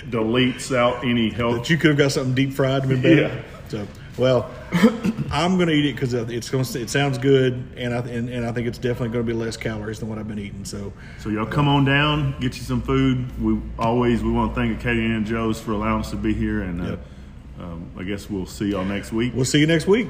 deletes 0.10 0.76
out 0.76 1.04
any 1.04 1.30
health. 1.30 1.58
But 1.58 1.70
you 1.70 1.78
could 1.78 1.90
have 1.90 1.98
got 1.98 2.12
something 2.12 2.34
deep 2.34 2.54
fried 2.54 2.84
and 2.84 2.90
been 2.90 3.02
better. 3.02 3.22
Yeah. 3.22 3.42
So, 3.70 3.88
well, 4.18 4.50
I'm 5.32 5.56
going 5.58 5.68
to 5.68 5.74
eat 5.74 5.86
it 5.86 5.94
because 5.94 6.14
it's 6.14 6.50
going 6.50 6.64
to. 6.64 6.82
It 6.82 6.90
sounds 6.90 7.18
good, 7.18 7.64
and 7.76 7.94
I 7.94 8.00
and, 8.00 8.30
and 8.30 8.46
I 8.46 8.52
think 8.52 8.68
it's 8.68 8.78
definitely 8.78 9.10
going 9.10 9.26
to 9.26 9.32
be 9.32 9.38
less 9.38 9.58
calories 9.58 10.00
than 10.00 10.10
what 10.10 10.18
I've 10.18 10.28
been 10.28 10.40
eating. 10.40 10.66
So, 10.66 10.94
So 11.20 11.30
y'all 11.30 11.46
come 11.46 11.68
on 11.68 11.86
down, 11.86 12.32
get 12.40 12.56
you 12.58 12.64
some 12.64 12.82
food. 12.82 13.42
We 13.42 13.60
always 13.78 14.24
we 14.24 14.32
want 14.32 14.56
to 14.56 14.60
thank 14.60 14.80
Acadia 14.80 15.04
and 15.04 15.26
Joe's 15.26 15.60
for 15.60 15.72
allowing 15.74 16.02
us 16.02 16.10
to 16.12 16.16
be 16.16 16.34
here, 16.34 16.62
and 16.62 16.82
uh, 16.82 16.98
um, 17.60 17.92
I 17.98 18.04
guess 18.04 18.30
we'll 18.30 18.46
see 18.46 18.72
y'all 18.72 18.86
next 18.86 19.12
week. 19.12 19.34
we'll 19.36 19.46
see 19.46 19.60
you 19.60 19.68
next 19.68 19.86
week. 19.88 20.08